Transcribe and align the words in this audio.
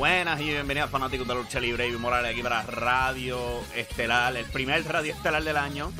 Buenas 0.00 0.40
y 0.40 0.44
bienvenidos 0.44 0.88
fanáticos 0.88 1.28
de 1.28 1.34
lucha 1.34 1.60
libre 1.60 1.86
y 1.86 1.92
Morales 1.92 2.32
aquí 2.32 2.42
para 2.42 2.62
Radio 2.62 3.38
Estelar, 3.76 4.34
el 4.34 4.46
primer 4.46 4.82
Radio 4.86 5.12
Estelar 5.12 5.44
del 5.44 5.58
año. 5.58 5.92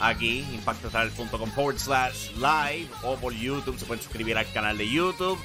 Aquí, 0.00 0.40
impactoestelar.com 0.52 1.48
forward 1.52 1.78
slash 1.78 2.32
live 2.32 2.88
o 3.04 3.14
por 3.14 3.32
YouTube. 3.32 3.78
Se 3.78 3.86
pueden 3.86 4.02
suscribir 4.02 4.36
al 4.36 4.52
canal 4.52 4.76
de 4.76 4.90
YouTube. 4.90 5.38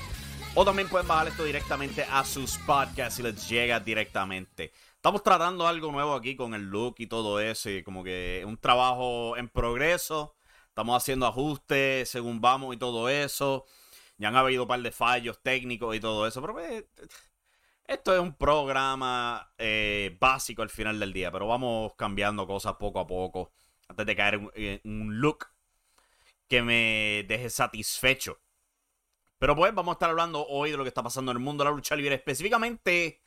O 0.56 0.66
también 0.66 0.90
pueden 0.90 1.08
bajar 1.08 1.28
esto 1.28 1.44
directamente 1.44 2.04
a 2.10 2.26
sus 2.26 2.58
podcasts 2.58 3.20
y 3.20 3.22
les 3.22 3.48
llega 3.48 3.80
directamente. 3.80 4.74
Estamos 4.96 5.22
tratando 5.22 5.68
algo 5.68 5.92
nuevo 5.92 6.16
aquí 6.16 6.36
con 6.36 6.56
el 6.56 6.64
look 6.64 6.96
y 6.98 7.06
todo 7.06 7.40
eso. 7.40 7.70
Y 7.70 7.84
como 7.84 8.04
que 8.04 8.44
un 8.48 8.58
trabajo 8.58 9.38
en 9.38 9.48
progreso. 9.48 10.34
Estamos 10.70 10.98
haciendo 10.98 11.28
ajustes 11.28 12.10
según 12.10 12.42
vamos 12.42 12.74
y 12.74 12.80
todo 12.80 13.10
eso. 13.10 13.68
Ya 14.18 14.30
han 14.30 14.36
habido 14.36 14.64
un 14.64 14.68
par 14.68 14.82
de 14.82 14.92
fallos 14.92 15.40
técnicos 15.44 15.96
y 15.96 16.00
todo 16.00 16.26
eso. 16.26 16.42
Pero 16.42 16.54
pues, 16.54 16.84
esto 17.90 18.14
es 18.14 18.20
un 18.20 18.36
programa 18.36 19.52
eh, 19.58 20.16
básico 20.20 20.62
al 20.62 20.70
final 20.70 21.00
del 21.00 21.12
día, 21.12 21.32
pero 21.32 21.48
vamos 21.48 21.94
cambiando 21.96 22.46
cosas 22.46 22.76
poco 22.76 23.00
a 23.00 23.08
poco 23.08 23.52
antes 23.88 24.06
de 24.06 24.16
caer 24.16 24.40
en 24.54 24.82
un 24.84 25.20
look 25.20 25.48
que 26.48 26.62
me 26.62 27.26
deje 27.28 27.50
satisfecho. 27.50 28.40
Pero 29.40 29.56
pues 29.56 29.74
vamos 29.74 29.94
a 29.94 29.96
estar 29.96 30.10
hablando 30.12 30.46
hoy 30.46 30.70
de 30.70 30.78
lo 30.78 30.84
que 30.84 30.90
está 30.90 31.02
pasando 31.02 31.32
en 31.32 31.38
el 31.38 31.44
mundo 31.44 31.64
de 31.64 31.72
la 31.72 31.76
lucha 31.76 31.96
libre, 31.96 32.14
específicamente 32.14 33.22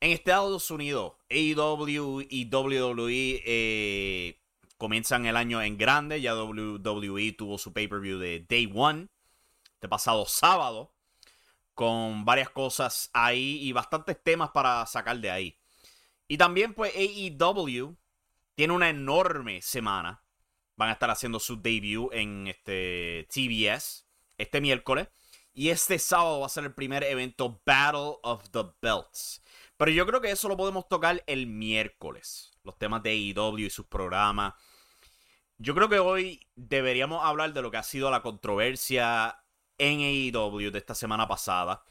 en 0.00 0.12
Estados 0.12 0.70
Unidos. 0.70 1.14
AEW 1.28 2.20
y 2.30 2.48
WWE 2.52 3.42
eh, 3.44 4.40
comienzan 4.78 5.26
el 5.26 5.36
año 5.36 5.60
en 5.60 5.76
grande. 5.76 6.20
Ya 6.20 6.36
WWE 6.36 7.32
tuvo 7.32 7.58
su 7.58 7.72
pay-per-view 7.72 8.18
de 8.18 8.46
Day 8.48 8.70
One, 8.72 9.08
de 9.80 9.88
pasado 9.88 10.24
sábado 10.26 10.92
con 11.74 12.24
varias 12.24 12.50
cosas 12.50 13.10
ahí 13.12 13.58
y 13.62 13.72
bastantes 13.72 14.22
temas 14.22 14.50
para 14.50 14.84
sacar 14.86 15.18
de 15.18 15.30
ahí. 15.30 15.58
Y 16.28 16.38
también 16.38 16.74
pues 16.74 16.92
AEW 16.94 17.96
tiene 18.54 18.72
una 18.72 18.88
enorme 18.88 19.62
semana. 19.62 20.22
Van 20.76 20.88
a 20.88 20.92
estar 20.92 21.10
haciendo 21.10 21.38
su 21.38 21.60
debut 21.60 22.12
en 22.12 22.48
este 22.48 23.28
TBS 23.32 24.06
este 24.38 24.60
miércoles. 24.60 25.08
Y 25.54 25.68
este 25.68 25.98
sábado 25.98 26.40
va 26.40 26.46
a 26.46 26.50
ser 26.50 26.64
el 26.64 26.74
primer 26.74 27.04
evento 27.04 27.60
Battle 27.66 28.16
of 28.22 28.48
the 28.50 28.64
Belts. 28.80 29.42
Pero 29.76 29.90
yo 29.90 30.06
creo 30.06 30.20
que 30.20 30.30
eso 30.30 30.48
lo 30.48 30.56
podemos 30.56 30.88
tocar 30.88 31.22
el 31.26 31.46
miércoles. 31.46 32.52
Los 32.64 32.78
temas 32.78 33.02
de 33.02 33.10
AEW 33.10 33.58
y 33.58 33.70
sus 33.70 33.86
programas. 33.86 34.54
Yo 35.58 35.74
creo 35.74 35.88
que 35.88 35.98
hoy 35.98 36.48
deberíamos 36.56 37.22
hablar 37.24 37.52
de 37.52 37.62
lo 37.62 37.70
que 37.70 37.76
ha 37.76 37.82
sido 37.82 38.10
la 38.10 38.22
controversia 38.22 39.41
en 39.82 39.98
AEW 40.00 40.70
de 40.70 40.78
esta 40.78 40.94
semana 40.94 41.26
pasada, 41.26 41.82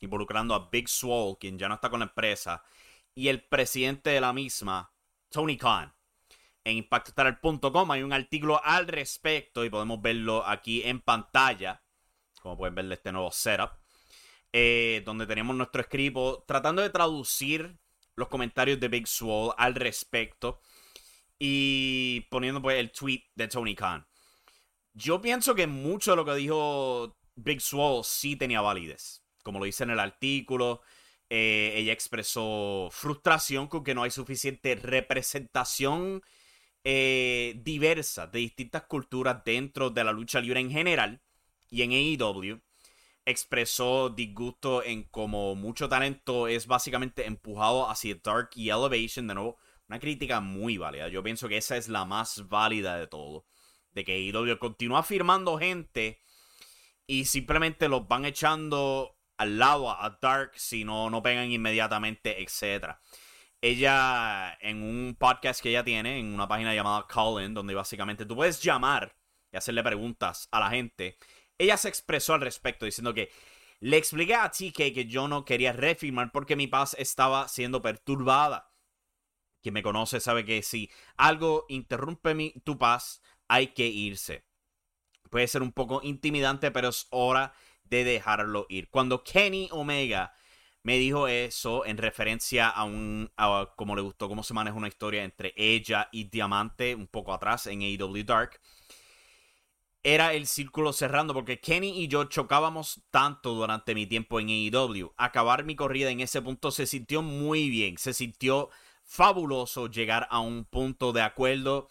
involucrando 0.00 0.54
a 0.54 0.70
Big 0.70 0.88
Swole, 0.88 1.36
quien 1.38 1.58
ya 1.58 1.68
no 1.68 1.74
está 1.74 1.90
con 1.90 2.00
la 2.00 2.06
empresa, 2.06 2.64
y 3.14 3.28
el 3.28 3.44
presidente 3.44 4.08
de 4.08 4.22
la 4.22 4.32
misma, 4.32 4.90
Tony 5.28 5.58
Khan. 5.58 5.94
En 6.64 6.78
impactostar.com 6.78 7.90
hay 7.90 8.02
un 8.02 8.14
artículo 8.14 8.58
al 8.64 8.88
respecto 8.88 9.66
y 9.66 9.70
podemos 9.70 10.00
verlo 10.00 10.46
aquí 10.46 10.82
en 10.82 11.00
pantalla, 11.00 11.82
como 12.40 12.56
pueden 12.56 12.74
ver 12.74 12.86
de 12.86 12.94
este 12.94 13.12
nuevo 13.12 13.30
setup, 13.30 13.72
eh, 14.50 15.02
donde 15.04 15.26
tenemos 15.26 15.54
nuestro 15.54 15.82
escrito 15.82 16.42
tratando 16.48 16.80
de 16.80 16.88
traducir 16.88 17.78
los 18.16 18.28
comentarios 18.28 18.80
de 18.80 18.88
Big 18.88 19.06
Swole 19.06 19.52
al 19.58 19.74
respecto 19.74 20.62
y 21.38 22.22
poniendo 22.30 22.62
pues 22.62 22.78
el 22.78 22.90
tweet 22.92 23.24
de 23.34 23.46
Tony 23.46 23.74
Khan. 23.74 24.09
Yo 24.92 25.20
pienso 25.20 25.54
que 25.54 25.66
mucho 25.66 26.12
de 26.12 26.16
lo 26.16 26.24
que 26.24 26.34
dijo 26.34 27.16
Big 27.36 27.60
Swole 27.60 28.02
sí 28.04 28.36
tenía 28.36 28.60
validez. 28.60 29.22
Como 29.42 29.58
lo 29.58 29.64
dice 29.64 29.84
en 29.84 29.90
el 29.90 30.00
artículo, 30.00 30.82
eh, 31.28 31.72
ella 31.76 31.92
expresó 31.92 32.88
frustración 32.90 33.68
con 33.68 33.84
que 33.84 33.94
no 33.94 34.02
hay 34.02 34.10
suficiente 34.10 34.74
representación 34.74 36.22
eh, 36.82 37.54
diversa 37.62 38.26
de 38.26 38.40
distintas 38.40 38.82
culturas 38.84 39.44
dentro 39.44 39.90
de 39.90 40.04
la 40.04 40.12
lucha 40.12 40.40
libre 40.40 40.60
en 40.60 40.70
general 40.70 41.22
y 41.68 41.82
en 41.82 41.92
AEW. 41.92 42.60
Expresó 43.24 44.10
disgusto 44.10 44.82
en 44.82 45.04
cómo 45.04 45.54
mucho 45.54 45.88
talento 45.88 46.48
es 46.48 46.66
básicamente 46.66 47.26
empujado 47.26 47.88
hacia 47.88 48.16
Dark 48.22 48.50
y 48.56 48.70
Elevation. 48.70 49.28
De 49.28 49.34
nuevo, 49.34 49.58
una 49.88 50.00
crítica 50.00 50.40
muy 50.40 50.78
válida. 50.78 51.08
Yo 51.08 51.22
pienso 51.22 51.48
que 51.48 51.58
esa 51.58 51.76
es 51.76 51.88
la 51.88 52.04
más 52.04 52.48
válida 52.48 52.98
de 52.98 53.06
todo 53.06 53.46
de 53.92 54.04
que 54.04 54.20
IW 54.20 54.58
continúa 54.58 55.02
firmando 55.02 55.58
gente 55.58 56.20
y 57.06 57.24
simplemente 57.24 57.88
los 57.88 58.06
van 58.06 58.24
echando 58.24 59.16
al 59.36 59.58
lado 59.58 59.90
a, 59.90 60.18
Dark 60.20 60.52
si 60.56 60.84
no, 60.84 61.10
no 61.10 61.22
pegan 61.22 61.50
inmediatamente, 61.50 62.42
etc. 62.42 62.96
Ella, 63.60 64.56
en 64.60 64.82
un 64.82 65.16
podcast 65.18 65.62
que 65.62 65.70
ella 65.70 65.82
tiene, 65.82 66.18
en 66.18 66.32
una 66.34 66.46
página 66.46 66.74
llamada 66.74 67.06
Call 67.06 67.52
donde 67.52 67.74
básicamente 67.74 68.26
tú 68.26 68.36
puedes 68.36 68.62
llamar 68.62 69.16
y 69.52 69.56
hacerle 69.56 69.82
preguntas 69.82 70.48
a 70.52 70.60
la 70.60 70.70
gente, 70.70 71.18
ella 71.58 71.76
se 71.76 71.88
expresó 71.88 72.34
al 72.34 72.42
respecto 72.42 72.84
diciendo 72.84 73.12
que 73.12 73.30
le 73.80 73.96
expliqué 73.96 74.34
a 74.34 74.50
TK 74.50 74.92
que 74.94 75.06
yo 75.06 75.26
no 75.26 75.44
quería 75.44 75.72
refirmar 75.72 76.32
porque 76.32 76.54
mi 76.54 76.66
paz 76.66 76.94
estaba 76.98 77.48
siendo 77.48 77.80
perturbada. 77.80 78.74
Quien 79.62 79.74
me 79.74 79.82
conoce 79.82 80.20
sabe 80.20 80.44
que 80.44 80.62
si 80.62 80.90
algo 81.16 81.64
interrumpe 81.68 82.34
mi, 82.34 82.52
tu 82.64 82.78
paz, 82.78 83.22
hay 83.50 83.68
que 83.68 83.88
irse. 83.88 84.44
Puede 85.28 85.48
ser 85.48 85.62
un 85.62 85.72
poco 85.72 86.00
intimidante, 86.04 86.70
pero 86.70 86.88
es 86.88 87.08
hora 87.10 87.52
de 87.82 88.04
dejarlo 88.04 88.66
ir. 88.68 88.88
Cuando 88.90 89.24
Kenny 89.24 89.68
Omega 89.72 90.32
me 90.84 90.98
dijo 90.98 91.26
eso 91.26 91.84
en 91.84 91.98
referencia 91.98 92.68
a 92.68 92.84
un 92.84 93.30
como 93.76 93.96
le 93.96 94.02
gustó 94.02 94.28
cómo 94.28 94.44
se 94.44 94.54
maneja 94.54 94.76
una 94.76 94.86
historia 94.86 95.24
entre 95.24 95.52
ella 95.56 96.08
y 96.12 96.24
Diamante 96.24 96.94
un 96.94 97.08
poco 97.08 97.34
atrás 97.34 97.66
en 97.66 97.82
AEW 97.82 98.24
Dark 98.24 98.60
era 100.04 100.32
el 100.32 100.46
círculo 100.46 100.92
cerrando 100.92 101.34
porque 101.34 101.60
Kenny 101.60 102.02
y 102.02 102.08
yo 102.08 102.24
chocábamos 102.24 103.02
tanto 103.10 103.52
durante 103.54 103.94
mi 103.94 104.06
tiempo 104.06 104.38
en 104.38 104.48
AEW. 104.48 105.12
Acabar 105.16 105.64
mi 105.64 105.74
corrida 105.74 106.10
en 106.10 106.20
ese 106.20 106.40
punto 106.40 106.70
se 106.70 106.86
sintió 106.86 107.20
muy 107.20 107.68
bien, 107.68 107.98
se 107.98 108.14
sintió 108.14 108.70
fabuloso 109.04 109.88
llegar 109.88 110.28
a 110.30 110.38
un 110.38 110.64
punto 110.64 111.12
de 111.12 111.22
acuerdo 111.22 111.88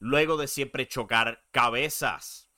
luego 0.00 0.36
de 0.36 0.48
siempre 0.48 0.88
chocar 0.88 1.44
cabezas. 1.52 2.48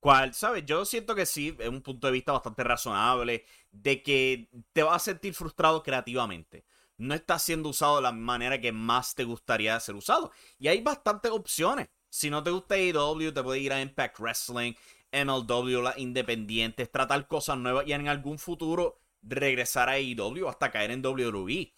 Cual, 0.00 0.34
¿sabes? 0.34 0.64
Yo 0.66 0.84
siento 0.84 1.14
que 1.14 1.26
sí, 1.26 1.56
es 1.58 1.68
un 1.68 1.82
punto 1.82 2.06
de 2.06 2.12
vista 2.12 2.32
bastante 2.32 2.64
razonable 2.64 3.44
de 3.70 4.02
que 4.02 4.48
te 4.72 4.82
vas 4.82 4.96
a 4.96 5.04
sentir 5.04 5.34
frustrado 5.34 5.82
creativamente. 5.82 6.64
No 6.96 7.14
está 7.14 7.38
siendo 7.38 7.70
usado 7.70 7.96
de 7.96 8.02
la 8.02 8.12
manera 8.12 8.60
que 8.60 8.70
más 8.70 9.14
te 9.14 9.24
gustaría 9.24 9.78
ser 9.80 9.96
usado. 9.96 10.30
Y 10.58 10.68
hay 10.68 10.80
bastantes 10.82 11.32
opciones. 11.32 11.88
Si 12.08 12.30
no 12.30 12.42
te 12.42 12.50
gusta 12.50 12.76
AEW, 12.76 13.32
te 13.32 13.42
puede 13.42 13.58
ir 13.58 13.72
a 13.72 13.80
Impact 13.80 14.20
Wrestling, 14.20 14.74
MLW, 15.12 15.82
las 15.82 15.98
independientes, 15.98 16.90
tratar 16.90 17.26
cosas 17.26 17.58
nuevas 17.58 17.86
y 17.86 17.92
en 17.92 18.06
algún 18.06 18.38
futuro 18.38 19.00
regresar 19.22 19.88
a 19.88 19.92
AEW 19.92 20.48
hasta 20.48 20.70
caer 20.70 20.90
en 20.90 21.04
WWE. 21.04 21.72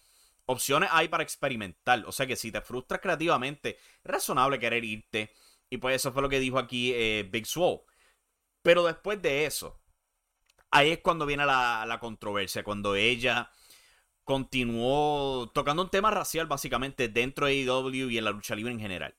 Opciones 0.47 0.89
hay 0.91 1.07
para 1.07 1.23
experimentar. 1.23 2.03
O 2.07 2.11
sea 2.11 2.25
que 2.25 2.35
si 2.35 2.51
te 2.51 2.61
frustras 2.61 2.99
creativamente, 3.01 3.77
es 3.77 4.11
razonable 4.11 4.59
querer 4.59 4.83
irte. 4.83 5.31
Y 5.69 5.77
pues 5.77 5.95
eso 5.97 6.11
fue 6.11 6.21
lo 6.21 6.29
que 6.29 6.39
dijo 6.39 6.57
aquí 6.59 6.91
eh, 6.93 7.27
Big 7.31 7.45
Swole. 7.45 7.81
Pero 8.61 8.83
después 8.83 9.21
de 9.21 9.45
eso, 9.45 9.79
ahí 10.71 10.91
es 10.91 10.99
cuando 10.99 11.25
viene 11.25 11.45
la, 11.45 11.85
la 11.87 11.99
controversia, 11.99 12.63
cuando 12.63 12.95
ella 12.95 13.51
continuó 14.23 15.49
tocando 15.53 15.83
un 15.83 15.89
tema 15.89 16.11
racial 16.11 16.47
básicamente 16.47 17.07
dentro 17.07 17.45
de 17.45 17.61
AEW 17.63 18.09
y 18.09 18.17
en 18.17 18.25
la 18.25 18.31
lucha 18.31 18.55
libre 18.55 18.73
en 18.73 18.79
general. 18.79 19.15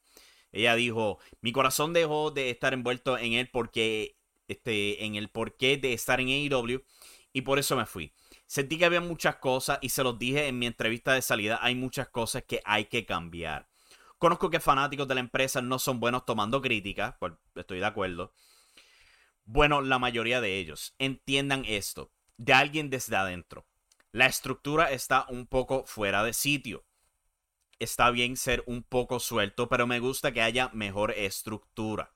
Ella 0.52 0.74
dijo, 0.74 1.18
mi 1.40 1.52
corazón 1.52 1.92
dejó 1.92 2.30
de 2.30 2.50
estar 2.50 2.74
envuelto 2.74 3.18
en 3.18 3.34
él 3.34 3.48
porque, 3.50 4.18
este, 4.48 5.04
en 5.04 5.14
el 5.14 5.30
porqué 5.30 5.76
de 5.76 5.92
estar 5.92 6.20
en 6.20 6.28
AEW 6.28 6.82
y 7.32 7.42
por 7.42 7.58
eso 7.58 7.76
me 7.76 7.86
fui. 7.86 8.12
Sentí 8.48 8.78
que 8.78 8.86
había 8.86 9.02
muchas 9.02 9.36
cosas 9.36 9.78
y 9.82 9.90
se 9.90 10.02
los 10.02 10.18
dije 10.18 10.48
en 10.48 10.58
mi 10.58 10.64
entrevista 10.64 11.12
de 11.12 11.20
salida, 11.20 11.58
hay 11.60 11.74
muchas 11.74 12.08
cosas 12.08 12.44
que 12.44 12.62
hay 12.64 12.86
que 12.86 13.04
cambiar. 13.04 13.68
Conozco 14.16 14.48
que 14.48 14.58
fanáticos 14.58 15.06
de 15.06 15.14
la 15.14 15.20
empresa 15.20 15.60
no 15.60 15.78
son 15.78 16.00
buenos 16.00 16.24
tomando 16.24 16.62
críticas, 16.62 17.14
pues 17.20 17.34
estoy 17.54 17.78
de 17.78 17.84
acuerdo. 17.84 18.32
Bueno, 19.44 19.82
la 19.82 19.98
mayoría 19.98 20.40
de 20.40 20.56
ellos 20.56 20.94
entiendan 20.98 21.66
esto, 21.66 22.10
de 22.38 22.54
alguien 22.54 22.88
desde 22.88 23.16
adentro. 23.16 23.66
La 24.12 24.24
estructura 24.24 24.92
está 24.92 25.26
un 25.28 25.46
poco 25.46 25.84
fuera 25.84 26.24
de 26.24 26.32
sitio. 26.32 26.86
Está 27.78 28.10
bien 28.10 28.38
ser 28.38 28.64
un 28.66 28.82
poco 28.82 29.20
suelto, 29.20 29.68
pero 29.68 29.86
me 29.86 30.00
gusta 30.00 30.32
que 30.32 30.40
haya 30.40 30.70
mejor 30.72 31.10
estructura. 31.10 32.14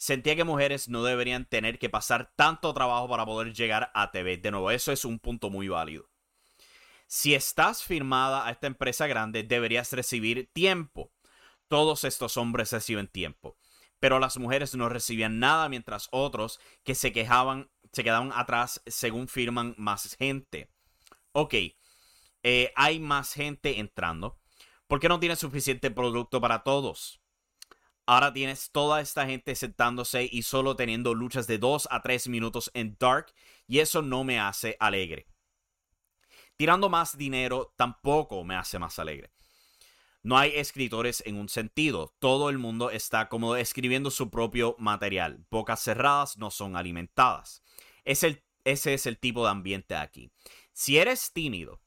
Sentía 0.00 0.34
que 0.34 0.44
mujeres 0.44 0.88
no 0.88 1.04
deberían 1.04 1.44
tener 1.44 1.78
que 1.78 1.90
pasar 1.90 2.32
tanto 2.34 2.72
trabajo 2.72 3.06
para 3.06 3.26
poder 3.26 3.52
llegar 3.52 3.90
a 3.94 4.10
TV. 4.10 4.38
De 4.38 4.50
nuevo, 4.50 4.70
eso 4.70 4.92
es 4.92 5.04
un 5.04 5.18
punto 5.18 5.50
muy 5.50 5.68
válido. 5.68 6.08
Si 7.06 7.34
estás 7.34 7.84
firmada 7.84 8.46
a 8.46 8.50
esta 8.50 8.66
empresa 8.66 9.06
grande, 9.06 9.42
deberías 9.42 9.92
recibir 9.92 10.48
tiempo. 10.54 11.12
Todos 11.68 12.04
estos 12.04 12.38
hombres 12.38 12.72
reciben 12.72 13.08
tiempo. 13.08 13.58
Pero 13.98 14.18
las 14.18 14.38
mujeres 14.38 14.74
no 14.74 14.88
recibían 14.88 15.38
nada 15.38 15.68
mientras 15.68 16.08
otros 16.12 16.60
que 16.84 16.94
se 16.94 17.12
quejaban, 17.12 17.70
se 17.92 18.02
quedaban 18.02 18.32
atrás 18.34 18.80
según 18.86 19.28
firman 19.28 19.74
más 19.76 20.16
gente 20.16 20.70
ok, 21.32 21.54
eh, 22.42 22.72
hay 22.74 22.98
más 22.98 23.32
gente 23.34 23.78
entrando. 23.80 24.38
¿Por 24.86 25.00
qué 25.00 25.08
no 25.08 25.20
tienes 25.20 25.38
suficiente 25.38 25.90
producto 25.90 26.40
para 26.40 26.62
todos? 26.62 27.19
Ahora 28.10 28.32
tienes 28.32 28.72
toda 28.72 29.00
esta 29.00 29.24
gente 29.24 29.54
sentándose 29.54 30.28
y 30.28 30.42
solo 30.42 30.74
teniendo 30.74 31.14
luchas 31.14 31.46
de 31.46 31.58
2 31.58 31.86
a 31.92 32.02
3 32.02 32.26
minutos 32.26 32.68
en 32.74 32.96
Dark 32.98 33.32
y 33.68 33.78
eso 33.78 34.02
no 34.02 34.24
me 34.24 34.40
hace 34.40 34.76
alegre. 34.80 35.28
Tirando 36.56 36.88
más 36.88 37.16
dinero 37.16 37.72
tampoco 37.76 38.42
me 38.42 38.56
hace 38.56 38.80
más 38.80 38.98
alegre. 38.98 39.30
No 40.24 40.36
hay 40.36 40.50
escritores 40.56 41.22
en 41.24 41.36
un 41.36 41.48
sentido. 41.48 42.12
Todo 42.18 42.50
el 42.50 42.58
mundo 42.58 42.90
está 42.90 43.28
como 43.28 43.54
escribiendo 43.54 44.10
su 44.10 44.28
propio 44.28 44.74
material. 44.80 45.46
Bocas 45.48 45.80
cerradas 45.80 46.36
no 46.36 46.50
son 46.50 46.74
alimentadas. 46.74 47.62
Es 48.04 48.24
el, 48.24 48.42
ese 48.64 48.92
es 48.92 49.06
el 49.06 49.20
tipo 49.20 49.44
de 49.44 49.50
ambiente 49.50 49.94
aquí. 49.94 50.32
Si 50.72 50.98
eres 50.98 51.32
tímido 51.32 51.80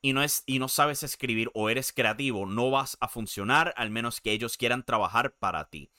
y 0.00 0.12
no, 0.12 0.22
es, 0.22 0.42
y 0.46 0.58
no 0.58 0.68
sabes 0.68 1.02
escribir 1.02 1.50
o 1.54 1.70
eres 1.70 1.92
creativo, 1.92 2.46
no 2.46 2.70
vas 2.70 2.96
a 3.00 3.08
funcionar 3.08 3.74
al 3.76 3.90
menos 3.90 4.20
que 4.20 4.32
ellos 4.32 4.56
quieran 4.56 4.84
trabajar 4.84 5.34
para 5.34 5.68
ti. 5.68 5.90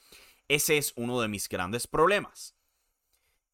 Ese 0.48 0.78
es 0.78 0.92
uno 0.96 1.20
de 1.20 1.28
mis 1.28 1.48
grandes 1.48 1.86
problemas. 1.86 2.56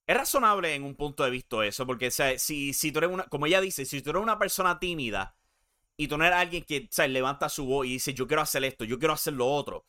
Es 0.07 0.17
razonable 0.17 0.75
en 0.75 0.85
un 0.85 0.95
punto 0.95 1.25
de 1.25 1.31
vista 1.31 1.65
eso, 1.67 1.85
porque 1.85 2.11
si, 2.11 2.73
si 2.73 2.93
tú 2.93 2.99
eres 2.99 3.11
una, 3.11 3.25
como 3.25 3.47
ella 3.47 3.61
dice, 3.61 3.85
si 3.85 4.03
tú 4.03 4.11
eres 4.11 4.23
una 4.23 4.39
persona 4.39 4.79
tímida 4.79 5.37
y 5.97 6.07
tú 6.07 6.15
eres 6.15 6.33
alguien 6.33 6.65
que 6.65 6.89
levanta 7.09 7.49
su 7.49 7.67
voz 7.67 7.87
y 7.87 7.95
dice 7.95 8.15
yo 8.15 8.27
quiero 8.29 8.43
hacer 8.43 8.63
esto, 8.65 8.85
yo 8.85 8.99
quiero 8.99 9.15
hacer 9.15 9.33
lo 9.35 9.49
otro, 9.49 9.85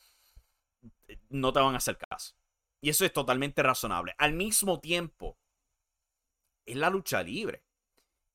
no 1.30 1.54
te 1.54 1.60
van 1.60 1.76
a 1.76 1.78
hacer 1.78 1.98
caso. 1.98 2.36
Y 2.82 2.90
eso 2.90 3.06
es 3.06 3.14
totalmente 3.14 3.62
razonable. 3.64 4.16
Al 4.18 4.34
mismo 4.34 4.80
tiempo, 4.80 5.38
es 6.66 6.76
la 6.76 6.90
lucha 6.90 7.24
libre. 7.24 7.64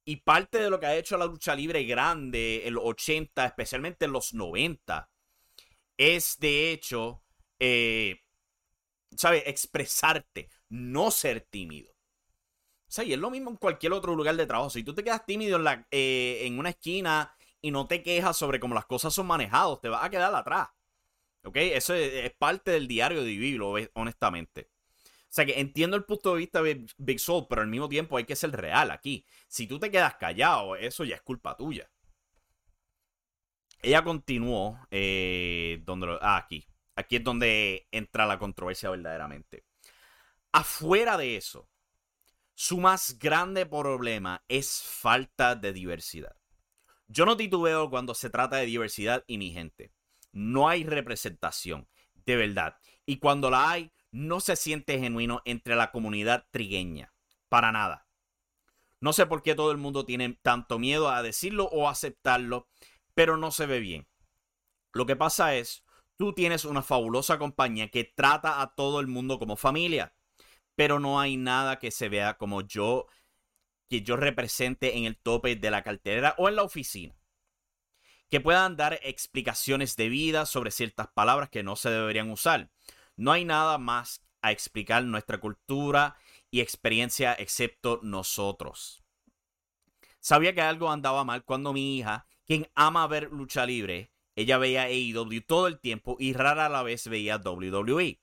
Y 0.04 0.16
parte 0.16 0.58
de 0.58 0.70
lo 0.70 0.80
que 0.80 0.86
ha 0.86 0.96
hecho 0.96 1.16
la 1.16 1.26
lucha 1.26 1.54
libre 1.54 1.84
grande 1.84 2.66
en 2.66 2.74
los 2.74 2.84
80, 2.84 3.46
especialmente 3.46 4.04
en 4.04 4.12
los 4.12 4.34
90, 4.34 5.08
es 5.96 6.38
de 6.40 6.72
hecho, 6.72 7.22
eh, 7.60 8.20
¿sabes? 9.16 9.44
Expresarte, 9.46 10.48
no 10.68 11.10
ser 11.10 11.42
tímido. 11.42 11.92
O 12.88 12.94
sea, 12.94 13.04
y 13.04 13.12
es 13.12 13.18
lo 13.18 13.30
mismo 13.30 13.50
en 13.50 13.56
cualquier 13.56 13.92
otro 13.92 14.14
lugar 14.14 14.36
de 14.36 14.46
trabajo. 14.46 14.70
Si 14.70 14.82
tú 14.82 14.94
te 14.94 15.04
quedas 15.04 15.24
tímido 15.24 15.56
en, 15.56 15.64
la, 15.64 15.86
eh, 15.90 16.40
en 16.42 16.58
una 16.58 16.70
esquina 16.70 17.34
y 17.60 17.70
no 17.70 17.86
te 17.86 18.02
quejas 18.02 18.36
sobre 18.36 18.60
cómo 18.60 18.74
las 18.74 18.86
cosas 18.86 19.14
son 19.14 19.26
manejadas, 19.26 19.80
te 19.80 19.88
vas 19.88 20.04
a 20.04 20.10
quedar 20.10 20.34
atrás. 20.34 20.68
¿Ok? 21.44 21.56
Eso 21.56 21.94
es, 21.94 22.12
es 22.12 22.32
parte 22.34 22.72
del 22.72 22.88
diario 22.88 23.22
de 23.22 23.28
vivirlo, 23.28 23.74
honestamente. 23.94 24.68
O 25.32 25.34
sea 25.34 25.46
que 25.46 25.58
entiendo 25.58 25.96
el 25.96 26.04
punto 26.04 26.34
de 26.34 26.40
vista 26.40 26.60
de 26.60 26.84
Big 26.98 27.18
Soul, 27.18 27.46
pero 27.48 27.62
al 27.62 27.68
mismo 27.68 27.88
tiempo 27.88 28.18
hay 28.18 28.24
que 28.24 28.36
ser 28.36 28.50
real 28.50 28.90
aquí. 28.90 29.24
Si 29.48 29.66
tú 29.66 29.78
te 29.78 29.90
quedas 29.90 30.16
callado, 30.16 30.76
eso 30.76 31.04
ya 31.04 31.14
es 31.14 31.22
culpa 31.22 31.56
tuya. 31.56 31.90
Ella 33.80 34.04
continuó, 34.04 34.78
eh, 34.90 35.80
donde 35.84 36.18
ah, 36.20 36.36
aquí. 36.36 36.68
Aquí 36.96 37.16
es 37.16 37.24
donde 37.24 37.88
entra 37.90 38.26
la 38.26 38.38
controversia 38.38 38.90
verdaderamente. 38.90 39.64
Afuera 40.52 41.16
de 41.16 41.36
eso, 41.36 41.66
su 42.52 42.76
más 42.76 43.18
grande 43.18 43.64
problema 43.64 44.44
es 44.48 44.82
falta 44.82 45.54
de 45.54 45.72
diversidad. 45.72 46.36
Yo 47.06 47.24
no 47.24 47.38
titubeo 47.38 47.88
cuando 47.88 48.14
se 48.14 48.28
trata 48.28 48.56
de 48.56 48.66
diversidad 48.66 49.24
y 49.26 49.38
mi 49.38 49.50
gente. 49.50 49.94
No 50.30 50.68
hay 50.68 50.84
representación, 50.84 51.88
de 52.26 52.36
verdad. 52.36 52.76
Y 53.06 53.16
cuando 53.16 53.48
la 53.48 53.70
hay, 53.70 53.92
no 54.12 54.40
se 54.40 54.56
siente 54.56 54.98
genuino 54.98 55.40
entre 55.44 55.74
la 55.74 55.90
comunidad 55.90 56.46
trigueña. 56.50 57.12
Para 57.48 57.72
nada. 57.72 58.06
No 59.00 59.12
sé 59.12 59.26
por 59.26 59.42
qué 59.42 59.54
todo 59.54 59.72
el 59.72 59.78
mundo 59.78 60.04
tiene 60.04 60.38
tanto 60.42 60.78
miedo 60.78 61.10
a 61.10 61.22
decirlo 61.22 61.64
o 61.64 61.88
aceptarlo, 61.88 62.68
pero 63.14 63.36
no 63.36 63.50
se 63.50 63.66
ve 63.66 63.80
bien. 63.80 64.06
Lo 64.92 65.06
que 65.06 65.16
pasa 65.16 65.56
es, 65.56 65.82
tú 66.16 66.34
tienes 66.34 66.64
una 66.64 66.82
fabulosa 66.82 67.38
compañía 67.38 67.88
que 67.88 68.04
trata 68.04 68.60
a 68.60 68.74
todo 68.74 69.00
el 69.00 69.08
mundo 69.08 69.38
como 69.38 69.56
familia, 69.56 70.14
pero 70.76 71.00
no 71.00 71.18
hay 71.18 71.36
nada 71.36 71.78
que 71.78 71.90
se 71.90 72.08
vea 72.08 72.38
como 72.38 72.60
yo, 72.60 73.06
que 73.88 74.02
yo 74.02 74.16
represente 74.16 74.96
en 74.96 75.04
el 75.04 75.16
tope 75.16 75.56
de 75.56 75.70
la 75.70 75.82
cartera 75.82 76.34
o 76.38 76.48
en 76.48 76.56
la 76.56 76.62
oficina. 76.62 77.14
Que 78.30 78.40
puedan 78.40 78.76
dar 78.76 78.98
explicaciones 79.02 79.96
de 79.96 80.08
vida 80.08 80.46
sobre 80.46 80.70
ciertas 80.70 81.08
palabras 81.08 81.50
que 81.50 81.62
no 81.62 81.76
se 81.76 81.90
deberían 81.90 82.30
usar 82.30 82.70
no 83.16 83.32
hay 83.32 83.44
nada 83.44 83.78
más 83.78 84.24
a 84.42 84.52
explicar 84.52 85.04
nuestra 85.04 85.38
cultura 85.38 86.16
y 86.50 86.60
experiencia 86.60 87.34
excepto 87.34 88.00
nosotros. 88.02 89.02
Sabía 90.20 90.54
que 90.54 90.60
algo 90.60 90.90
andaba 90.90 91.24
mal 91.24 91.44
cuando 91.44 91.72
mi 91.72 91.98
hija, 91.98 92.26
quien 92.46 92.68
ama 92.74 93.06
ver 93.06 93.30
lucha 93.32 93.66
libre, 93.66 94.12
ella 94.34 94.58
veía 94.58 94.84
AEW 94.84 95.42
todo 95.46 95.66
el 95.66 95.78
tiempo 95.78 96.16
y 96.18 96.32
rara 96.32 96.68
la 96.68 96.82
vez 96.82 97.08
veía 97.08 97.36
WWE. 97.36 98.20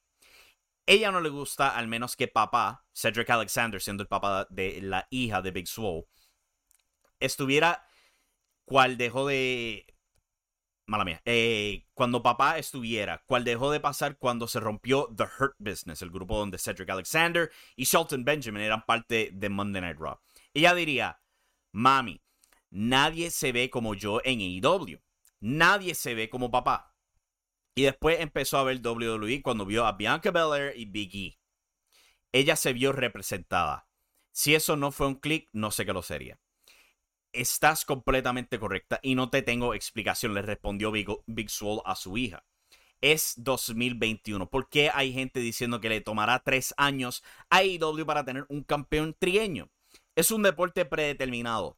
Ella 0.86 1.12
no 1.12 1.22
le 1.22 1.30
gusta 1.30 1.76
al 1.76 1.88
menos 1.88 2.16
que 2.16 2.28
papá, 2.28 2.86
Cedric 2.94 3.30
Alexander, 3.30 3.80
siendo 3.82 4.04
el 4.04 4.10
papá 4.10 4.48
de 4.50 4.82
la 4.82 5.08
hija 5.12 5.42
de 5.42 5.52
Big 5.52 5.68
Swole, 5.68 6.08
estuviera 7.20 7.86
cual 8.66 8.98
dejó 8.98 9.28
de 9.28 9.86
mala 10.90 11.06
mía, 11.06 11.22
eh, 11.24 11.86
cuando 11.94 12.24
papá 12.24 12.58
estuviera, 12.58 13.24
cuál 13.26 13.44
dejó 13.44 13.72
de 13.72 13.80
pasar 13.80 14.18
cuando 14.18 14.48
se 14.48 14.60
rompió 14.60 15.08
The 15.16 15.24
Hurt 15.24 15.56
Business, 15.60 16.02
el 16.02 16.10
grupo 16.10 16.38
donde 16.38 16.58
Cedric 16.58 16.90
Alexander 16.90 17.52
y 17.76 17.86
Shelton 17.86 18.26
Benjamin 18.26 18.64
eran 18.64 18.86
parte 18.86 19.30
de 19.32 19.50
Monday 19.50 19.82
Night 19.82 19.98
Raw. 20.00 20.20
Ella 20.54 20.74
diría, 20.74 21.22
mami, 21.72 22.22
nadie 22.72 23.30
se 23.30 23.52
ve 23.52 23.70
como 23.70 23.94
yo 23.94 24.20
en 24.24 24.42
AEW, 24.42 25.00
nadie 25.40 25.94
se 25.94 26.16
ve 26.16 26.30
como 26.30 26.50
papá. 26.50 26.96
Y 27.76 27.84
después 27.84 28.20
empezó 28.20 28.58
a 28.58 28.64
ver 28.64 28.86
WWE 28.86 29.42
cuando 29.42 29.66
vio 29.66 29.86
a 29.86 29.94
Bianca 29.94 30.32
Belair 30.32 30.74
y 30.76 30.86
Big 30.86 31.16
E. 31.16 31.40
Ella 32.32 32.56
se 32.56 32.74
vio 32.74 32.92
representada. 32.92 33.88
Si 34.32 34.56
eso 34.56 34.76
no 34.76 34.92
fue 34.92 35.08
un 35.08 35.16
click, 35.16 35.50
no 35.54 35.72
sé 35.72 35.86
qué 35.86 35.94
lo 35.94 36.02
sería. 36.02 36.40
Estás 37.32 37.86
completamente 37.86 38.60
correcta 38.60 39.00
y 39.04 39.14
no 39.14 39.30
te 39.30 39.44
tengo 39.44 39.76
explicación, 39.76 40.34
le 40.34 40.42
respondió 40.42 40.92
Big, 40.92 41.08
Big 41.28 41.50
a 41.86 41.96
su 41.96 42.18
hija. 42.18 42.44
Es 43.02 43.36
2021. 43.38 44.50
¿Por 44.50 44.68
qué 44.68 44.90
hay 44.94 45.14
gente 45.14 45.40
diciendo 45.40 45.80
que 45.80 45.90
le 45.90 46.02
tomará 46.02 46.40
tres 46.40 46.74
años 46.76 47.24
a 47.50 47.58
AEW 47.58 48.06
para 48.06 48.26
tener 48.26 48.46
un 48.50 48.64
campeón 48.64 49.16
trieño? 49.18 49.70
Es 50.16 50.32
un 50.32 50.42
deporte 50.42 50.86
predeterminado. 50.86 51.78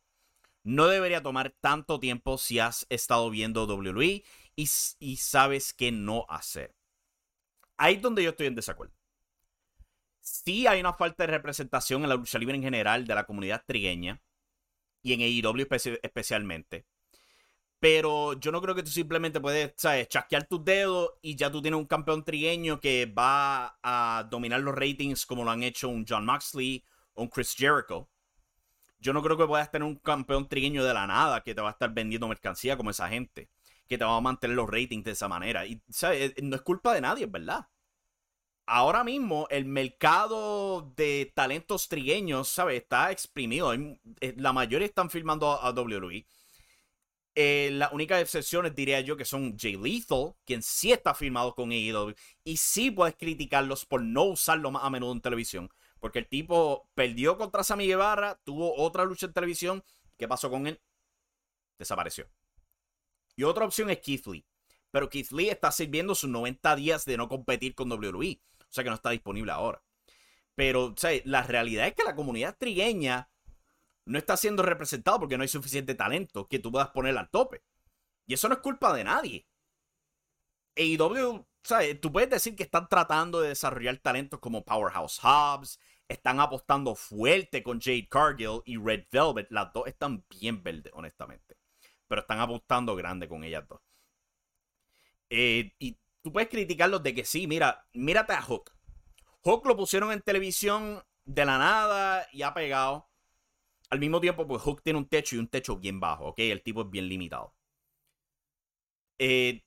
No 0.63 0.87
debería 0.87 1.21
tomar 1.21 1.53
tanto 1.59 1.99
tiempo 1.99 2.37
si 2.37 2.59
has 2.59 2.87
estado 2.89 3.29
viendo 3.29 3.65
WWE 3.65 4.23
y, 4.55 4.69
y 4.99 5.17
sabes 5.17 5.73
qué 5.73 5.91
no 5.91 6.25
hacer. 6.29 6.75
Ahí 7.77 7.95
es 7.95 8.01
donde 8.01 8.23
yo 8.23 8.29
estoy 8.29 8.47
en 8.47 8.55
desacuerdo. 8.55 8.93
Sí 10.21 10.65
hay 10.65 10.79
una 10.79 10.93
falta 10.93 11.23
de 11.23 11.31
representación 11.31 12.03
en 12.03 12.09
la 12.09 12.15
lucha 12.15 12.39
libre 12.39 12.55
en 12.55 12.63
general 12.63 13.05
de 13.05 13.15
la 13.15 13.25
comunidad 13.25 13.63
trigueña 13.65 14.21
y 15.01 15.13
en 15.13 15.21
AEW 15.21 15.67
especialmente. 16.03 16.85
Pero 17.79 18.33
yo 18.33 18.51
no 18.51 18.61
creo 18.61 18.75
que 18.75 18.83
tú 18.83 18.91
simplemente 18.91 19.39
puedes, 19.39 19.73
¿sabes? 19.75 20.07
Chasquear 20.07 20.45
tus 20.45 20.63
dedos 20.63 21.13
y 21.21 21.35
ya 21.35 21.51
tú 21.51 21.63
tienes 21.63 21.79
un 21.79 21.87
campeón 21.87 22.23
trigueño 22.23 22.79
que 22.79 23.07
va 23.07 23.79
a 23.81 24.27
dominar 24.29 24.61
los 24.61 24.75
ratings 24.75 25.25
como 25.25 25.43
lo 25.43 25.49
han 25.49 25.63
hecho 25.63 25.89
un 25.89 26.05
John 26.07 26.25
Moxley 26.25 26.83
o 27.15 27.23
un 27.23 27.29
Chris 27.29 27.55
Jericho. 27.57 28.07
Yo 28.99 29.13
no 29.13 29.23
creo 29.23 29.35
que 29.35 29.47
puedas 29.47 29.71
tener 29.71 29.87
un 29.87 29.95
campeón 29.95 30.47
trigueño 30.47 30.83
de 30.83 30.93
la 30.93 31.07
nada 31.07 31.41
que 31.41 31.55
te 31.55 31.61
va 31.61 31.69
a 31.69 31.71
estar 31.71 31.91
vendiendo 31.91 32.27
mercancía 32.27 32.77
como 32.77 32.91
esa 32.91 33.09
gente. 33.09 33.49
Que 33.87 33.97
te 33.97 34.05
va 34.05 34.15
a 34.15 34.21
mantener 34.21 34.55
los 34.55 34.69
ratings 34.69 35.03
de 35.03 35.11
esa 35.11 35.27
manera. 35.27 35.65
Y, 35.65 35.81
¿sabes? 35.89 36.33
No 36.43 36.55
es 36.55 36.61
culpa 36.61 36.93
de 36.93 37.01
nadie, 37.01 37.25
verdad. 37.25 37.65
Ahora 38.73 39.03
mismo 39.03 39.47
el 39.49 39.65
mercado 39.65 40.93
de 40.95 41.31
talentos 41.35 41.89
trigueños, 41.89 42.47
¿sabes? 42.47 42.81
Está 42.81 43.11
exprimido. 43.11 43.73
Eh, 43.73 44.33
la 44.37 44.53
mayoría 44.53 44.87
están 44.87 45.09
filmando 45.09 45.51
a 45.51 45.71
WWE 45.71 46.25
eh, 47.33 47.69
las 47.71 47.93
únicas 47.93 48.21
excepciones 48.21 48.75
diría 48.75 48.99
yo 48.99 49.15
que 49.15 49.23
son 49.23 49.57
Jay 49.57 49.77
Lethal, 49.77 50.33
quien 50.45 50.61
sí 50.61 50.91
está 50.91 51.13
firmado 51.13 51.55
con 51.55 51.71
AEW, 51.71 52.13
y 52.43 52.57
sí 52.57 52.91
puedes 52.91 53.15
criticarlos 53.15 53.85
por 53.85 54.01
no 54.01 54.23
usarlo 54.23 54.69
más 54.69 54.83
a 54.83 54.89
menudo 54.89 55.13
en 55.13 55.21
televisión, 55.21 55.69
porque 55.99 56.19
el 56.19 56.27
tipo 56.27 56.89
perdió 56.93 57.37
contra 57.37 57.63
Sammy 57.63 57.87
Guevara, 57.87 58.39
tuvo 58.43 58.75
otra 58.75 59.05
lucha 59.05 59.27
en 59.27 59.33
televisión, 59.33 59.83
¿qué 60.17 60.27
pasó 60.27 60.49
con 60.49 60.67
él? 60.67 60.81
Desapareció. 61.79 62.29
Y 63.37 63.43
otra 63.43 63.65
opción 63.65 63.89
es 63.89 63.99
Keith 63.99 64.27
Lee, 64.27 64.45
pero 64.91 65.09
Keith 65.09 65.31
Lee 65.31 65.49
está 65.49 65.71
sirviendo 65.71 66.15
sus 66.15 66.29
90 66.29 66.75
días 66.75 67.05
de 67.05 67.15
no 67.15 67.29
competir 67.29 67.75
con 67.75 67.89
WWE, 67.89 68.41
o 68.71 68.73
sea 68.73 68.85
que 68.85 68.89
no 68.89 68.95
está 68.95 69.09
disponible 69.09 69.51
ahora. 69.51 69.83
Pero, 70.55 70.85
o 70.85 70.95
la 71.25 71.43
realidad 71.43 71.87
es 71.87 71.93
que 71.93 72.03
la 72.03 72.15
comunidad 72.15 72.57
trigueña 72.57 73.29
no 74.05 74.17
está 74.17 74.37
siendo 74.37 74.63
representado 74.63 75.19
porque 75.19 75.37
no 75.37 75.43
hay 75.43 75.49
suficiente 75.49 75.93
talento 75.93 76.47
que 76.47 76.59
tú 76.59 76.71
puedas 76.71 76.89
poner 76.89 77.17
al 77.17 77.29
tope. 77.29 77.61
Y 78.25 78.33
eso 78.33 78.47
no 78.47 78.55
es 78.55 78.61
culpa 78.61 78.93
de 78.93 79.03
nadie. 79.03 79.45
AEW, 80.77 81.45
¿sabes? 81.63 81.99
Tú 81.99 82.13
puedes 82.13 82.29
decir 82.29 82.55
que 82.55 82.63
están 82.63 82.87
tratando 82.87 83.41
de 83.41 83.49
desarrollar 83.49 83.97
talentos 83.97 84.39
como 84.39 84.63
Powerhouse 84.63 85.19
Hobbs, 85.21 85.79
están 86.07 86.39
apostando 86.39 86.95
fuerte 86.95 87.63
con 87.63 87.81
Jade 87.81 88.07
Cargill 88.09 88.61
y 88.65 88.77
Red 88.77 89.05
Velvet. 89.11 89.47
Las 89.51 89.73
dos 89.73 89.87
están 89.87 90.25
bien 90.29 90.63
verdes, 90.63 90.93
honestamente. 90.95 91.57
Pero 92.07 92.21
están 92.21 92.39
apostando 92.39 92.95
grande 92.95 93.27
con 93.27 93.43
ellas 93.43 93.67
dos. 93.67 93.81
Eh, 95.29 95.73
y 95.79 95.97
tú 96.21 96.31
puedes 96.31 96.49
criticarlos 96.49 97.03
de 97.03 97.13
que 97.15 97.25
sí, 97.25 97.47
mira, 97.47 97.85
mírate 97.93 98.33
a 98.33 98.41
Hook. 98.41 98.71
Hook 99.43 99.65
lo 99.65 99.75
pusieron 99.75 100.11
en 100.11 100.21
televisión 100.21 101.03
de 101.25 101.45
la 101.45 101.57
nada 101.57 102.27
y 102.31 102.43
ha 102.43 102.53
pegado. 102.53 103.09
Al 103.89 103.99
mismo 103.99 104.21
tiempo, 104.21 104.47
pues 104.47 104.61
Hook 104.61 104.81
tiene 104.83 104.99
un 104.99 105.07
techo 105.07 105.35
y 105.35 105.39
un 105.39 105.47
techo 105.47 105.77
bien 105.77 105.99
bajo, 105.99 106.27
¿ok? 106.27 106.39
El 106.39 106.63
tipo 106.63 106.81
es 106.81 106.89
bien 106.89 107.07
limitado. 107.07 107.53
Eh, 109.19 109.63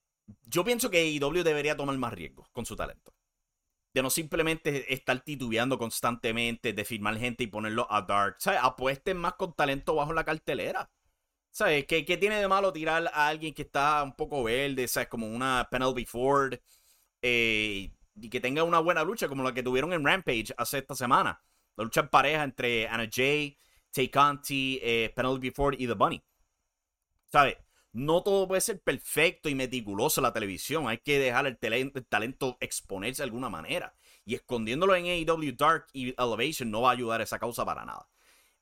yo 0.47 0.65
pienso 0.65 0.91
que 0.91 0.99
AEW 0.99 1.43
debería 1.43 1.77
tomar 1.77 1.97
más 1.99 2.13
riesgos 2.13 2.49
con 2.51 2.65
su 2.65 2.77
talento. 2.77 3.15
De 3.93 4.03
no 4.03 4.11
simplemente 4.11 4.93
estar 4.93 5.21
titubeando 5.21 5.79
constantemente, 5.79 6.73
de 6.73 6.85
firmar 6.85 7.17
gente 7.19 7.45
y 7.45 7.47
ponerlo 7.47 7.87
a 7.91 8.03
dark. 8.03 8.37
¿Sabes? 8.39 8.61
Apuesten 8.63 9.17
más 9.17 9.35
con 9.35 9.55
talento 9.55 9.95
bajo 9.95 10.13
la 10.13 10.25
cartelera. 10.25 10.91
¿Sabes? 11.55 11.87
¿Qué, 11.87 12.05
¿Qué, 12.05 12.17
tiene 12.17 12.41
de 12.41 12.49
malo 12.49 12.73
tirar 12.73 13.07
a 13.15 13.29
alguien 13.29 13.55
que 13.55 13.63
está 13.63 14.03
un 14.03 14.17
poco 14.17 14.43
verde? 14.43 14.89
¿Sabes? 14.89 15.09
Como 15.09 15.29
una 15.29 15.69
Penelope 15.71 16.05
Ford. 16.05 16.55
Eh, 17.23 17.93
y 18.17 18.29
que 18.29 18.41
tenga 18.41 18.65
una 18.65 18.81
buena 18.81 19.05
lucha 19.05 19.29
como 19.29 19.45
la 19.45 19.55
que 19.55 19.63
tuvieron 19.63 19.93
en 19.93 20.05
Rampage 20.05 20.53
hace 20.57 20.79
esta 20.79 20.97
semana. 20.97 21.41
La 21.77 21.85
lucha 21.85 22.01
en 22.01 22.09
pareja 22.09 22.43
entre 22.43 22.89
Anna 22.89 23.09
Jay 23.09 23.57
Tay 23.93 24.09
Conti, 24.09 24.81
eh, 24.83 25.13
Penelope 25.15 25.53
Ford 25.53 25.77
y 25.79 25.87
The 25.87 25.93
Bunny. 25.93 26.25
¿Sabes? 27.31 27.57
No 27.93 28.25
todo 28.25 28.49
puede 28.49 28.61
ser 28.61 28.81
perfecto 28.83 29.49
y 29.49 29.55
meticuloso 29.55 30.21
en 30.21 30.25
la 30.25 30.33
televisión. 30.33 30.89
Hay 30.89 30.99
que 30.99 31.21
dejar 31.21 31.47
el, 31.47 31.57
talento 32.09 32.57
exponerse 32.59 33.23
de 33.23 33.27
alguna 33.27 33.49
manera. 33.49 33.95
Y 34.25 34.35
escondiéndolo 34.35 34.97
en 34.97 35.07
AEW 35.07 35.55
Dark 35.57 35.87
y 35.93 36.21
Elevation 36.21 36.69
no 36.69 36.83
va 36.83 36.91
a 36.91 36.95
ayudar 36.95 37.21
a 37.21 37.25
esa 37.25 37.39
causa 37.39 37.65
para 37.65 37.85
nada. 37.85 38.09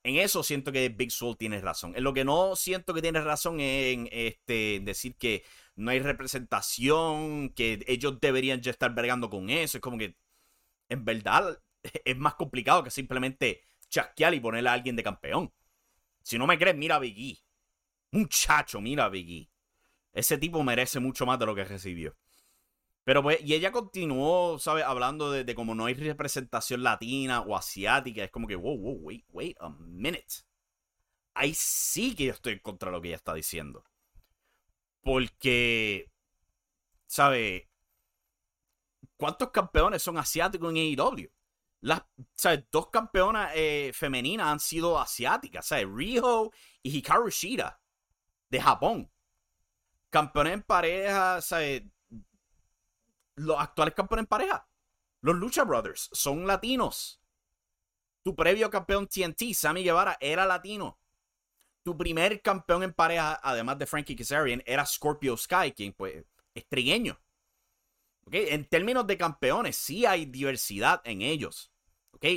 En 0.03 0.17
eso 0.17 0.43
siento 0.43 0.71
que 0.73 0.89
Big 0.89 1.11
Soul 1.11 1.37
tiene 1.37 1.61
razón. 1.61 1.95
En 1.95 2.03
lo 2.03 2.13
que 2.13 2.25
no 2.25 2.57
siento 2.57 2.93
que 2.93 3.01
tiene 3.01 3.21
razón 3.21 3.61
es 3.61 3.93
en 3.93 4.09
este, 4.11 4.81
decir 4.83 5.15
que 5.15 5.43
no 5.75 5.91
hay 5.91 5.99
representación, 5.99 7.49
que 7.49 7.83
ellos 7.87 8.19
deberían 8.19 8.61
ya 8.61 8.71
estar 8.71 8.93
vergando 8.93 9.29
con 9.29 9.49
eso. 9.49 9.77
Es 9.77 9.81
como 9.81 9.97
que, 9.97 10.17
en 10.89 11.05
verdad, 11.05 11.61
es 12.05 12.17
más 12.17 12.35
complicado 12.35 12.83
que 12.83 12.91
simplemente 12.91 13.61
chasquear 13.89 14.33
y 14.33 14.41
ponerle 14.41 14.69
a 14.69 14.73
alguien 14.73 14.95
de 14.97 15.03
campeón. 15.03 15.53
Si 16.21 16.37
no 16.37 16.47
me 16.47 16.57
crees, 16.57 16.75
mira 16.75 16.95
a 16.95 16.99
Biggie. 16.99 17.41
Muchacho, 18.11 18.81
mira 18.81 19.05
a 19.05 19.09
Biggie. 19.09 19.49
Ese 20.11 20.37
tipo 20.37 20.63
merece 20.63 20.99
mucho 20.99 21.25
más 21.25 21.39
de 21.39 21.45
lo 21.45 21.55
que 21.55 21.63
recibió. 21.63 22.15
Pero 23.03 23.21
pues, 23.21 23.39
y 23.41 23.53
ella 23.53 23.71
continuó, 23.71 24.57
¿sabes? 24.59 24.85
Hablando 24.85 25.31
de, 25.31 25.43
de 25.43 25.55
como 25.55 25.75
no 25.75 25.85
hay 25.85 25.93
representación 25.93 26.83
latina 26.83 27.41
o 27.41 27.55
asiática. 27.55 28.23
Es 28.23 28.31
como 28.31 28.47
que, 28.47 28.55
wow, 28.55 28.77
wow, 28.77 28.97
wait, 29.01 29.25
wait 29.29 29.57
a 29.59 29.69
minute. 29.69 30.43
Ahí 31.33 31.53
sí 31.53 32.15
que 32.15 32.25
yo 32.25 32.33
estoy 32.33 32.59
contra 32.61 32.91
lo 32.91 33.01
que 33.01 33.09
ella 33.09 33.17
está 33.17 33.33
diciendo. 33.33 33.83
Porque, 35.01 36.09
¿sabes? 37.07 37.63
¿Cuántos 39.17 39.51
campeones 39.51 40.01
son 40.01 40.17
asiáticos 40.17 40.69
en 40.71 40.77
AEW? 40.77 41.29
las 41.83 42.01
dos 42.71 42.89
campeonas 42.89 43.51
eh, 43.55 43.91
femeninas 43.93 44.47
han 44.47 44.59
sido 44.61 44.97
asiáticas, 44.97 45.67
¿sabes? 45.67 45.85
Riho 45.93 46.49
y 46.81 46.97
Hikaru 46.97 47.29
Shida 47.29 47.79
de 48.49 48.61
Japón. 48.61 49.11
Campeones 50.09 50.53
en 50.53 50.61
pareja, 50.63 51.41
¿sabes? 51.41 51.83
Los 53.35 53.59
actuales 53.59 53.93
campeones 53.93 54.23
en 54.23 54.27
pareja, 54.27 54.67
los 55.21 55.35
Lucha 55.35 55.63
Brothers, 55.63 56.09
son 56.11 56.45
latinos. 56.45 57.21
Tu 58.23 58.35
previo 58.35 58.69
campeón 58.69 59.07
TNT, 59.07 59.53
Sammy 59.53 59.83
Guevara, 59.83 60.17
era 60.19 60.45
latino. 60.45 60.99
Tu 61.83 61.97
primer 61.97 62.41
campeón 62.41 62.83
en 62.83 62.93
pareja, 62.93 63.39
además 63.43 63.77
de 63.79 63.85
Frankie 63.85 64.15
Kazarian, 64.15 64.63
era 64.65 64.85
Scorpio 64.85 65.35
Sky, 65.35 65.73
quien 65.75 65.93
pues 65.93 66.23
es 66.53 66.67
trigueño. 66.67 67.19
En 68.31 68.65
términos 68.65 69.05
de 69.05 69.17
campeones, 69.17 69.75
sí 69.75 70.05
hay 70.05 70.25
diversidad 70.25 71.01
en 71.03 71.21
ellos. 71.21 71.71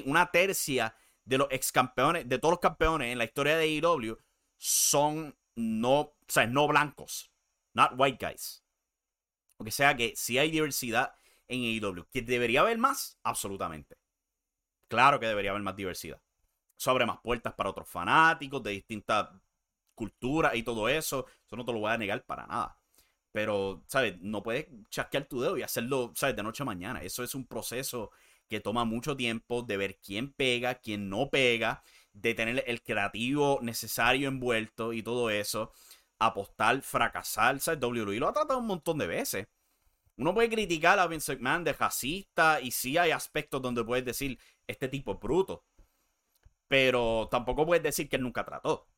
Una 0.04 0.30
tercia 0.32 0.96
de 1.24 1.38
los 1.38 1.48
ex 1.50 1.70
campeones, 1.70 2.28
de 2.28 2.38
todos 2.38 2.52
los 2.52 2.60
campeones 2.60 3.12
en 3.12 3.18
la 3.18 3.24
historia 3.24 3.56
de 3.56 3.64
AEW 3.64 4.18
son 4.58 5.36
no, 5.54 6.00
o 6.00 6.16
sea, 6.26 6.46
no 6.46 6.66
blancos, 6.66 7.30
not 7.74 7.92
white 7.96 8.24
guys. 8.24 8.64
O 9.58 9.64
que 9.64 9.70
sea 9.70 9.96
que 9.96 10.14
si 10.16 10.38
hay 10.38 10.50
diversidad 10.50 11.14
en 11.48 11.62
AEW. 11.62 12.06
¿Que 12.10 12.22
debería 12.22 12.60
haber 12.60 12.78
más? 12.78 13.18
Absolutamente. 13.22 13.96
Claro 14.88 15.18
que 15.20 15.26
debería 15.26 15.50
haber 15.50 15.62
más 15.62 15.76
diversidad. 15.76 16.20
Sobre 16.76 17.06
más 17.06 17.18
puertas 17.20 17.54
para 17.54 17.70
otros 17.70 17.88
fanáticos 17.88 18.62
de 18.62 18.72
distintas 18.72 19.28
culturas 19.94 20.54
y 20.54 20.62
todo 20.62 20.88
eso. 20.88 21.26
Eso 21.44 21.56
no 21.56 21.64
te 21.64 21.72
lo 21.72 21.80
voy 21.80 21.92
a 21.92 21.98
negar 21.98 22.24
para 22.24 22.46
nada. 22.46 22.78
Pero, 23.32 23.82
¿sabes? 23.86 24.18
No 24.20 24.42
puedes 24.42 24.66
chasquear 24.90 25.26
tu 25.26 25.40
dedo 25.40 25.58
y 25.58 25.62
hacerlo, 25.62 26.12
¿sabes? 26.14 26.36
De 26.36 26.42
noche 26.42 26.62
a 26.62 26.66
mañana. 26.66 27.02
Eso 27.02 27.22
es 27.22 27.34
un 27.34 27.46
proceso 27.46 28.10
que 28.48 28.60
toma 28.60 28.84
mucho 28.84 29.16
tiempo 29.16 29.62
de 29.62 29.76
ver 29.76 29.98
quién 29.98 30.32
pega, 30.32 30.76
quién 30.76 31.08
no 31.08 31.28
pega, 31.30 31.82
de 32.12 32.34
tener 32.34 32.64
el 32.66 32.82
creativo 32.82 33.58
necesario 33.62 34.28
envuelto 34.28 34.92
y 34.92 35.02
todo 35.02 35.30
eso. 35.30 35.72
Apostar, 36.18 36.80
fracasar, 36.82 37.60
¿sabes? 37.60 37.80
WWE 37.82 38.18
lo 38.18 38.28
ha 38.28 38.32
tratado 38.32 38.58
un 38.58 38.66
montón 38.66 38.98
de 38.98 39.06
veces. 39.06 39.48
Uno 40.16 40.32
puede 40.32 40.48
criticar 40.48 40.98
a 40.98 41.06
Vince 41.06 41.34
McMahon 41.34 41.64
de 41.64 41.74
racista 41.74 42.60
y 42.60 42.70
sí 42.70 42.96
hay 42.96 43.10
aspectos 43.10 43.60
donde 43.60 43.84
puedes 43.84 44.04
decir, 44.04 44.38
este 44.66 44.88
tipo 44.88 45.12
es 45.12 45.20
bruto. 45.20 45.64
Pero 46.68 47.28
tampoco 47.30 47.66
puedes 47.66 47.82
decir 47.82 48.08
que 48.08 48.16
él 48.16 48.22
nunca 48.22 48.44
trató. 48.44 48.88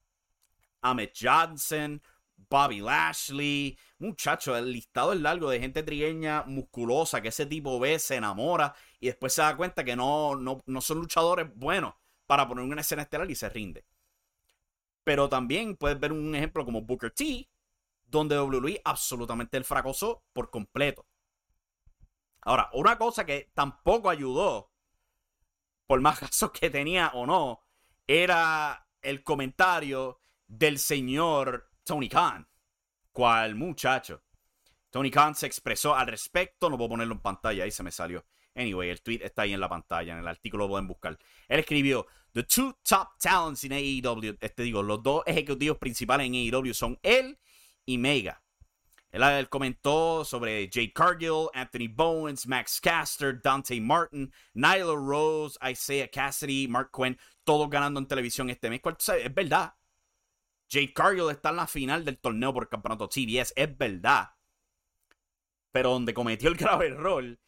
Ahmed 0.81 1.11
Johnson, 1.21 2.01
Bobby 2.49 2.81
Lashley, 2.81 3.77
muchacho, 3.99 4.57
el 4.57 4.73
listado 4.73 5.13
es 5.13 5.21
largo 5.21 5.51
de 5.51 5.61
gente 5.61 5.83
trigueña 5.83 6.45
musculosa 6.45 7.21
que 7.21 7.29
ese 7.29 7.47
tipo 7.47 7.79
ve, 7.81 7.99
se 7.99 8.17
enamora 8.17 8.75
y 9.01 9.07
después 9.07 9.33
se 9.33 9.43
da 9.43 9.57
cuenta 9.57 9.85
que 9.85 9.97
no, 9.97 10.37
no, 10.37 10.81
son 10.81 10.99
luchadores 10.99 11.53
buenos 11.55 11.95
para 12.27 12.47
poner 12.47 12.65
una 12.65 12.81
escena 12.81 13.03
estelar 13.03 13.31
y 13.31 13.35
se 13.35 13.49
rinde. 13.49 13.85
Pero 15.09 15.27
también 15.27 15.75
puedes 15.75 15.99
ver 15.99 16.13
un 16.13 16.35
ejemplo 16.35 16.67
como 16.67 16.83
Booker 16.83 17.11
T, 17.11 17.49
donde 18.05 18.39
WWE 18.39 18.83
absolutamente 18.85 19.57
el 19.57 19.65
fracasó 19.65 20.23
por 20.35 20.51
completo. 20.51 21.07
Ahora, 22.43 22.69
una 22.75 22.99
cosa 22.99 23.25
que 23.25 23.51
tampoco 23.55 24.11
ayudó, 24.11 24.71
por 25.87 26.03
más 26.03 26.19
casos 26.21 26.51
que 26.51 26.69
tenía 26.69 27.09
o 27.15 27.25
no, 27.25 27.65
era 28.07 28.87
el 29.01 29.25
comentario 29.25 30.21
del 30.47 30.79
señor 30.79 31.71
Tony 31.85 32.11
Khan. 32.11 32.47
¿Cuál 33.11 33.55
muchacho? 33.55 34.23
Tony 34.91 35.11
Khan 35.11 35.35
se 35.35 35.47
expresó 35.47 35.95
al 35.95 36.09
respecto. 36.09 36.69
No 36.69 36.77
puedo 36.77 36.91
ponerlo 36.91 37.15
en 37.15 37.21
pantalla, 37.21 37.65
ahí 37.65 37.71
se 37.71 37.83
me 37.83 37.93
salió. 37.93 38.27
Anyway, 38.55 38.91
el 38.91 39.01
tweet 39.01 39.21
está 39.23 39.43
ahí 39.43 39.55
en 39.55 39.61
la 39.61 39.71
pantalla, 39.71 40.13
en 40.13 40.19
el 40.19 40.29
artículo 40.29 40.65
lo 40.65 40.71
pueden 40.73 40.87
buscar. 40.87 41.19
Él 41.49 41.61
escribió: 41.61 42.07
The 42.35 42.43
two 42.43 42.75
top 42.85 43.19
talents 43.19 43.65
in 43.65 43.73
AEW. 43.73 44.37
Este 44.41 44.63
digo, 44.63 44.83
los 44.83 45.03
dos 45.03 45.23
ejecutivos 45.27 45.79
principales 45.79 46.27
en 46.27 46.35
AEW 46.35 46.75
son 46.75 46.99
él 47.03 47.39
y 47.87 47.99
Mega. 47.99 48.43
Él, 49.11 49.49
comentó 49.49 50.25
sobre 50.25 50.69
Jay 50.71 50.93
Cargill, 50.93 51.49
Anthony 51.55 51.89
Bowens, 51.89 52.47
Max 52.47 52.79
Caster, 52.81 53.41
Dante 53.43 53.81
Martin, 53.81 54.31
Nyla 54.55 54.95
Rose, 54.95 55.59
Isaiah 55.63 56.09
Cassidy, 56.09 56.69
Mark 56.69 56.91
Quinn, 56.95 57.19
todos 57.43 57.71
ganando 57.71 57.99
en 58.01 58.07
televisión 58.07 58.51
este 58.51 58.69
mes. 58.69 58.81
Es 58.85 59.35
verdad. 59.35 59.75
Jay 60.71 60.93
Cargill 60.93 61.31
está 61.31 61.49
en 61.49 61.57
la 61.57 61.67
final 61.67 62.05
del 62.05 62.19
torneo 62.19 62.53
por 62.53 62.65
el 62.65 62.69
campeonato 62.69 63.09
CBS. 63.09 63.55
Es 63.57 63.77
verdad. 63.79 64.29
Pero 65.73 65.91
donde 65.91 66.13
cometió 66.13 66.51
el 66.51 66.57
grave 66.59 66.89
error 66.89 67.39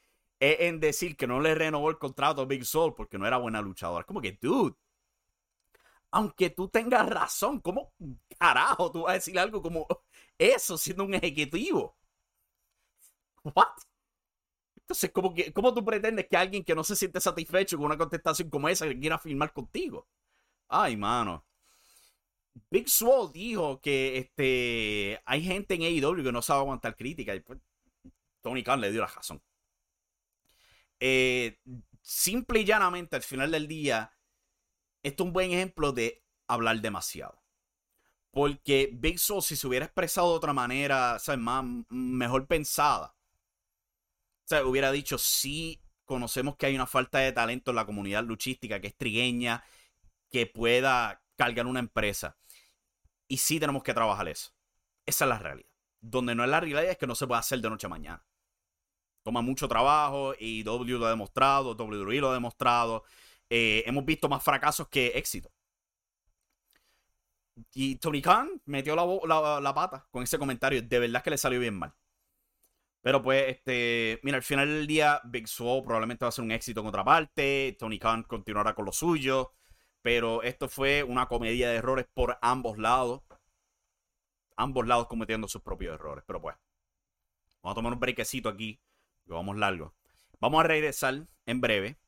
en 0.40 0.80
decir 0.80 1.16
que 1.16 1.26
no 1.26 1.40
le 1.40 1.54
renovó 1.54 1.90
el 1.90 1.98
contrato 1.98 2.42
a 2.42 2.46
Big 2.46 2.64
Soul 2.64 2.94
porque 2.94 3.18
no 3.18 3.26
era 3.26 3.36
buena 3.36 3.60
luchadora. 3.60 4.04
Como 4.04 4.20
que, 4.20 4.38
dude, 4.40 4.74
aunque 6.10 6.50
tú 6.50 6.68
tengas 6.68 7.08
razón, 7.08 7.60
¿cómo 7.60 7.92
carajo 8.38 8.90
tú 8.90 9.02
vas 9.02 9.10
a 9.10 9.14
decir 9.14 9.38
algo 9.38 9.62
como 9.62 9.86
eso 10.38 10.76
siendo 10.78 11.04
un 11.04 11.14
ejecutivo? 11.14 11.96
What? 13.44 13.66
Entonces, 14.76 15.10
¿cómo, 15.12 15.32
que, 15.34 15.52
¿cómo 15.52 15.72
tú 15.72 15.84
pretendes 15.84 16.26
que 16.28 16.36
alguien 16.36 16.64
que 16.64 16.74
no 16.74 16.82
se 16.82 16.96
siente 16.96 17.20
satisfecho 17.20 17.76
con 17.76 17.86
una 17.86 17.98
contestación 17.98 18.50
como 18.50 18.68
esa 18.68 18.88
quiera 18.94 19.18
firmar 19.18 19.52
contigo? 19.52 20.08
Ay, 20.68 20.96
mano. 20.96 21.44
Big 22.70 22.88
Swole 22.88 23.30
dijo 23.32 23.80
que 23.80 24.18
este, 24.18 25.20
hay 25.24 25.42
gente 25.42 25.74
en 25.74 25.82
AEW 25.82 26.24
que 26.24 26.32
no 26.32 26.42
sabe 26.42 26.60
aguantar 26.60 26.96
crítica. 26.96 27.34
Y 27.34 27.40
pues, 27.40 27.60
Tony 28.40 28.62
Khan 28.62 28.80
le 28.80 28.90
dio 28.90 29.02
la 29.02 29.06
razón. 29.06 29.40
Eh, 31.00 31.58
simple 32.02 32.60
y 32.60 32.64
llanamente, 32.64 33.16
al 33.16 33.22
final 33.22 33.50
del 33.50 33.66
día, 33.66 34.12
esto 35.02 35.24
es 35.24 35.26
un 35.26 35.32
buen 35.32 35.50
ejemplo 35.50 35.92
de 35.92 36.22
hablar 36.46 36.80
demasiado. 36.80 37.42
Porque 38.30 38.90
Big 38.92 39.18
Soul, 39.18 39.42
si 39.42 39.56
se 39.56 39.66
hubiera 39.66 39.86
expresado 39.86 40.30
de 40.30 40.36
otra 40.36 40.52
manera, 40.52 41.18
¿sabes? 41.18 41.40
Más, 41.40 41.64
mejor 41.88 42.46
pensada, 42.46 43.16
o 44.58 44.68
hubiera 44.68 44.92
dicho, 44.92 45.18
sí, 45.18 45.80
conocemos 46.04 46.56
que 46.56 46.66
hay 46.66 46.74
una 46.74 46.86
falta 46.86 47.18
de 47.18 47.32
talento 47.32 47.70
en 47.70 47.76
la 47.76 47.86
comunidad 47.86 48.24
luchística 48.24 48.80
que 48.80 48.88
es 48.88 48.96
trigueña, 48.96 49.64
que 50.28 50.46
pueda 50.46 51.22
cargar 51.36 51.66
una 51.66 51.80
empresa. 51.80 52.36
Y 53.28 53.38
sí 53.38 53.60
tenemos 53.60 53.82
que 53.82 53.94
trabajar 53.94 54.28
eso. 54.28 54.52
Esa 55.06 55.24
es 55.24 55.28
la 55.28 55.38
realidad. 55.38 55.70
Donde 56.00 56.34
no 56.34 56.42
es 56.44 56.50
la 56.50 56.60
realidad 56.60 56.84
es 56.84 56.98
que 56.98 57.06
no 57.06 57.14
se 57.14 57.26
puede 57.26 57.40
hacer 57.40 57.60
de 57.60 57.70
noche 57.70 57.86
a 57.86 57.90
mañana. 57.90 58.26
Toma 59.22 59.42
mucho 59.42 59.68
trabajo 59.68 60.34
y 60.38 60.62
W 60.62 60.98
lo 60.98 61.06
ha 61.06 61.10
demostrado, 61.10 61.74
WWE 61.74 62.20
lo 62.20 62.30
ha 62.30 62.34
demostrado. 62.34 63.04
Eh, 63.50 63.82
hemos 63.86 64.04
visto 64.04 64.28
más 64.28 64.42
fracasos 64.42 64.88
que 64.88 65.08
éxito. 65.08 65.50
Y 67.74 67.96
Tony 67.96 68.22
Khan 68.22 68.60
metió 68.66 68.96
la, 68.96 69.74
pata 69.74 70.06
con 70.10 70.22
ese 70.22 70.38
comentario. 70.38 70.82
De 70.82 70.98
verdad 70.98 71.22
que 71.22 71.30
le 71.30 71.38
salió 71.38 71.60
bien 71.60 71.74
mal. 71.78 71.94
Pero 73.02 73.22
pues, 73.22 73.48
este, 73.48 74.20
mira, 74.22 74.36
al 74.36 74.42
final 74.42 74.68
del 74.68 74.86
día, 74.86 75.20
Big 75.24 75.48
Swole 75.48 75.82
probablemente 75.82 76.24
va 76.24 76.28
a 76.28 76.32
ser 76.32 76.44
un 76.44 76.52
éxito 76.52 76.80
en 76.80 76.86
otra 76.86 77.04
parte. 77.04 77.76
Tony 77.78 77.98
Khan 77.98 78.24
continuará 78.24 78.74
con 78.74 78.84
lo 78.84 78.92
suyo. 78.92 79.52
Pero 80.02 80.42
esto 80.42 80.68
fue 80.68 81.02
una 81.02 81.26
comedia 81.26 81.68
de 81.70 81.76
errores 81.76 82.06
por 82.12 82.38
ambos 82.42 82.78
lados. 82.78 83.22
Ambos 84.56 84.86
lados 84.86 85.06
cometiendo 85.08 85.48
sus 85.48 85.62
propios 85.62 85.94
errores. 85.94 86.24
Pero 86.26 86.40
pues, 86.40 86.56
vamos 87.62 87.74
a 87.74 87.76
tomar 87.76 87.92
un 87.94 88.00
brequecito 88.00 88.48
aquí. 88.48 88.80
Vamos 89.26 89.56
largo. 89.56 89.94
Vamos 90.40 90.60
a 90.60 90.68
regresar 90.68 91.26
en 91.46 91.60
breve. 91.60 91.98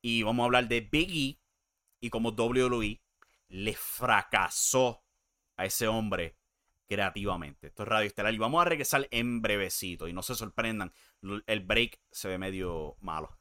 Y 0.00 0.22
vamos 0.22 0.44
a 0.44 0.46
hablar 0.46 0.68
de 0.68 0.80
Biggie 0.80 1.40
y 2.00 2.10
cómo 2.10 2.30
WWE 2.30 3.00
le 3.48 3.74
fracasó 3.74 5.02
a 5.56 5.64
ese 5.64 5.88
hombre 5.88 6.36
creativamente. 6.86 7.68
Esto 7.68 7.82
es 7.82 7.88
Radio 7.88 8.06
Estelar 8.06 8.34
y 8.34 8.38
vamos 8.38 8.60
a 8.60 8.68
regresar 8.68 9.08
en 9.10 9.40
brevecito. 9.40 10.08
Y 10.08 10.12
no 10.12 10.22
se 10.22 10.34
sorprendan, 10.34 10.92
el 11.46 11.60
break 11.60 12.00
se 12.10 12.28
ve 12.28 12.38
medio 12.38 12.96
malo. 13.00 13.38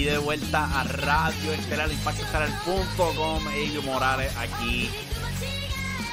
Y 0.00 0.04
de 0.04 0.16
vuelta 0.16 0.80
a 0.80 0.84
Radio 0.84 1.52
Estelar, 1.52 1.92
Impacto 1.92 2.24
Morales 3.84 4.34
aquí. 4.38 4.88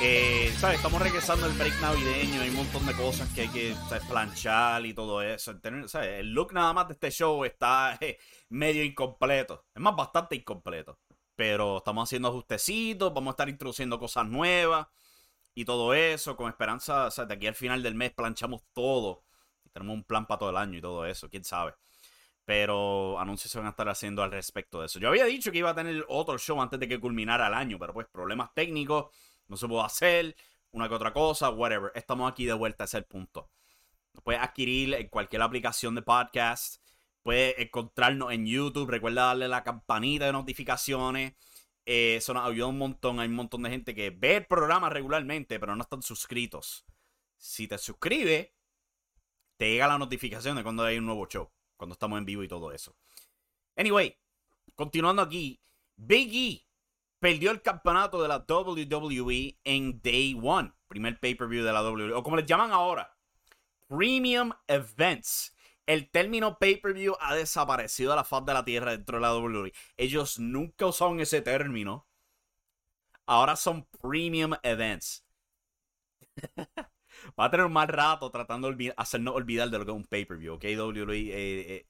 Eh, 0.02 0.54
¿sabes? 0.58 0.76
Estamos 0.76 1.02
regresando 1.02 1.46
al 1.46 1.54
break 1.54 1.80
navideño, 1.80 2.42
hay 2.42 2.50
un 2.50 2.58
montón 2.58 2.86
de 2.86 2.92
cosas 2.92 3.30
que 3.34 3.44
hay 3.44 3.48
que 3.48 3.74
planchar 4.10 4.86
y 4.86 4.94
todo 4.94 5.22
eso. 5.22 5.58
El 6.02 6.34
look 6.34 6.52
nada 6.52 6.74
más 6.74 6.90
de 6.90 6.96
este 6.96 7.12
show 7.12 7.46
está 7.46 7.98
eh, 8.02 8.18
medio 8.50 8.84
incompleto. 8.84 9.64
Es 9.74 9.82
más, 9.82 9.96
bastante 9.96 10.36
incompleto. 10.36 11.00
Pero 11.38 11.78
estamos 11.78 12.10
haciendo 12.10 12.28
ajustecitos, 12.28 13.14
vamos 13.14 13.32
a 13.32 13.36
estar 13.36 13.48
introduciendo 13.48 13.98
cosas 14.00 14.28
nuevas 14.28 14.88
y 15.56 15.64
todo 15.64 15.94
eso, 15.94 16.36
con 16.36 16.50
esperanza, 16.50 17.10
sea, 17.10 17.24
de 17.24 17.36
aquí 17.36 17.48
al 17.48 17.56
final 17.56 17.82
del 17.82 17.96
mes 17.96 18.12
planchamos 18.12 18.64
todo. 18.74 19.24
Y 19.64 19.70
tenemos 19.70 19.94
un 19.96 20.04
plan 20.04 20.26
para 20.26 20.40
todo 20.40 20.50
el 20.50 20.58
año 20.58 20.78
y 20.78 20.82
todo 20.82 21.06
eso, 21.06 21.30
quién 21.30 21.46
sabe. 21.46 21.74
Pero 22.48 23.20
anuncios 23.20 23.52
se 23.52 23.58
van 23.58 23.68
a 23.68 23.72
estar 23.72 23.90
haciendo 23.90 24.24
al 24.24 24.32
respecto 24.32 24.80
de 24.80 24.86
eso. 24.86 25.00
Yo 25.00 25.10
había 25.10 25.26
dicho 25.26 25.52
que 25.52 25.58
iba 25.58 25.72
a 25.72 25.76
tener 25.76 26.06
otro 26.08 26.38
show 26.38 26.62
antes 26.62 26.80
de 26.80 26.88
que 26.88 26.98
culminara 26.98 27.48
el 27.48 27.54
año, 27.54 27.78
pero 27.78 27.94
pues 27.94 28.08
problemas 28.08 28.54
técnicos, 28.54 29.14
no 29.50 29.58
se 29.58 29.68
pudo 29.68 29.84
hacer, 29.84 30.34
una 30.72 30.88
que 30.88 30.96
otra 30.96 31.12
cosa, 31.12 31.50
whatever. 31.50 31.92
Estamos 31.94 32.32
aquí 32.32 32.46
de 32.46 32.54
vuelta, 32.54 32.86
ese 32.86 33.00
es 33.00 33.04
el 33.04 33.06
punto. 33.06 33.52
Nos 34.14 34.24
puedes 34.24 34.42
adquirir 34.42 34.94
en 34.94 35.10
cualquier 35.10 35.42
aplicación 35.42 35.94
de 35.94 36.04
podcast. 36.04 36.82
Puedes 37.22 37.60
encontrarnos 37.60 38.32
en 38.32 38.46
YouTube. 38.46 38.90
Recuerda 38.90 39.26
darle 39.26 39.50
la 39.50 39.66
campanita 39.66 40.28
de 40.28 40.32
notificaciones. 40.32 41.34
Eh, 41.86 42.16
eso 42.16 42.34
nos 42.34 42.50
ayuda 42.50 42.68
un 42.68 42.78
montón. 42.78 43.20
Hay 43.20 43.28
un 43.28 43.36
montón 43.36 43.64
de 43.64 43.72
gente 43.72 43.94
que 43.94 44.10
ve 44.10 44.38
el 44.38 44.46
programa 44.46 44.90
regularmente, 44.90 45.60
pero 45.60 45.76
no 45.76 45.84
están 45.84 46.02
suscritos. 46.02 46.86
Si 47.36 47.68
te 47.68 47.78
suscribes, 47.78 48.52
te 49.58 49.70
llega 49.70 49.88
la 49.88 49.98
notificación 49.98 50.56
de 50.56 50.64
cuando 50.64 50.86
hay 50.86 50.98
un 50.98 51.08
nuevo 51.08 51.28
show 51.28 51.52
cuando 51.78 51.94
estamos 51.94 52.18
en 52.18 52.26
vivo 52.26 52.44
y 52.44 52.48
todo 52.48 52.72
eso. 52.72 52.96
Anyway, 53.76 54.18
continuando 54.76 55.22
aquí, 55.22 55.62
Big 55.96 56.36
E 56.36 56.68
perdió 57.20 57.52
el 57.52 57.62
campeonato 57.62 58.22
de 58.22 58.28
la 58.28 58.46
WWE 58.48 59.60
en 59.64 60.02
Day 60.02 60.38
One, 60.42 60.74
primer 60.88 61.20
pay-per-view 61.20 61.64
de 61.64 61.74
la 61.74 61.84
WWE, 61.84 62.14
o 62.14 62.24
como 62.24 62.38
les 62.38 62.46
llaman 62.46 62.72
ahora, 62.72 63.16
Premium 63.88 64.52
Events. 64.68 65.56
El 65.86 66.10
término 66.10 66.58
pay-per-view 66.60 67.16
ha 67.22 67.34
desaparecido 67.36 68.12
de 68.12 68.18
la 68.18 68.26
faz 68.26 68.46
de 68.46 68.54
la 68.54 68.66
tierra 68.66 68.92
dentro 68.92 69.18
de 69.18 69.22
la 69.22 69.34
WWE. 69.34 69.72
Ellos 69.96 70.38
nunca 70.38 70.86
usaron 70.86 71.22
ese 71.22 71.42
término. 71.42 72.06
Ahora 73.26 73.56
son 73.56 73.86
Premium 74.02 74.54
Events. 74.64 75.26
Va 77.40 77.46
a 77.46 77.52
tener 77.52 77.66
un 77.66 77.74
mal 77.74 77.88
rato 77.88 78.30
tratando 78.32 78.72
de 78.72 78.94
hacernos 78.98 79.36
olvidar 79.36 79.70
de 79.70 79.80
lo 79.80 79.86
que 79.86 79.92
es 79.92 79.98
un 79.98 80.06
pay-per-view, 80.06 80.56
¿ok? 80.56 80.64
WWE. 80.64 81.18
Eh, 81.18 81.76
eh, 81.76 81.88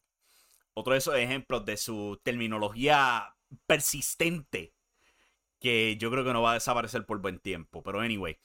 otro 0.73 0.93
de 0.93 0.99
esos 0.99 1.15
ejemplos 1.15 1.65
de 1.65 1.77
su 1.77 2.19
terminología 2.23 3.35
persistente 3.65 4.73
que 5.59 5.97
yo 5.97 6.11
creo 6.11 6.23
que 6.23 6.33
no 6.33 6.41
va 6.41 6.51
a 6.51 6.55
desaparecer 6.55 7.05
por 7.05 7.19
buen 7.19 7.39
tiempo. 7.39 7.81
Pero 7.81 7.99
anyway, 7.99 8.37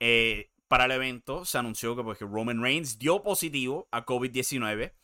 eh, 0.00 0.50
para 0.68 0.86
el 0.86 0.92
evento 0.92 1.44
se 1.44 1.58
anunció 1.58 1.94
que, 1.94 2.02
pues, 2.02 2.20
Roman 2.20 2.60
Reigns 2.60 2.98
dio 2.98 3.22
positivo 3.22 3.88
a 3.92 4.04
COVID-19 4.04 4.94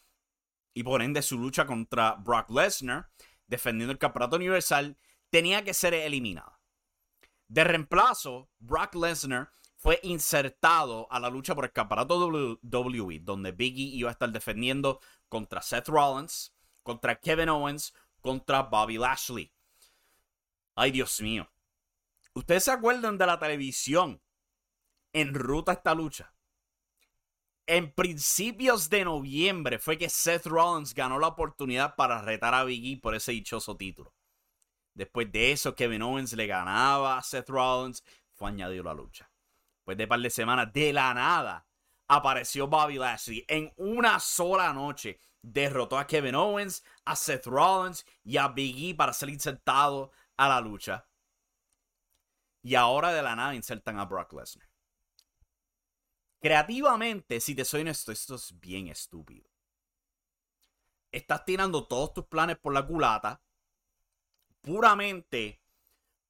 y 0.74 0.82
por 0.82 1.02
ende 1.02 1.22
su 1.22 1.38
lucha 1.38 1.66
contra 1.66 2.14
Brock 2.14 2.50
Lesnar, 2.50 3.10
defendiendo 3.46 3.92
el 3.92 3.98
campeonato 3.98 4.36
universal, 4.36 4.96
tenía 5.30 5.64
que 5.64 5.74
ser 5.74 5.94
eliminada. 5.94 6.60
De 7.48 7.64
reemplazo, 7.64 8.48
Brock 8.58 8.94
Lesnar 8.94 9.52
fue 9.80 9.98
insertado 10.02 11.06
a 11.10 11.18
la 11.18 11.30
lucha 11.30 11.54
por 11.54 11.64
el 11.64 11.72
campeonato 11.72 12.18
WWE, 12.18 13.20
donde 13.22 13.52
Biggie 13.52 13.96
iba 13.96 14.10
a 14.10 14.12
estar 14.12 14.30
defendiendo 14.30 15.00
contra 15.26 15.62
Seth 15.62 15.88
Rollins, 15.88 16.54
contra 16.82 17.18
Kevin 17.18 17.48
Owens, 17.48 17.94
contra 18.20 18.64
Bobby 18.64 18.98
Lashley. 18.98 19.50
Ay, 20.74 20.90
Dios 20.90 21.18
mío. 21.22 21.50
¿Ustedes 22.34 22.64
se 22.64 22.72
acuerdan 22.72 23.16
de 23.16 23.24
la 23.24 23.38
televisión 23.38 24.20
en 25.14 25.32
ruta 25.32 25.72
esta 25.72 25.94
lucha? 25.94 26.34
En 27.66 27.90
principios 27.90 28.90
de 28.90 29.06
noviembre 29.06 29.78
fue 29.78 29.96
que 29.96 30.10
Seth 30.10 30.44
Rollins 30.44 30.92
ganó 30.92 31.18
la 31.18 31.28
oportunidad 31.28 31.96
para 31.96 32.20
retar 32.20 32.52
a 32.52 32.64
Biggie 32.64 33.00
por 33.00 33.14
ese 33.14 33.32
dichoso 33.32 33.78
título. 33.78 34.14
Después 34.92 35.32
de 35.32 35.52
eso, 35.52 35.74
Kevin 35.74 36.02
Owens 36.02 36.34
le 36.34 36.46
ganaba 36.46 37.16
a 37.16 37.22
Seth 37.22 37.48
Rollins, 37.48 38.04
fue 38.34 38.50
añadido 38.50 38.82
a 38.82 38.92
la 38.92 39.00
lucha. 39.00 39.29
Después 39.90 39.98
de 39.98 40.04
un 40.04 40.08
par 40.08 40.20
de 40.20 40.30
semanas, 40.30 40.72
de 40.72 40.92
la 40.92 41.12
nada, 41.14 41.66
apareció 42.06 42.68
Bobby 42.68 42.96
Lashley 42.96 43.44
en 43.48 43.72
una 43.76 44.20
sola 44.20 44.72
noche. 44.72 45.18
Derrotó 45.42 45.98
a 45.98 46.06
Kevin 46.06 46.34
Owens, 46.34 46.84
a 47.04 47.16
Seth 47.16 47.46
Rollins 47.46 48.04
y 48.22 48.36
a 48.36 48.48
Big 48.48 48.90
E 48.90 48.94
para 48.94 49.12
ser 49.12 49.30
insertado 49.30 50.12
a 50.36 50.48
la 50.48 50.60
lucha. 50.60 51.06
Y 52.62 52.74
ahora 52.74 53.12
de 53.12 53.22
la 53.22 53.34
nada 53.34 53.54
insertan 53.54 53.98
a 53.98 54.04
Brock 54.04 54.32
Lesnar. 54.34 54.68
Creativamente, 56.40 57.40
si 57.40 57.54
te 57.54 57.64
soy 57.64 57.80
honesto, 57.80 58.12
esto 58.12 58.34
es 58.34 58.58
bien 58.60 58.88
estúpido. 58.88 59.48
Estás 61.10 61.44
tirando 61.44 61.86
todos 61.86 62.12
tus 62.14 62.26
planes 62.26 62.58
por 62.58 62.72
la 62.72 62.86
culata 62.86 63.42
puramente 64.60 65.60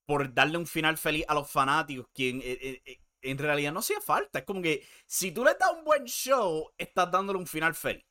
por 0.05 0.33
darle 0.33 0.57
un 0.57 0.67
final 0.67 0.97
feliz 0.97 1.25
a 1.27 1.33
los 1.33 1.49
fanáticos, 1.49 2.07
quien 2.13 2.41
eh, 2.41 2.57
eh, 2.61 2.81
eh, 2.85 3.01
en 3.21 3.37
realidad 3.37 3.71
no 3.71 3.79
hacía 3.79 4.01
falta. 4.01 4.39
Es 4.39 4.45
como 4.45 4.61
que 4.61 4.85
si 5.05 5.31
tú 5.31 5.43
le 5.43 5.53
das 5.55 5.71
un 5.75 5.83
buen 5.83 6.05
show, 6.05 6.71
estás 6.77 7.11
dándole 7.11 7.39
un 7.39 7.47
final 7.47 7.75
feliz. 7.75 8.05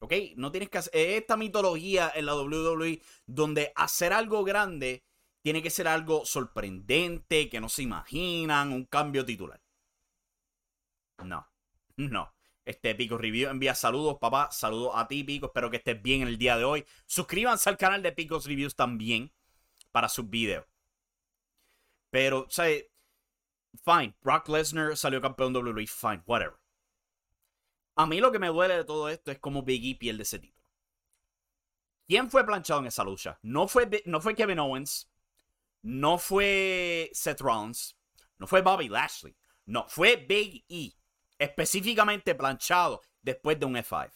¿Ok? 0.00 0.12
No 0.36 0.52
tienes 0.52 0.70
que 0.70 0.78
hacer 0.78 0.94
esta 0.94 1.36
mitología 1.36 2.12
en 2.14 2.26
la 2.26 2.36
WWE 2.36 3.02
donde 3.26 3.72
hacer 3.74 4.12
algo 4.12 4.44
grande 4.44 5.04
tiene 5.42 5.62
que 5.62 5.70
ser 5.70 5.88
algo 5.88 6.24
sorprendente, 6.24 7.48
que 7.48 7.60
no 7.60 7.68
se 7.68 7.82
imaginan, 7.82 8.72
un 8.72 8.84
cambio 8.84 9.24
titular. 9.24 9.60
No, 11.24 11.48
no. 11.96 12.34
Este 12.64 12.94
Pico 12.94 13.16
Review 13.16 13.48
envía 13.48 13.74
saludos, 13.74 14.18
papá. 14.20 14.50
Saludos 14.52 14.92
a 14.94 15.08
ti, 15.08 15.24
Pico. 15.24 15.46
Espero 15.46 15.70
que 15.70 15.78
estés 15.78 16.00
bien 16.02 16.22
en 16.22 16.28
el 16.28 16.36
día 16.36 16.58
de 16.58 16.64
hoy. 16.64 16.84
Suscríbanse 17.06 17.70
al 17.70 17.78
canal 17.78 18.02
de 18.02 18.12
Picos 18.12 18.44
Reviews 18.44 18.76
también 18.76 19.32
para 19.90 20.10
sus 20.10 20.28
videos. 20.28 20.66
Pero, 22.10 22.46
sea, 22.50 22.68
fine. 23.76 24.14
Brock 24.22 24.48
Lesnar 24.48 24.96
salió 24.96 25.20
campeón 25.20 25.54
WWE, 25.54 25.86
fine, 25.86 26.22
whatever. 26.26 26.58
A 27.96 28.06
mí 28.06 28.20
lo 28.20 28.30
que 28.30 28.38
me 28.38 28.48
duele 28.48 28.76
de 28.76 28.84
todo 28.84 29.08
esto 29.08 29.30
es 29.32 29.38
cómo 29.38 29.62
Big 29.62 29.84
E 29.84 29.98
pierde 29.98 30.22
ese 30.22 30.38
título. 30.38 30.68
¿Quién 32.06 32.30
fue 32.30 32.46
planchado 32.46 32.80
en 32.80 32.86
esa 32.86 33.04
lucha? 33.04 33.38
No 33.42 33.68
fue, 33.68 34.02
no 34.06 34.20
fue 34.20 34.34
Kevin 34.34 34.60
Owens, 34.60 35.10
no 35.82 36.16
fue 36.16 37.10
Seth 37.12 37.40
Rollins, 37.40 37.96
no 38.38 38.46
fue 38.46 38.62
Bobby 38.62 38.88
Lashley, 38.88 39.36
no, 39.66 39.86
fue 39.88 40.16
Big 40.16 40.64
E, 40.68 40.94
específicamente 41.38 42.34
planchado 42.34 43.02
después 43.20 43.58
de 43.60 43.66
un 43.66 43.74
F5. 43.74 44.10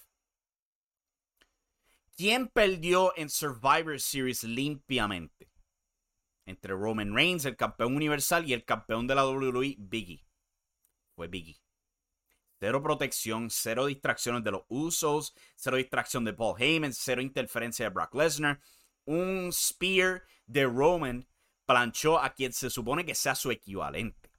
¿Quién 2.16 2.48
perdió 2.48 3.12
en 3.16 3.28
Survivor 3.28 4.00
Series 4.00 4.44
limpiamente? 4.44 5.51
Entre 6.46 6.74
Roman 6.74 7.14
Reigns, 7.14 7.44
el 7.44 7.56
campeón 7.56 7.96
universal, 7.96 8.48
y 8.48 8.52
el 8.52 8.64
campeón 8.64 9.06
de 9.06 9.14
la 9.14 9.26
WWE, 9.26 9.76
Biggie. 9.78 10.24
Fue 11.14 11.28
Biggie. 11.28 11.60
Cero 12.58 12.82
protección, 12.82 13.50
cero 13.50 13.86
distracciones 13.86 14.44
de 14.44 14.52
los 14.52 14.62
Usos, 14.68 15.34
cero 15.56 15.76
distracción 15.76 16.24
de 16.24 16.32
Paul 16.32 16.60
Heyman, 16.60 16.92
cero 16.92 17.20
interferencia 17.20 17.86
de 17.86 17.90
Brock 17.90 18.14
Lesnar. 18.14 18.60
Un 19.04 19.50
spear 19.52 20.22
de 20.46 20.64
Roman 20.64 21.26
planchó 21.66 22.20
a 22.20 22.30
quien 22.30 22.52
se 22.52 22.70
supone 22.70 23.04
que 23.04 23.16
sea 23.16 23.34
su 23.34 23.50
equivalente. 23.50 24.30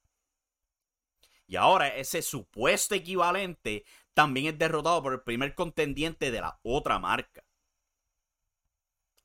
Y 1.47 1.57
ahora 1.57 1.89
ese 1.89 2.21
supuesto 2.21 2.95
equivalente 2.95 3.83
también 4.13 4.53
es 4.53 4.57
derrotado 4.57 5.03
por 5.03 5.13
el 5.13 5.21
primer 5.21 5.53
contendiente 5.53 6.31
de 6.31 6.39
la 6.39 6.59
otra 6.63 6.99
marca. 6.99 7.43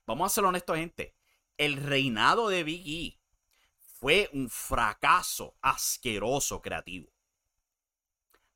Vamos 0.06 0.32
a 0.32 0.34
ser 0.34 0.44
honestos, 0.44 0.76
gente 0.76 1.17
el 1.58 1.76
reinado 1.76 2.48
de 2.48 2.64
Big 2.64 2.88
E 2.88 3.18
fue 3.98 4.30
un 4.32 4.48
fracaso 4.48 5.56
asqueroso 5.60 6.62
creativo. 6.62 7.12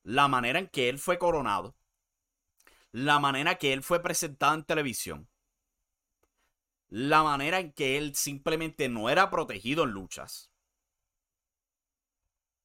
La 0.05 0.29
manera 0.29 0.59
en 0.61 0.69
que 0.69 0.88
él 0.88 0.99
fue 0.99 1.19
coronado, 1.19 1.77
la 2.93 3.19
manera 3.19 3.53
en 3.53 3.59
que 3.59 3.73
él 3.73 3.83
fue 3.83 4.01
presentado 4.01 4.55
en 4.55 4.65
televisión, 4.65 5.29
la 6.88 7.23
manera 7.23 7.59
en 7.59 7.73
que 7.73 7.99
él 7.99 8.15
simplemente 8.15 8.88
no 8.88 9.11
era 9.11 9.31
protegido 9.31 9.85
en 9.85 9.91
luchas. 9.91 10.51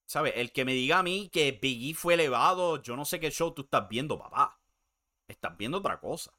¿Sabes? 0.06 0.34
El 0.36 0.52
que 0.52 0.66
me 0.66 0.74
diga 0.74 1.00
a 1.00 1.04
mí 1.04 1.30
que 1.32 1.52
Big 1.52 1.92
E 1.92 1.96
fue 1.96 2.14
elevado, 2.14 2.82
yo 2.82 2.96
no 2.96 3.06
sé 3.06 3.20
qué 3.20 3.32
show 3.32 3.54
tú 3.54 3.64
estás 3.64 3.90
viendo, 3.90 4.18
papá. 4.18 4.60
Estás 5.28 5.58
viendo 5.58 5.80
otra 5.80 6.00
cosa. 6.00 6.32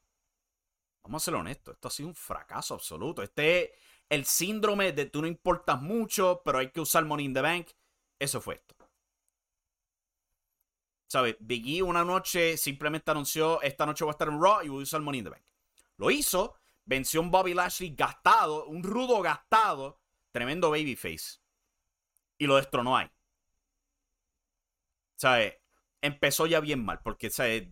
Vamos 1.02 1.22
a 1.22 1.24
ser 1.24 1.34
honestos, 1.34 1.74
esto 1.74 1.88
ha 1.88 1.90
sido 1.90 2.08
un 2.08 2.14
fracaso 2.14 2.74
absoluto. 2.74 3.22
Este 3.22 3.74
el 4.08 4.24
síndrome 4.24 4.92
de 4.92 5.06
tú 5.06 5.20
no 5.20 5.26
importas 5.26 5.80
mucho, 5.80 6.42
pero 6.44 6.58
hay 6.58 6.70
que 6.70 6.80
usar 6.80 7.04
Money 7.04 7.26
in 7.26 7.34
the 7.34 7.40
Bank. 7.40 7.68
Eso 8.18 8.40
fue 8.40 8.56
esto. 8.56 8.74
¿Sabes? 11.06 11.36
Biggie 11.40 11.82
una 11.82 12.04
noche 12.04 12.56
simplemente 12.56 13.10
anunció, 13.10 13.62
esta 13.62 13.86
noche 13.86 14.04
voy 14.04 14.10
a 14.10 14.12
estar 14.12 14.28
en 14.28 14.40
Raw 14.40 14.62
y 14.62 14.68
voy 14.68 14.80
a 14.80 14.82
usar 14.82 15.00
Money 15.00 15.18
in 15.20 15.24
the 15.24 15.30
Bank. 15.30 15.44
Lo 15.96 16.10
hizo, 16.10 16.56
venció 16.84 17.20
a 17.20 17.22
un 17.24 17.30
Bobby 17.30 17.54
Lashley 17.54 17.94
gastado, 17.94 18.66
un 18.66 18.82
rudo 18.82 19.20
gastado, 19.22 20.00
tremendo 20.32 20.70
babyface. 20.70 21.40
Y 22.36 22.46
lo 22.46 22.56
destronó 22.56 22.96
ahí. 22.96 23.10
¿Sabes? 25.16 25.54
Empezó 26.00 26.46
ya 26.46 26.60
bien 26.60 26.84
mal, 26.84 27.00
porque, 27.02 27.30
¿sabes? 27.30 27.68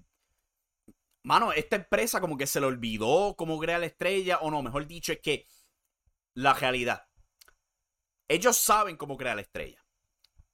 Mano, 1.23 1.53
esta 1.53 1.77
empresa 1.77 2.21
como 2.21 2.37
que 2.37 2.47
se 2.47 2.61
le 2.61 2.67
olvidó 2.67 3.35
cómo 3.37 3.59
crear 3.59 3.81
la 3.81 3.87
estrella, 3.87 4.39
o 4.39 4.51
no, 4.51 4.63
mejor 4.63 4.87
dicho, 4.87 5.13
es 5.13 5.21
que 5.21 5.47
la 6.37 6.53
realidad. 6.53 7.09
Ellos 8.29 8.59
saben 8.59 8.97
cómo 8.97 9.17
crear 9.17 9.37
la 9.37 9.43
estrella, 9.43 9.83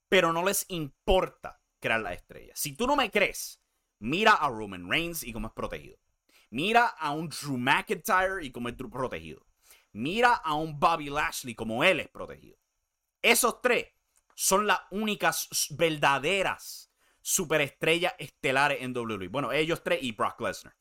pero 0.08 0.32
no 0.32 0.44
les 0.44 0.64
importa 0.68 1.60
crear 1.80 2.00
la 2.00 2.12
estrella. 2.12 2.52
Si 2.54 2.76
tú 2.76 2.86
no 2.86 2.94
me 2.94 3.10
crees, 3.10 3.60
mira 3.98 4.32
a 4.32 4.48
Roman 4.48 4.88
Reigns 4.88 5.24
y 5.24 5.32
cómo 5.32 5.48
es 5.48 5.52
protegido. 5.52 5.98
Mira 6.50 6.86
a 6.86 7.10
un 7.10 7.28
Drew 7.28 7.58
McIntyre 7.58 8.44
y 8.44 8.52
cómo 8.52 8.68
es 8.68 8.76
protegido. 8.76 9.44
Mira 9.92 10.34
a 10.34 10.54
un 10.54 10.78
Bobby 10.78 11.10
Lashley 11.10 11.54
como 11.54 11.82
él 11.82 11.98
es 11.98 12.08
protegido. 12.08 12.58
Esos 13.20 13.60
tres 13.60 13.88
son 14.34 14.66
las 14.66 14.80
únicas 14.90 15.48
verdaderas 15.70 16.92
superestrellas 17.20 18.14
estelares 18.18 18.82
en 18.82 18.96
WWE. 18.96 19.28
Bueno, 19.28 19.50
ellos 19.50 19.82
tres 19.82 20.00
y 20.02 20.12
Brock 20.12 20.40
Lesnar. 20.40 20.76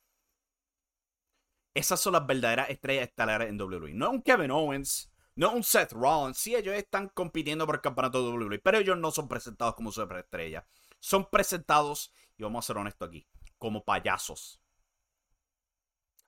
Esas 1.74 2.00
son 2.00 2.14
las 2.14 2.28
verdaderas 2.28 2.70
estrellas 2.70 3.08
estelares 3.08 3.50
en 3.50 3.60
WWE. 3.60 3.94
No 3.94 4.12
un 4.12 4.22
Kevin 4.22 4.52
Owens, 4.52 5.12
no 5.36 5.54
un 5.54 5.64
Seth 5.64 5.94
Rollins. 5.94 6.38
Sí, 6.38 6.56
ellos 6.56 6.76
están 6.76 7.10
compitiendo 7.10 7.66
por 7.66 7.76
el 7.76 7.82
campeonato 7.82 8.22
de 8.24 8.38
WWE, 8.38 8.60
pero 8.60 8.80
ellos 8.80 8.98
no 8.98 9.12
son 9.12 9.28
presentados 9.28 9.76
como 9.76 9.92
superestrellas. 9.92 10.66
Son 11.00 11.30
presentados, 11.30 12.14
y 12.38 12.44
vamos 12.44 12.66
a 12.66 12.68
ser 12.68 12.78
honestos 12.78 13.08
aquí, 13.08 13.26
como 13.58 13.84
payasos. 13.84 14.60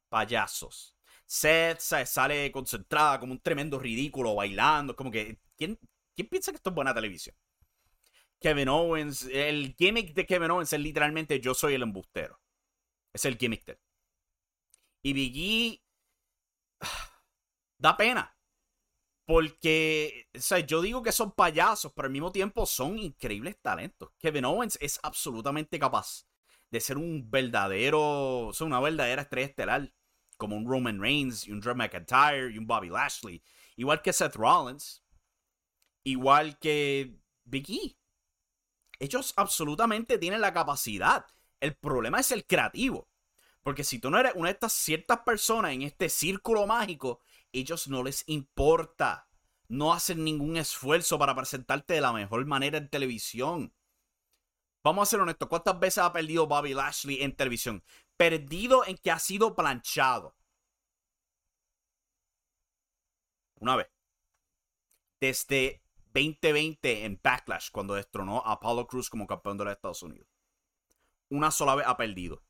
Payasos. 0.10 0.96
Seth 1.26 1.80
sale 1.80 2.52
concentrada 2.52 3.20
como 3.20 3.34
un 3.34 3.40
tremendo 3.42 3.80
ridículo 3.80 4.36
bailando. 4.36 4.96
Como 4.96 5.12
que, 5.12 5.40
¿quién, 5.58 5.80
¿quién 6.16 6.28
piensa 6.30 6.52
que 6.52 6.58
esto 6.58 6.70
es 6.70 6.76
buena 6.76 6.94
televisión? 6.94 7.36
Kevin 8.40 8.70
Owens, 8.70 9.24
el 9.32 9.74
gimmick 9.78 10.14
de 10.14 10.26
Kevin 10.26 10.52
Owens 10.52 10.74
es 10.74 10.80
literalmente 10.80 11.40
yo 11.40 11.54
soy 11.54 11.76
el 11.76 11.82
embustero. 11.82 12.40
Es 13.14 13.26
el 13.26 13.38
gimmick 13.38 13.66
de 13.66 13.80
y 15.04 15.14
Biggie 15.14 15.84
da 17.78 17.96
pena. 17.96 18.36
Porque, 19.26 20.28
o 20.34 20.58
yo 20.58 20.82
digo 20.82 21.02
que 21.02 21.12
son 21.12 21.32
payasos, 21.32 21.94
pero 21.94 22.08
al 22.08 22.12
mismo 22.12 22.32
tiempo 22.32 22.66
son 22.66 22.98
increíbles 22.98 23.58
talentos. 23.62 24.12
Kevin 24.18 24.46
Owens 24.46 24.78
es 24.82 25.00
absolutamente 25.04 25.80
capaz 25.80 26.26
de 26.72 26.82
ser 26.82 26.98
un 26.98 27.30
verdadero, 27.30 28.48
o 28.48 28.54
sea, 28.54 28.68
una 28.68 28.80
verdadera 28.80 29.22
estrella 29.22 29.48
estelar, 29.48 29.94
como 30.38 30.58
un 30.58 30.68
Roman 30.68 31.00
Reigns 31.00 31.48
y 31.48 31.52
un 31.52 31.62
Drew 31.62 31.76
McIntyre 31.76 32.52
y 32.52 32.58
un 32.58 32.68
Bobby 32.68 32.90
Lashley. 32.90 33.42
Igual 33.78 34.02
que 34.02 34.12
Seth 34.12 34.36
Rollins, 34.36 35.04
igual 36.04 36.58
que 36.60 37.16
Big 37.46 37.70
E. 37.70 37.98
Ellos 39.00 39.34
absolutamente 39.38 40.18
tienen 40.18 40.42
la 40.42 40.54
capacidad. 40.54 41.26
El 41.60 41.76
problema 41.76 42.20
es 42.20 42.32
el 42.32 42.46
creativo. 42.46 43.08
Porque 43.64 43.86
si 43.86 43.98
tú 44.00 44.12
no 44.12 44.20
eres 44.20 44.34
una 44.36 44.50
de 44.50 44.54
estas 44.54 44.74
ciertas 44.74 45.20
personas 45.20 45.72
en 45.72 45.84
este 45.84 46.10
círculo 46.10 46.68
mágico, 46.68 47.22
ellos 47.54 47.88
no 47.88 48.04
les 48.04 48.24
importa. 48.28 49.30
No 49.70 49.94
hacen 49.94 50.24
ningún 50.24 50.58
esfuerzo 50.58 51.18
para 51.18 51.34
presentarte 51.34 51.94
de 51.94 52.02
la 52.02 52.12
mejor 52.12 52.46
manera 52.46 52.78
en 52.78 52.90
televisión. 52.90 53.74
Vamos 54.84 55.08
a 55.08 55.12
ser 55.12 55.22
honestos. 55.22 55.48
¿Cuántas 55.48 55.80
veces 55.80 56.00
ha 56.00 56.12
perdido 56.12 56.46
Bobby 56.46 56.74
Lashley 56.74 57.24
en 57.24 57.36
televisión? 57.36 57.84
Perdido 58.18 58.86
en 58.86 58.98
que 58.98 59.12
ha 59.12 59.20
sido 59.20 59.56
planchado. 59.56 60.36
Una 63.56 63.78
vez. 63.78 63.88
Desde 65.22 65.82
2020 66.14 67.06
en 67.06 67.20
Backlash, 67.24 67.72
cuando 67.72 67.94
destronó 67.94 68.46
a 68.46 68.52
Apollo 68.54 68.86
Cruz 68.88 69.10
como 69.10 69.26
campeón 69.26 69.58
de 69.58 69.64
los 69.64 69.74
Estados 69.74 70.04
Unidos. 70.04 70.28
Una 71.30 71.50
sola 71.50 71.76
vez 71.76 71.88
ha 71.88 71.96
perdido 71.96 72.44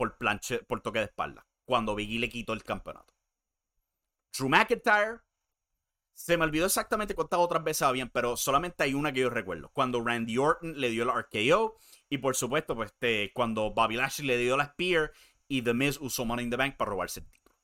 por, 0.00 0.16
planche, 0.16 0.60
por 0.60 0.80
toque 0.80 1.00
de 1.00 1.04
espalda, 1.04 1.46
cuando 1.66 1.94
Biggie 1.94 2.18
le 2.18 2.30
quitó 2.30 2.54
el 2.54 2.64
campeonato. 2.64 3.12
Drew 4.32 4.48
McIntyre, 4.48 5.20
se 6.14 6.38
me 6.38 6.44
olvidó 6.44 6.64
exactamente 6.64 7.14
cuántas 7.14 7.38
otras 7.38 7.62
veces 7.62 7.82
habían, 7.82 8.08
pero 8.08 8.34
solamente 8.38 8.82
hay 8.82 8.94
una 8.94 9.12
que 9.12 9.20
yo 9.20 9.28
recuerdo. 9.28 9.68
Cuando 9.74 10.02
Randy 10.02 10.38
Orton 10.38 10.80
le 10.80 10.88
dio 10.88 11.02
el 11.02 11.10
RKO 11.10 11.76
y 12.08 12.16
por 12.16 12.34
supuesto, 12.34 12.74
pues, 12.74 12.92
este, 12.92 13.30
cuando 13.34 13.74
Bobby 13.74 13.96
Lashley 13.96 14.26
le 14.26 14.38
dio 14.38 14.56
la 14.56 14.70
Spear 14.70 15.12
y 15.48 15.60
The 15.60 15.74
Miz 15.74 15.98
usó 16.00 16.24
Money 16.24 16.46
in 16.46 16.50
the 16.50 16.56
Bank 16.56 16.78
para 16.78 16.92
robarse 16.92 17.20
el 17.20 17.26
título. 17.26 17.54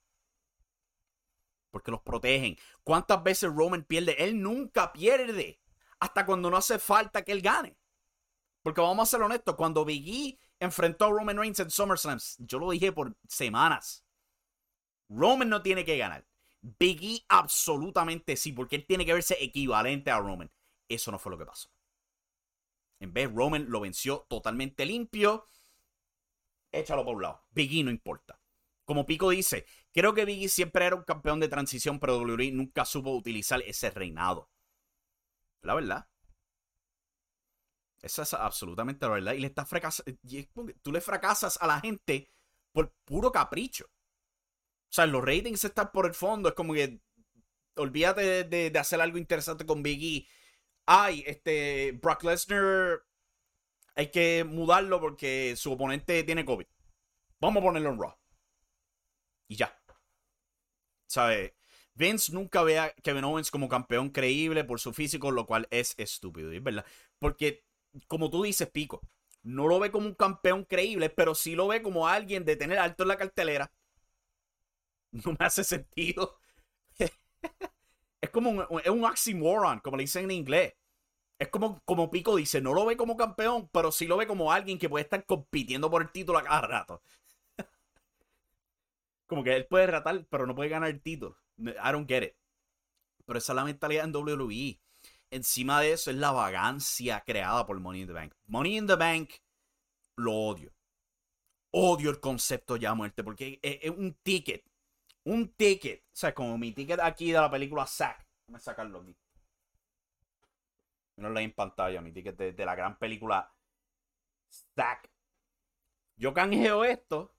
Porque 1.70 1.90
los 1.90 2.02
protegen. 2.02 2.58
¿Cuántas 2.84 3.22
veces 3.22 3.50
Roman 3.50 3.82
pierde? 3.82 4.14
Él 4.22 4.42
nunca 4.42 4.92
pierde. 4.92 5.58
Hasta 6.00 6.26
cuando 6.26 6.50
no 6.50 6.58
hace 6.58 6.78
falta 6.78 7.24
que 7.24 7.32
él 7.32 7.40
gane. 7.40 7.78
Porque 8.62 8.82
vamos 8.82 9.08
a 9.08 9.10
ser 9.10 9.22
honestos, 9.22 9.54
cuando 9.54 9.86
Big 9.86 10.06
E 10.06 10.38
enfrentó 10.60 11.06
a 11.06 11.10
Roman 11.10 11.38
Reigns 11.38 11.60
en 11.60 11.70
SummerSlam, 11.70 12.18
yo 12.38 12.58
lo 12.58 12.70
dije 12.70 12.92
por 12.92 13.16
semanas. 13.28 14.04
Roman 15.08 15.48
no 15.48 15.62
tiene 15.62 15.84
que 15.84 15.96
ganar. 15.96 16.26
Big 16.60 17.02
E 17.02 17.24
absolutamente 17.28 18.36
sí, 18.36 18.52
porque 18.52 18.76
él 18.76 18.86
tiene 18.86 19.06
que 19.06 19.14
verse 19.14 19.36
equivalente 19.40 20.10
a 20.10 20.18
Roman. 20.18 20.50
Eso 20.88 21.10
no 21.10 21.18
fue 21.18 21.32
lo 21.32 21.38
que 21.38 21.46
pasó. 21.46 21.70
En 22.98 23.12
vez, 23.12 23.32
Roman 23.32 23.66
lo 23.68 23.80
venció 23.80 24.26
totalmente 24.28 24.86
limpio. 24.86 25.48
Échalo 26.72 27.04
por 27.04 27.16
un 27.16 27.22
lado. 27.22 27.44
Big 27.50 27.72
E 27.78 27.84
no 27.84 27.90
importa. 27.90 28.40
Como 28.84 29.06
Pico 29.06 29.30
dice, 29.30 29.66
creo 29.92 30.14
que 30.14 30.24
Big 30.24 30.44
E 30.44 30.48
siempre 30.48 30.86
era 30.86 30.96
un 30.96 31.02
campeón 31.02 31.40
de 31.40 31.48
transición, 31.48 32.00
pero 32.00 32.18
WWE 32.18 32.52
nunca 32.52 32.84
supo 32.84 33.10
utilizar 33.10 33.62
ese 33.62 33.90
reinado. 33.90 34.50
La 35.62 35.74
verdad. 35.74 36.08
Esa 38.06 38.22
es 38.22 38.34
absolutamente 38.34 39.04
la 39.04 39.12
verdad. 39.12 39.32
Y 39.34 39.40
le 39.40 39.48
está 39.48 39.66
Tú 40.82 40.92
le 40.92 41.00
fracasas 41.00 41.58
a 41.60 41.66
la 41.66 41.80
gente 41.80 42.30
por 42.72 42.92
puro 43.04 43.32
capricho. 43.32 43.84
O 43.84 44.92
sea, 44.92 45.06
los 45.06 45.24
ratings 45.24 45.64
están 45.64 45.90
por 45.92 46.06
el 46.06 46.14
fondo. 46.14 46.48
Es 46.48 46.54
como 46.54 46.72
que. 46.72 47.00
Olvídate 47.76 48.44
de, 48.44 48.78
hacer 48.78 49.00
algo 49.00 49.18
interesante 49.18 49.66
con 49.66 49.82
Biggie. 49.82 50.26
Ay, 50.86 51.24
este. 51.26 51.92
Brock 52.00 52.22
Lesnar. 52.24 53.02
Hay 53.96 54.10
que 54.10 54.44
mudarlo 54.44 55.00
porque 55.00 55.54
su 55.56 55.72
oponente 55.72 56.22
tiene 56.22 56.44
COVID. 56.44 56.66
Vamos 57.40 57.60
a 57.60 57.64
ponerlo 57.64 57.90
en 57.90 58.00
Raw. 58.00 58.14
Y 59.48 59.56
ya. 59.56 59.76
¿Sabes? 61.06 61.52
Vince 61.94 62.32
nunca 62.32 62.62
ve 62.62 62.78
a 62.78 62.90
Kevin 63.02 63.24
Owens 63.24 63.50
como 63.50 63.68
campeón 63.68 64.10
creíble 64.10 64.64
por 64.64 64.80
su 64.80 64.92
físico, 64.92 65.30
lo 65.30 65.46
cual 65.46 65.66
es 65.70 65.94
estúpido, 65.96 66.52
es 66.52 66.62
verdad. 66.62 66.84
Porque, 67.18 67.64
como 68.08 68.30
tú 68.30 68.42
dices, 68.42 68.70
Pico, 68.70 69.00
no 69.42 69.68
lo 69.68 69.78
ve 69.78 69.90
como 69.90 70.06
un 70.06 70.14
campeón 70.14 70.64
creíble, 70.64 71.10
pero 71.10 71.34
sí 71.34 71.54
lo 71.54 71.68
ve 71.68 71.82
como 71.82 72.08
alguien 72.08 72.44
de 72.44 72.56
tener 72.56 72.78
alto 72.78 73.04
en 73.04 73.08
la 73.08 73.16
cartelera, 73.16 73.72
no 75.12 75.32
me 75.38 75.46
hace 75.46 75.64
sentido. 75.64 76.38
es 78.20 78.30
como 78.30 78.50
un, 78.50 78.80
es 78.80 78.90
un 78.90 79.04
oxymoron, 79.04 79.80
como 79.80 79.96
le 79.96 80.04
dicen 80.04 80.24
en 80.24 80.30
inglés. 80.32 80.74
Es 81.38 81.48
como, 81.48 81.80
como 81.84 82.10
Pico 82.10 82.34
dice, 82.36 82.60
no 82.60 82.72
lo 82.72 82.86
ve 82.86 82.96
como 82.96 83.16
campeón, 83.16 83.68
pero 83.72 83.92
sí 83.92 84.06
lo 84.06 84.16
ve 84.16 84.26
como 84.26 84.52
alguien 84.52 84.78
que 84.78 84.88
puede 84.88 85.04
estar 85.04 85.24
compitiendo 85.26 85.90
por 85.90 86.02
el 86.02 86.10
título 86.10 86.38
a 86.38 86.42
cada 86.44 86.62
rato. 86.62 87.02
como 89.26 89.44
que 89.44 89.54
él 89.54 89.66
puede 89.66 89.86
ratar, 89.86 90.24
pero 90.30 90.46
no 90.46 90.54
puede 90.54 90.70
ganar 90.70 90.88
el 90.88 91.02
título. 91.02 91.36
I 91.58 91.92
don't 91.92 92.08
get 92.08 92.22
it. 92.22 92.34
Pero 93.26 93.38
esa 93.38 93.52
es 93.52 93.56
la 93.56 93.64
mentalidad 93.64 94.06
en 94.06 94.14
WWE. 94.14 94.80
Encima 95.36 95.80
de 95.80 95.92
eso 95.92 96.10
es 96.10 96.16
la 96.16 96.32
vagancia 96.32 97.22
creada 97.24 97.66
por 97.66 97.78
Money 97.78 98.02
in 98.02 98.06
the 98.08 98.12
Bank. 98.12 98.34
Money 98.46 98.76
in 98.78 98.86
the 98.86 98.96
Bank 98.96 99.30
lo 100.16 100.32
odio. 100.32 100.72
Odio 101.70 102.10
el 102.10 102.20
concepto 102.20 102.76
ya 102.76 102.94
muerte 102.94 103.22
porque 103.22 103.58
es 103.62 103.90
un 103.90 104.14
ticket 104.22 104.64
un 105.26 105.48
ticket, 105.54 106.04
o 106.04 106.16
sea, 106.16 106.32
como 106.32 106.56
mi 106.56 106.72
ticket 106.72 107.00
aquí 107.00 107.32
de 107.32 107.40
la 107.40 107.50
película 107.50 107.84
Zack. 107.86 108.24
Déjame 108.46 108.60
sacarlo 108.60 109.00
aquí. 109.00 109.16
No 111.16 111.30
lo 111.30 111.40
en 111.40 111.52
pantalla, 111.52 112.00
mi 112.00 112.12
ticket 112.12 112.36
de, 112.36 112.64
la 112.64 112.76
gran 112.76 112.96
película 112.96 113.52
Zack. 114.48 115.10
Yo 116.16 116.32
canjeo 116.32 116.84
esto, 116.84 117.34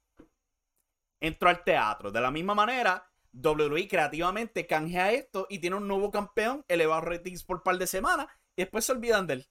entro 1.21 1.49
al 1.49 1.63
teatro. 1.63 2.11
De 2.11 2.19
la 2.19 2.29
misma 2.29 2.53
manera, 2.53 3.09
WWE 3.43 3.87
creativamente 3.87 4.65
canjea 4.65 5.11
esto 5.11 5.47
y 5.49 5.59
tiene 5.59 5.75
un 5.75 5.87
nuevo 5.87 6.09
campeón, 6.11 6.65
elevado 6.67 7.01
ratings 7.01 7.43
por 7.43 7.63
par 7.63 7.77
de 7.77 7.87
semanas, 7.87 8.27
y 8.55 8.63
después 8.63 8.85
se 8.85 8.93
olvidan 8.93 9.27
de 9.27 9.35
él. 9.35 9.49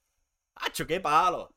¡Hacho, 0.55 0.85
qué 0.85 0.99
palo! 0.99 1.55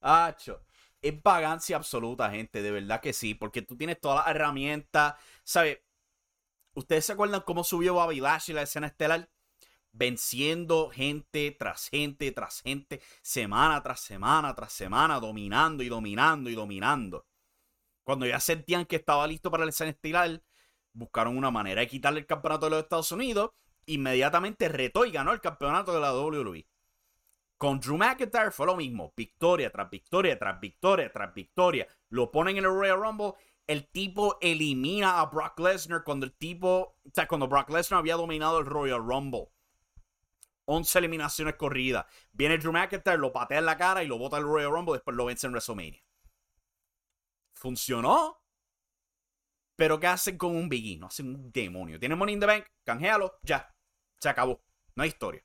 ¡Hacho! 0.00 0.64
Es 1.00 1.20
vagancia 1.22 1.76
absoluta, 1.76 2.30
gente, 2.30 2.62
de 2.62 2.70
verdad 2.70 3.00
que 3.00 3.12
sí, 3.12 3.34
porque 3.34 3.62
tú 3.62 3.76
tienes 3.76 4.00
todas 4.00 4.24
las 4.24 4.34
herramientas, 4.34 5.14
¿sabes? 5.44 5.78
¿Ustedes 6.74 7.06
se 7.06 7.12
acuerdan 7.12 7.42
cómo 7.42 7.64
subió 7.64 7.94
Bobby 7.94 8.20
Lashley 8.20 8.54
la 8.54 8.62
escena 8.62 8.88
estelar? 8.88 9.28
Venciendo 9.92 10.90
gente 10.90 11.56
tras 11.58 11.88
gente 11.88 12.30
tras 12.32 12.60
gente, 12.60 13.00
semana 13.22 13.82
tras 13.82 14.00
semana 14.00 14.54
tras 14.54 14.72
semana, 14.72 15.18
dominando 15.18 15.82
y 15.82 15.88
dominando 15.88 16.50
y 16.50 16.54
dominando. 16.54 17.26
Cuando 18.04 18.26
ya 18.26 18.38
sentían 18.40 18.86
que 18.86 18.96
estaba 18.96 19.26
listo 19.26 19.50
para 19.50 19.64
la 19.64 19.70
escena 19.70 19.90
estelar, 19.90 20.42
buscaron 20.98 21.36
una 21.36 21.50
manera 21.50 21.80
de 21.80 21.88
quitarle 21.88 22.20
el 22.20 22.26
campeonato 22.26 22.66
de 22.66 22.70
los 22.70 22.82
Estados 22.82 23.12
Unidos. 23.12 23.52
Inmediatamente 23.86 24.68
retó 24.68 25.04
y 25.04 25.12
ganó 25.12 25.32
el 25.32 25.40
campeonato 25.40 25.92
de 25.92 26.00
la 26.00 26.12
WWE. 26.12 26.66
Con 27.56 27.80
Drew 27.80 27.96
McIntyre 27.96 28.50
fue 28.50 28.66
lo 28.66 28.76
mismo. 28.76 29.12
Victoria 29.16 29.70
tras 29.70 29.90
victoria 29.90 30.38
tras 30.38 30.60
victoria 30.60 31.10
tras 31.10 31.34
victoria. 31.34 31.88
Lo 32.10 32.30
ponen 32.30 32.58
en 32.58 32.64
el 32.64 32.70
Royal 32.70 33.00
Rumble 33.00 33.34
el 33.68 33.86
tipo 33.86 34.38
elimina 34.40 35.20
a 35.20 35.26
Brock 35.26 35.60
Lesnar 35.60 36.02
cuando 36.02 36.24
el 36.24 36.32
tipo, 36.32 36.96
o 37.04 37.10
sea, 37.12 37.28
cuando 37.28 37.48
Brock 37.48 37.68
Lesnar 37.68 38.00
había 38.00 38.16
dominado 38.16 38.58
el 38.58 38.66
Royal 38.66 38.98
Rumble. 38.98 39.50
11 40.64 40.98
eliminaciones 40.98 41.54
corridas. 41.54 42.06
Viene 42.32 42.58
Drew 42.58 42.72
McIntyre, 42.72 43.18
lo 43.18 43.30
patea 43.30 43.58
en 43.58 43.66
la 43.66 43.76
cara 43.76 44.02
y 44.02 44.06
lo 44.06 44.18
bota 44.18 44.38
el 44.38 44.44
Royal 44.44 44.70
Rumble, 44.70 44.94
después 44.94 45.16
lo 45.16 45.26
vence 45.26 45.46
en 45.46 45.52
WrestleMania. 45.52 46.02
Funcionó. 47.52 48.42
Pero 49.78 50.00
¿qué 50.00 50.08
hacen 50.08 50.36
con 50.36 50.56
un 50.56 50.68
Biggie? 50.68 50.98
No 50.98 51.06
hacen 51.06 51.28
un 51.28 51.52
demonio. 51.52 52.00
Tiene 52.00 52.16
Money 52.16 52.34
in 52.34 52.40
Bank, 52.40 52.66
canjealo, 52.82 53.38
ya. 53.44 53.72
Se 54.18 54.28
acabó. 54.28 54.60
No 54.96 55.04
hay 55.04 55.10
historia. 55.10 55.44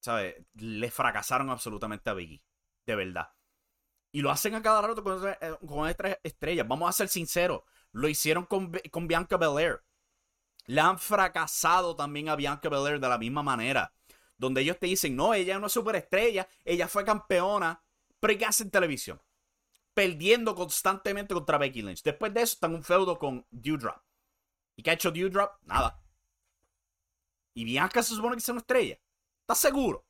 ¿Sabes? 0.00 0.34
Le 0.54 0.90
fracasaron 0.90 1.50
absolutamente 1.50 2.08
a 2.08 2.14
Biggie. 2.14 2.42
De 2.86 2.96
verdad. 2.96 3.28
Y 4.10 4.22
lo 4.22 4.30
hacen 4.30 4.54
a 4.54 4.62
cada 4.62 4.80
rato 4.80 5.04
con, 5.04 5.20
con 5.68 5.86
estas 5.86 6.18
estrellas. 6.22 6.66
Vamos 6.66 6.88
a 6.88 6.92
ser 6.92 7.08
sinceros. 7.08 7.60
Lo 7.92 8.08
hicieron 8.08 8.46
con, 8.46 8.72
con 8.90 9.06
Bianca 9.06 9.36
Belair. 9.36 9.84
Le 10.64 10.80
han 10.80 10.98
fracasado 10.98 11.94
también 11.94 12.30
a 12.30 12.36
Bianca 12.36 12.70
Belair 12.70 13.00
de 13.00 13.08
la 13.10 13.18
misma 13.18 13.42
manera. 13.42 13.92
Donde 14.38 14.62
ellos 14.62 14.78
te 14.78 14.86
dicen, 14.86 15.14
no, 15.14 15.34
ella 15.34 15.52
es 15.52 15.58
una 15.58 15.68
superestrella, 15.68 16.48
ella 16.64 16.88
fue 16.88 17.04
campeona. 17.04 17.84
Pero 18.18 18.38
¿qué 18.38 18.46
hace 18.46 18.62
en 18.62 18.70
televisión? 18.70 19.20
Perdiendo 19.94 20.54
constantemente 20.54 21.34
contra 21.34 21.58
Becky 21.58 21.82
Lynch. 21.82 22.02
Después 22.02 22.34
de 22.34 22.42
eso 22.42 22.54
están 22.54 22.72
en 22.72 22.76
un 22.78 22.84
feudo 22.84 23.18
con 23.18 23.46
Dewdrop. 23.50 24.02
¿Y 24.76 24.82
qué 24.82 24.90
ha 24.90 24.94
hecho 24.94 25.12
Dewdrop? 25.12 25.52
Nada. 25.62 26.02
Y 27.54 27.64
Bianca 27.64 28.02
se 28.02 28.14
supone 28.14 28.34
que 28.34 28.40
es 28.40 28.48
una 28.48 28.60
estrella. 28.60 28.98
¿Estás 29.40 29.58
seguro? 29.58 30.04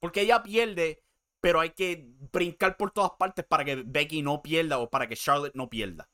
Porque 0.00 0.22
ella 0.22 0.42
pierde 0.42 1.02
pero 1.40 1.60
hay 1.60 1.70
que 1.70 2.04
brincar 2.32 2.76
por 2.76 2.90
todas 2.90 3.12
partes 3.12 3.44
para 3.44 3.64
que 3.64 3.76
Becky 3.76 4.22
no 4.22 4.42
pierda 4.42 4.78
o 4.78 4.90
para 4.90 5.06
que 5.06 5.16
Charlotte 5.16 5.54
no 5.54 5.68
pierda. 5.68 6.10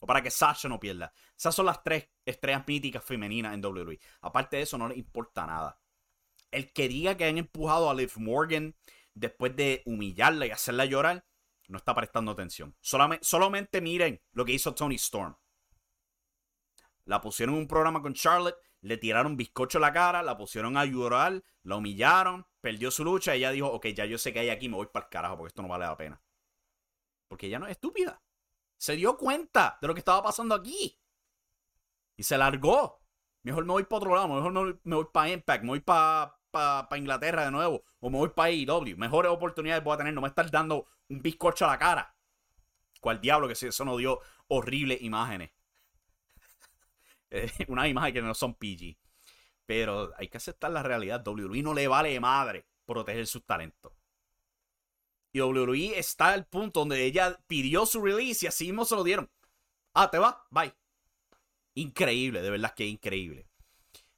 O 0.00 0.06
para 0.06 0.22
que 0.22 0.30
Sasha 0.30 0.68
no 0.68 0.80
pierda. 0.80 1.12
Esas 1.36 1.54
son 1.54 1.66
las 1.66 1.82
tres 1.82 2.08
estrellas 2.24 2.64
míticas 2.66 3.04
femeninas 3.04 3.54
en 3.54 3.64
WWE. 3.64 4.00
Aparte 4.22 4.56
de 4.56 4.62
eso, 4.62 4.78
no 4.78 4.88
le 4.88 4.96
importa 4.96 5.46
nada. 5.46 5.78
El 6.50 6.72
que 6.72 6.88
diga 6.88 7.16
que 7.16 7.26
han 7.26 7.38
empujado 7.38 7.90
a 7.90 7.94
Liv 7.94 8.12
Morgan 8.16 8.74
después 9.14 9.54
de 9.54 9.82
humillarla 9.84 10.46
y 10.46 10.50
hacerla 10.50 10.86
llorar, 10.86 11.24
no 11.70 11.78
está 11.78 11.94
prestando 11.94 12.32
atención. 12.32 12.76
Solamente, 12.80 13.80
miren 13.80 14.20
lo 14.32 14.44
que 14.44 14.52
hizo 14.52 14.74
Tony 14.74 14.96
Storm. 14.96 15.36
La 17.04 17.20
pusieron 17.20 17.54
en 17.54 17.62
un 17.62 17.68
programa 17.68 18.02
con 18.02 18.12
Charlotte, 18.12 18.56
le 18.80 18.96
tiraron 18.96 19.36
bizcocho 19.36 19.78
a 19.78 19.80
la 19.80 19.92
cara, 19.92 20.22
la 20.22 20.36
pusieron 20.36 20.76
a 20.76 20.84
llorar, 20.84 21.42
la 21.62 21.76
humillaron, 21.76 22.46
perdió 22.60 22.90
su 22.90 23.04
lucha 23.04 23.34
y 23.34 23.38
ella 23.38 23.52
dijo, 23.52 23.68
ok, 23.68 23.86
ya 23.88 24.04
yo 24.04 24.18
sé 24.18 24.32
que 24.32 24.40
hay 24.40 24.50
aquí, 24.50 24.68
me 24.68 24.76
voy 24.76 24.86
para 24.92 25.06
el 25.06 25.10
carajo 25.10 25.36
porque 25.36 25.48
esto 25.48 25.62
no 25.62 25.68
vale 25.68 25.86
la 25.86 25.96
pena. 25.96 26.22
Porque 27.28 27.46
ella 27.46 27.58
no 27.58 27.66
es 27.66 27.72
estúpida. 27.72 28.22
Se 28.76 28.96
dio 28.96 29.16
cuenta 29.16 29.78
de 29.80 29.88
lo 29.88 29.94
que 29.94 30.00
estaba 30.00 30.22
pasando 30.22 30.54
aquí. 30.54 30.98
Y 32.16 32.22
se 32.22 32.36
largó. 32.36 33.00
Mejor 33.42 33.64
me 33.64 33.72
voy 33.72 33.84
para 33.84 33.96
otro 33.98 34.14
lado, 34.14 34.28
mejor 34.28 34.80
me 34.82 34.96
voy 34.96 35.06
para 35.12 35.30
Impact, 35.30 35.62
me 35.62 35.70
voy 35.70 35.80
para 35.80 36.39
para 36.50 36.86
Inglaterra 36.96 37.44
de 37.44 37.50
nuevo, 37.50 37.84
o 38.00 38.10
me 38.10 38.18
voy 38.18 38.30
para 38.30 38.50
AEW. 38.50 38.96
Mejores 38.96 39.30
oportunidades 39.30 39.84
voy 39.84 39.94
a 39.94 39.98
tener, 39.98 40.14
no 40.14 40.20
me 40.20 40.28
estar 40.28 40.50
dando 40.50 40.86
un 41.08 41.22
bizcocho 41.22 41.64
a 41.64 41.68
la 41.68 41.78
cara. 41.78 42.14
¿Cuál 43.00 43.20
diablo 43.20 43.48
que 43.48 43.54
eso 43.54 43.84
nos 43.84 43.98
dio 43.98 44.20
horribles 44.48 45.00
imágenes? 45.02 45.50
Una 47.68 47.88
imagen 47.88 48.14
que 48.14 48.22
no 48.22 48.34
son 48.34 48.54
PG. 48.54 48.96
Pero 49.66 50.12
hay 50.18 50.28
que 50.28 50.36
aceptar 50.36 50.70
la 50.70 50.82
realidad. 50.82 51.26
WWE 51.26 51.62
no 51.62 51.74
le 51.74 51.88
vale 51.88 52.18
madre 52.20 52.66
proteger 52.84 53.26
sus 53.26 53.44
talentos. 53.44 53.92
Y 55.32 55.40
WWE 55.40 55.98
está 55.98 56.32
al 56.32 56.46
punto 56.46 56.80
donde 56.80 57.04
ella 57.04 57.38
pidió 57.46 57.86
su 57.86 58.02
release 58.02 58.44
y 58.44 58.48
así 58.48 58.64
mismo 58.66 58.84
se 58.84 58.96
lo 58.96 59.04
dieron. 59.04 59.30
Ah, 59.94 60.10
te 60.10 60.18
va, 60.18 60.44
bye. 60.50 60.74
Increíble, 61.74 62.42
de 62.42 62.50
verdad 62.50 62.74
que 62.74 62.86
increíble. 62.86 63.46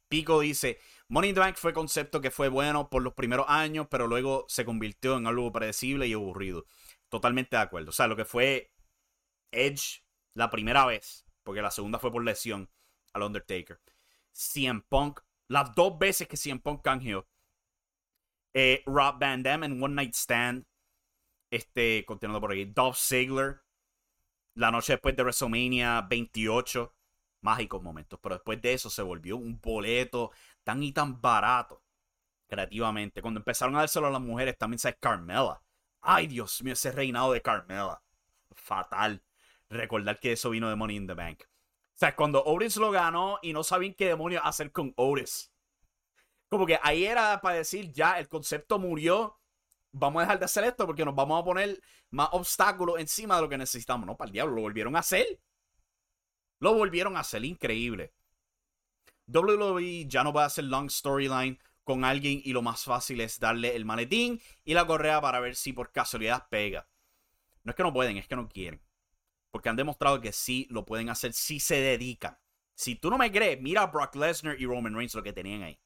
Pico 0.08 0.40
dice, 0.40 0.78
Money 1.12 1.28
in 1.28 1.34
the 1.34 1.40
Bank 1.40 1.56
fue 1.56 1.74
concepto 1.74 2.22
que 2.22 2.30
fue 2.30 2.48
bueno 2.48 2.88
por 2.88 3.02
los 3.02 3.12
primeros 3.12 3.44
años, 3.46 3.86
pero 3.90 4.06
luego 4.06 4.46
se 4.48 4.64
convirtió 4.64 5.18
en 5.18 5.26
algo 5.26 5.52
predecible 5.52 6.06
y 6.06 6.14
aburrido. 6.14 6.64
Totalmente 7.10 7.54
de 7.54 7.60
acuerdo. 7.60 7.90
O 7.90 7.92
sea, 7.92 8.06
lo 8.06 8.16
que 8.16 8.24
fue 8.24 8.72
Edge 9.50 10.06
la 10.32 10.48
primera 10.48 10.86
vez, 10.86 11.26
porque 11.42 11.60
la 11.60 11.70
segunda 11.70 11.98
fue 11.98 12.10
por 12.10 12.24
lesión 12.24 12.70
al 13.12 13.24
Undertaker. 13.24 13.78
CM 14.32 14.80
Punk, 14.88 15.20
las 15.48 15.74
dos 15.74 15.98
veces 15.98 16.26
que 16.28 16.38
CM 16.38 16.60
Punk 16.60 16.80
canjeó. 16.82 17.28
Eh, 18.54 18.82
Rob 18.86 19.18
Van 19.20 19.42
Dam 19.42 19.64
en 19.64 19.82
One 19.82 19.94
Night 19.94 20.14
Stand. 20.14 20.64
Este, 21.50 22.06
continuando 22.06 22.40
por 22.40 22.52
aquí. 22.52 22.64
Dolph 22.64 22.96
Ziggler. 22.96 23.60
La 24.54 24.70
noche 24.70 24.94
después 24.94 25.14
de 25.14 25.24
WrestleMania 25.24 26.06
28. 26.08 26.94
Mágicos 27.42 27.82
momentos. 27.82 28.18
Pero 28.22 28.36
después 28.36 28.62
de 28.62 28.72
eso 28.72 28.88
se 28.88 29.02
volvió 29.02 29.36
un 29.36 29.60
boleto 29.60 30.30
tan 30.64 30.82
y 30.82 30.92
tan 30.92 31.20
barato 31.20 31.82
creativamente. 32.48 33.22
Cuando 33.22 33.40
empezaron 33.40 33.76
a 33.76 33.80
dárselo 33.80 34.08
a 34.08 34.10
las 34.10 34.20
mujeres, 34.20 34.58
también 34.58 34.78
sabes 34.78 34.98
Carmela. 35.00 35.62
Ay, 36.02 36.26
Dios 36.26 36.62
mío, 36.62 36.74
ese 36.74 36.92
reinado 36.92 37.32
de 37.32 37.40
Carmela. 37.40 38.02
Fatal. 38.54 39.22
Recordar 39.70 40.20
que 40.20 40.32
eso 40.32 40.50
vino 40.50 40.68
de 40.68 40.76
Money 40.76 40.96
in 40.96 41.06
the 41.06 41.14
Bank. 41.14 41.44
O 41.44 41.98
sea, 42.02 42.14
cuando 42.14 42.44
Otis 42.44 42.76
lo 42.76 42.90
ganó 42.90 43.38
y 43.40 43.52
no 43.52 43.62
sabían 43.62 43.94
qué 43.94 44.08
demonios 44.08 44.42
hacer 44.44 44.70
con 44.70 44.92
Otis. 44.96 45.50
Como 46.50 46.66
que 46.66 46.78
ahí 46.82 47.06
era 47.06 47.40
para 47.40 47.56
decir, 47.56 47.90
ya, 47.92 48.18
el 48.18 48.28
concepto 48.28 48.78
murió. 48.78 49.38
Vamos 49.92 50.20
a 50.20 50.24
dejar 50.24 50.38
de 50.38 50.44
hacer 50.44 50.64
esto 50.64 50.84
porque 50.86 51.04
nos 51.04 51.14
vamos 51.14 51.40
a 51.40 51.44
poner 51.44 51.80
más 52.10 52.28
obstáculos 52.32 52.98
encima 52.98 53.36
de 53.36 53.42
lo 53.42 53.48
que 53.48 53.56
necesitamos. 53.56 54.06
No, 54.06 54.16
para 54.16 54.28
el 54.28 54.32
diablo, 54.32 54.56
lo 54.56 54.62
volvieron 54.62 54.94
a 54.96 54.98
hacer. 54.98 55.40
Lo 56.58 56.74
volvieron 56.74 57.16
a 57.16 57.20
hacer 57.20 57.44
increíble. 57.44 58.12
WWE 59.26 60.06
ya 60.06 60.24
no 60.24 60.32
va 60.32 60.44
a 60.44 60.46
hacer 60.46 60.64
long 60.64 60.90
storyline 60.90 61.58
con 61.84 62.04
alguien 62.04 62.40
y 62.44 62.52
lo 62.52 62.62
más 62.62 62.84
fácil 62.84 63.20
es 63.20 63.40
darle 63.40 63.74
el 63.74 63.84
maletín 63.84 64.40
y 64.64 64.74
la 64.74 64.86
correa 64.86 65.20
para 65.20 65.40
ver 65.40 65.56
si 65.56 65.72
por 65.72 65.92
casualidad 65.92 66.46
pega. 66.48 66.88
No 67.64 67.70
es 67.70 67.76
que 67.76 67.82
no 67.82 67.92
pueden, 67.92 68.16
es 68.16 68.28
que 68.28 68.36
no 68.36 68.48
quieren. 68.48 68.82
Porque 69.50 69.68
han 69.68 69.76
demostrado 69.76 70.20
que 70.20 70.32
sí 70.32 70.66
lo 70.70 70.84
pueden 70.84 71.08
hacer 71.08 71.32
si 71.32 71.60
se 71.60 71.80
dedican. 71.80 72.38
Si 72.74 72.94
tú 72.96 73.10
no 73.10 73.18
me 73.18 73.30
crees, 73.30 73.60
mira 73.60 73.82
a 73.82 73.86
Brock 73.86 74.14
Lesnar 74.16 74.60
y 74.60 74.66
Roman 74.66 74.94
Reigns 74.94 75.14
lo 75.14 75.22
que 75.22 75.32
tenían 75.32 75.62
ahí. 75.62 75.78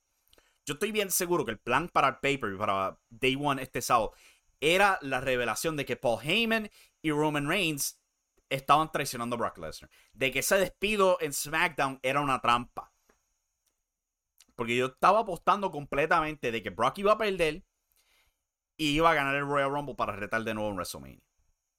Yo 0.65 0.75
estoy 0.75 0.93
bien 0.93 1.11
seguro 1.11 1.45
que 1.45 1.53
el 1.53 1.59
plan 1.59 1.89
para 1.89 2.09
el 2.09 2.15
paper, 2.15 2.57
para 2.57 2.99
Day 3.09 3.37
One 3.41 3.63
este 3.63 3.83
sábado, 3.83 4.13
era 4.61 4.99
la 5.03 5.21
revelación 5.21 5.77
de 5.77 5.85
que 5.85 5.97
Paul 5.97 6.21
Heyman 6.23 6.71
y 7.03 7.11
Roman 7.11 7.49
Reigns 7.49 8.01
estaban 8.49 8.91
traicionando 8.91 9.37
a 9.37 9.39
Brock 9.39 9.59
Lesnar. 9.59 9.91
De 10.13 10.31
que 10.31 10.41
ese 10.41 10.57
despido 10.57 11.19
en 11.21 11.33
SmackDown 11.33 12.01
era 12.03 12.21
una 12.21 12.41
trampa. 12.41 12.93
Porque 14.57 14.77
yo 14.77 14.87
estaba 14.87 15.21
apostando 15.21 15.71
completamente 15.71 16.51
de 16.51 16.63
que 16.63 16.71
Brock 16.71 16.99
iba 16.99 17.13
a 17.13 17.19
perder 17.19 17.63
y 18.77 18.89
iba 18.89 19.11
a 19.11 19.15
ganar 19.15 19.35
el 19.37 19.47
Royal 19.47 19.71
Rumble 19.71 19.95
para 19.95 20.17
retar 20.17 20.43
de 20.43 20.55
nuevo 20.55 20.71
en 20.71 20.77
WrestleMania. 20.77 21.23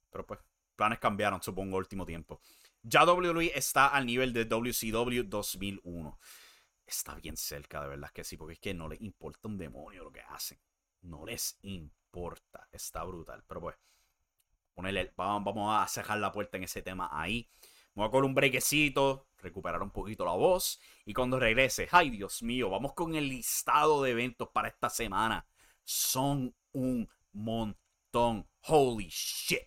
Pero 0.09 0.25
pues, 0.25 0.39
planes 0.75 0.99
cambiaron, 0.99 1.41
supongo, 1.41 1.77
último 1.77 2.05
tiempo. 2.05 2.39
Ya 2.83 3.03
WWE 3.03 3.51
está 3.53 3.87
al 3.87 4.05
nivel 4.05 4.31
de 4.31 4.45
WCW 4.45 5.23
2001. 5.25 6.19
Está 6.85 7.15
bien 7.15 7.35
cerca, 7.35 7.81
de 7.81 7.89
verdad 7.89 8.11
que 8.13 8.23
sí, 8.23 8.37
porque 8.37 8.53
es 8.53 8.59
que 8.59 8.73
no 8.73 8.87
les 8.87 9.01
importa 9.01 9.49
un 9.49 9.57
demonio 9.57 10.05
lo 10.05 10.11
que 10.11 10.21
hacen. 10.21 10.57
No 11.01 11.25
les 11.25 11.57
importa. 11.63 12.67
Está 12.71 13.03
brutal. 13.03 13.43
Pero 13.45 13.59
pues, 13.59 13.75
ponerle, 14.73 15.11
vamos, 15.17 15.75
a 15.75 15.87
cerrar 15.87 16.19
la 16.19 16.31
puerta 16.31 16.57
en 16.57 16.63
ese 16.63 16.81
tema 16.81 17.09
ahí. 17.11 17.49
Voy 17.97 18.05
a 18.05 18.11
coger 18.11 18.25
un 18.25 18.35
brequecito 18.35 19.25
recuperar 19.39 19.81
un 19.81 19.89
poquito 19.89 20.23
la 20.23 20.33
voz. 20.33 20.79
Y 21.03 21.15
cuando 21.15 21.39
regrese, 21.39 21.87
ay 21.91 22.11
Dios 22.11 22.43
mío, 22.43 22.69
vamos 22.69 22.93
con 22.93 23.15
el 23.15 23.27
listado 23.27 24.03
de 24.03 24.11
eventos 24.11 24.49
para 24.49 24.67
esta 24.67 24.87
semana. 24.87 25.47
Son 25.83 26.55
un 26.73 27.09
montón. 27.31 28.47
Holy 28.67 29.07
shit. 29.09 29.63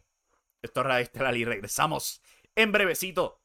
Esto 0.63 0.81
es 0.81 0.87
Radio 0.87 1.03
Estelar 1.03 1.37
y 1.37 1.45
regresamos 1.45 2.23
en 2.55 2.71
brevecito 2.71 3.40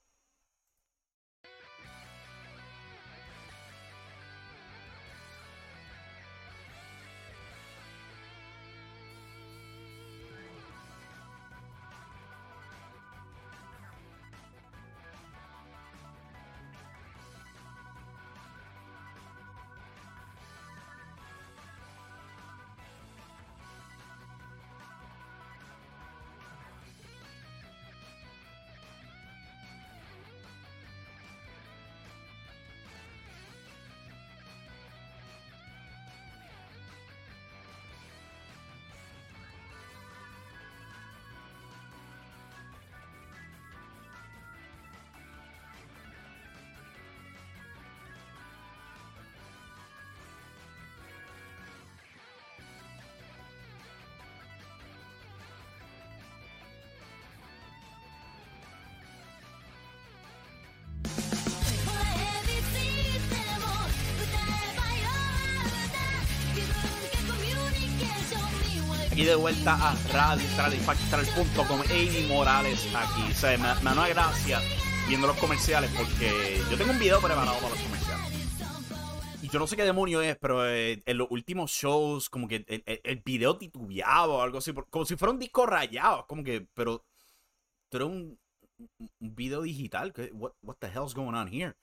aquí 69.16 69.24
de 69.24 69.36
vuelta 69.36 69.76
a 69.76 69.96
Radio 70.12 70.46
com 71.70 71.82
Amy 71.84 72.28
Morales 72.28 72.86
aquí. 72.94 73.32
O 73.32 73.34
sea, 73.34 73.58
me, 73.58 73.74
me 73.82 73.96
da 73.96 74.10
gracia 74.10 74.60
viendo 75.08 75.26
los 75.26 75.38
comerciales 75.38 75.90
porque 75.96 76.60
yo 76.70 76.78
tengo 76.78 76.92
un 76.92 77.00
video 77.00 77.22
preparado 77.22 77.58
para 77.60 77.70
los 77.70 77.80
comerciales. 77.80 78.26
Y 79.42 79.48
yo 79.48 79.58
no 79.58 79.68
sé 79.68 79.78
qué 79.78 79.86
demonio 79.86 80.22
es, 80.22 80.36
pero 80.36 80.68
eh, 80.68 81.02
en 81.06 81.18
los 81.18 81.28
últimos 81.32 81.72
shows, 81.72 82.30
como 82.30 82.50
que 82.50 82.66
el, 82.68 83.22
video 83.24 83.58
titubeaba 83.58 84.28
o 84.28 84.42
algo 84.42 84.58
así, 84.58 84.74
como 84.90 85.06
si 85.06 85.16
fuera 85.16 85.32
un 85.32 85.40
disco 85.40 85.66
rayado. 85.66 86.28
Como 86.28 86.44
que, 86.44 86.68
pero, 86.74 87.06
pero 87.90 88.08
un, 88.08 88.38
un 89.00 89.10
video 89.34 89.62
digital. 89.62 90.12
What, 90.34 90.56
what 90.62 90.76
the 90.82 90.88
hell's 90.88 91.14
going 91.14 91.36
on 91.36 91.48
here? 91.48 91.74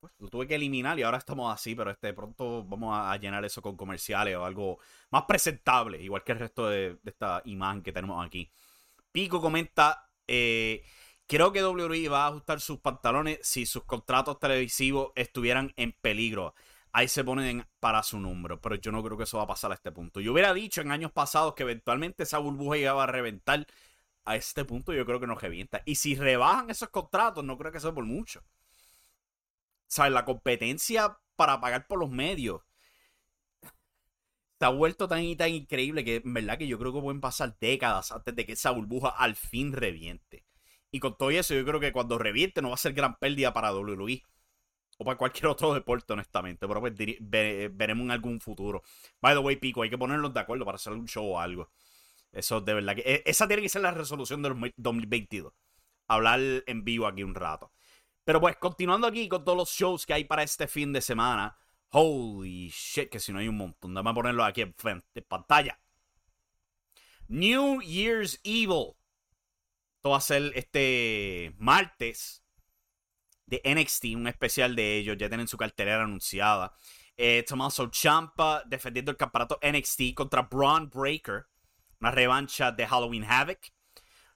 Pues, 0.00 0.12
lo 0.18 0.28
tuve 0.28 0.46
que 0.46 0.54
eliminar 0.54 0.98
y 0.98 1.02
ahora 1.02 1.18
estamos 1.18 1.52
así, 1.52 1.74
pero 1.74 1.90
este 1.90 2.12
pronto 2.12 2.64
vamos 2.64 2.96
a, 2.96 3.16
llenar 3.16 3.44
eso 3.44 3.62
con 3.62 3.76
comerciales 3.76 4.36
o 4.36 4.44
algo 4.44 4.78
más 5.10 5.24
presentable, 5.24 6.00
igual 6.02 6.24
que 6.24 6.32
el 6.32 6.38
resto 6.38 6.68
de, 6.68 6.98
esta 7.04 7.42
imagen 7.44 7.82
que 7.82 7.92
tenemos 7.92 8.24
aquí. 8.24 8.50
Pico 9.12 9.40
comenta 9.40 10.10
eh, 10.26 10.82
Creo 11.28 11.52
que 11.52 11.62
WWE 11.62 12.08
va 12.08 12.24
a 12.24 12.28
ajustar 12.28 12.58
sus 12.58 12.78
pantalones 12.80 13.38
si 13.42 13.66
sus 13.66 13.84
contratos 13.84 14.38
televisivos 14.38 15.12
estuvieran 15.14 15.74
en 15.76 15.92
peligro. 15.92 16.54
Ahí 16.90 17.06
se 17.06 17.22
ponen 17.22 17.66
para 17.80 18.02
su 18.02 18.18
número, 18.18 18.62
pero 18.62 18.76
yo 18.76 18.90
no 18.92 19.02
creo 19.04 19.18
que 19.18 19.24
eso 19.24 19.36
va 19.36 19.44
a 19.44 19.46
pasar 19.46 19.70
a 19.70 19.74
este 19.74 19.92
punto. 19.92 20.20
Yo 20.20 20.32
hubiera 20.32 20.54
dicho 20.54 20.80
en 20.80 20.90
años 20.90 21.12
pasados 21.12 21.54
que 21.54 21.64
eventualmente 21.64 22.22
esa 22.22 22.38
burbuja 22.38 22.78
iba 22.78 23.02
a 23.02 23.06
reventar. 23.06 23.66
A 24.24 24.36
este 24.36 24.64
punto 24.64 24.92
yo 24.94 25.04
creo 25.04 25.20
que 25.20 25.26
no 25.26 25.34
revienta. 25.34 25.82
Y 25.84 25.96
si 25.96 26.14
rebajan 26.14 26.70
esos 26.70 26.88
contratos, 26.88 27.44
no 27.44 27.58
creo 27.58 27.72
que 27.72 27.80
sea 27.80 27.92
por 27.92 28.04
mucho. 28.04 28.42
¿Sabes? 29.88 30.12
La 30.12 30.24
competencia 30.24 31.18
para 31.36 31.60
pagar 31.60 31.86
por 31.86 31.98
los 31.98 32.10
medios 32.10 32.62
ha 34.66 34.70
vuelto 34.70 35.08
tan 35.08 35.22
y 35.22 35.36
tan 35.36 35.50
increíble 35.50 36.04
que 36.04 36.16
en 36.24 36.34
verdad 36.34 36.58
que 36.58 36.66
yo 36.66 36.78
creo 36.78 36.92
que 36.92 37.00
pueden 37.00 37.20
pasar 37.20 37.56
décadas 37.60 38.12
antes 38.12 38.34
de 38.34 38.46
que 38.46 38.52
esa 38.52 38.70
burbuja 38.70 39.08
al 39.08 39.36
fin 39.36 39.72
reviente. 39.72 40.44
Y 40.90 41.00
con 41.00 41.16
todo 41.16 41.30
eso, 41.30 41.54
yo 41.54 41.64
creo 41.64 41.80
que 41.80 41.92
cuando 41.92 42.18
reviente 42.18 42.62
no 42.62 42.68
va 42.68 42.74
a 42.74 42.78
ser 42.78 42.94
gran 42.94 43.16
pérdida 43.16 43.52
para 43.52 43.72
WWE. 43.74 44.22
O 45.00 45.04
para 45.04 45.16
cualquier 45.16 45.46
otro 45.46 45.74
deporte, 45.74 46.12
honestamente. 46.12 46.66
Pero 46.66 46.80
pues 46.80 46.94
veremos 47.30 48.04
en 48.04 48.10
algún 48.10 48.40
futuro. 48.40 48.82
By 49.20 49.34
the 49.34 49.40
way, 49.40 49.56
Pico, 49.56 49.82
hay 49.82 49.90
que 49.90 49.98
ponernos 49.98 50.34
de 50.34 50.40
acuerdo 50.40 50.64
para 50.64 50.76
hacer 50.76 50.92
un 50.92 51.06
show 51.06 51.24
o 51.24 51.40
algo. 51.40 51.70
Eso 52.32 52.60
de 52.60 52.74
verdad 52.74 52.96
que. 52.96 53.02
E, 53.02 53.22
esa 53.26 53.46
tiene 53.46 53.62
que 53.62 53.68
ser 53.68 53.82
la 53.82 53.92
resolución 53.92 54.42
del 54.42 54.72
2022. 54.76 55.52
Hablar 56.08 56.40
en 56.66 56.84
vivo 56.84 57.06
aquí 57.06 57.22
un 57.22 57.34
rato. 57.34 57.70
Pero 58.28 58.42
pues, 58.42 58.56
continuando 58.58 59.06
aquí 59.06 59.26
con 59.26 59.42
todos 59.42 59.56
los 59.56 59.70
shows 59.70 60.04
que 60.04 60.12
hay 60.12 60.24
para 60.24 60.42
este 60.42 60.68
fin 60.68 60.92
de 60.92 61.00
semana. 61.00 61.56
Holy 61.92 62.68
shit, 62.68 63.08
que 63.08 63.20
si 63.20 63.32
no 63.32 63.38
hay 63.38 63.48
un 63.48 63.56
montón. 63.56 63.94
Déjame 63.94 64.12
ponerlo 64.12 64.44
aquí 64.44 64.60
en, 64.60 64.74
pantalla. 65.26 65.80
New 67.26 67.80
Year's 67.80 68.38
Evil. 68.44 68.98
Esto 69.96 70.10
va 70.10 70.18
a 70.18 70.20
ser 70.20 70.52
este 70.54 71.54
martes 71.56 72.44
de 73.46 73.62
NXT, 73.64 74.04
un 74.16 74.28
especial 74.28 74.76
de 74.76 74.98
ellos. 74.98 75.16
Ya 75.16 75.30
tienen 75.30 75.48
su 75.48 75.56
cartelera 75.56 76.04
anunciada. 76.04 76.74
Eh, 77.16 77.46
Tommaso 77.48 77.86
Champa 77.86 78.62
defendiendo 78.66 79.10
el 79.10 79.16
campeonato 79.16 79.58
NXT 79.62 80.12
contra 80.14 80.42
Braun 80.42 80.90
Breaker. 80.90 81.46
Una 81.98 82.10
revancha 82.10 82.72
de 82.72 82.86
Halloween 82.86 83.24
Havoc. 83.24 83.60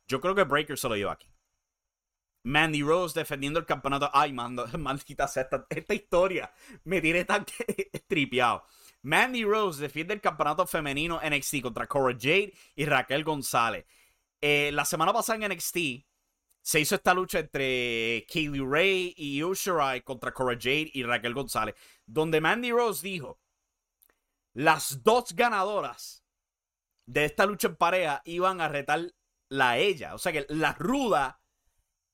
Yo 0.08 0.18
creo 0.18 0.34
que 0.34 0.44
Breaker 0.44 0.78
se 0.78 0.88
lo 0.88 0.96
lleva 0.96 1.12
aquí. 1.12 1.31
Mandy 2.44 2.82
Rose 2.82 3.18
defendiendo 3.18 3.58
el 3.58 3.66
campeonato. 3.66 4.10
Ay, 4.12 4.32
maldita 4.78 5.28
sea, 5.28 5.48
esta, 5.70 5.94
historia 5.94 6.52
me 6.84 7.00
tiene 7.00 7.24
tan 7.24 7.44
tripeado. 8.08 8.64
Mandy 9.02 9.44
Rose 9.44 9.80
defiende 9.80 10.14
el 10.14 10.20
campeonato 10.20 10.66
femenino 10.66 11.20
NXT 11.24 11.60
contra 11.62 11.86
Cora 11.86 12.14
Jade 12.14 12.52
y 12.76 12.84
Raquel 12.84 13.24
González. 13.24 13.84
Eh, 14.40 14.70
la 14.72 14.84
semana 14.84 15.12
pasada 15.12 15.44
en 15.44 15.52
NXT 15.52 15.76
se 16.60 16.80
hizo 16.80 16.94
esta 16.94 17.12
lucha 17.12 17.40
entre 17.40 18.24
Kaylee 18.32 18.64
Ray 18.64 19.14
y 19.16 19.42
Ushirai 19.42 20.02
contra 20.02 20.32
Cora 20.32 20.54
Jade 20.54 20.90
y 20.94 21.02
Raquel 21.02 21.34
González, 21.34 21.74
donde 22.06 22.40
Mandy 22.40 22.70
Rose 22.70 23.06
dijo: 23.06 23.40
las 24.54 25.02
dos 25.02 25.34
ganadoras 25.34 26.24
de 27.06 27.24
esta 27.24 27.46
lucha 27.46 27.68
en 27.68 27.76
pareja 27.76 28.22
iban 28.24 28.60
a 28.60 28.68
retar 28.68 29.12
la 29.48 29.78
ella. 29.78 30.14
O 30.14 30.18
sea 30.18 30.32
que 30.32 30.46
la 30.48 30.74
ruda 30.74 31.41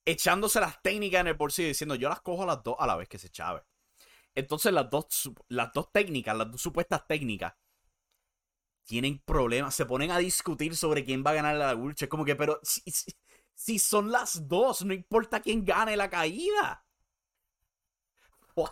echándose 0.09 0.59
las 0.59 0.81
técnicas 0.81 1.21
en 1.21 1.27
el 1.29 1.35
bolsillo 1.35 1.69
diciendo 1.69 1.95
yo 1.95 2.09
las 2.09 2.23
cojo 2.23 2.47
las 2.47 2.63
dos 2.63 2.77
a 2.79 2.87
la 2.87 2.97
vez 2.97 3.09
que 3.09 3.19
se 3.19 3.29
chave. 3.29 3.63
Entonces 4.35 4.73
las 4.73 4.89
dos, 4.89 5.31
las 5.49 5.73
dos 5.73 5.93
técnicas, 5.93 6.37
las 6.37 6.51
dos 6.51 6.63
supuestas 6.63 7.07
técnicas, 7.07 7.55
tienen 8.85 9.19
problemas, 9.19 9.75
se 9.75 9.85
ponen 9.85 10.11
a 10.11 10.19
discutir 10.19 10.75
sobre 10.75 11.05
quién 11.05 11.23
va 11.27 11.33
a 11.33 11.35
ganar 11.35 11.57
la 11.57 11.75
lucha. 11.75 12.07
Es 12.07 12.09
como 12.09 12.25
que, 12.25 12.37
pero 12.37 12.59
si, 13.55 13.79
son 13.79 14.11
las 14.11 14.49
dos, 14.49 14.83
no 14.83 14.95
importa 14.95 15.41
quién 15.41 15.63
gane 15.65 15.95
la 15.97 16.09
caída. 16.09 16.87
What? 18.57 18.71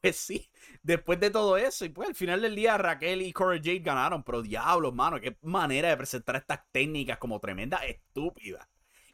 Pues 0.00 0.16
sí, 0.16 0.50
después 0.82 1.20
de 1.20 1.30
todo 1.30 1.58
eso, 1.58 1.84
y 1.84 1.90
pues 1.90 2.08
al 2.08 2.14
final 2.14 2.40
del 2.40 2.54
día 2.56 2.78
Raquel 2.78 3.20
y 3.20 3.34
Corey 3.34 3.60
Jade 3.62 3.80
ganaron, 3.80 4.22
pero 4.24 4.40
diablos, 4.40 4.94
mano, 4.94 5.20
qué 5.20 5.36
manera 5.42 5.90
de 5.90 5.98
presentar 5.98 6.36
estas 6.36 6.60
técnicas 6.72 7.18
como 7.18 7.38
tremenda 7.38 7.84
estúpida 7.84 8.69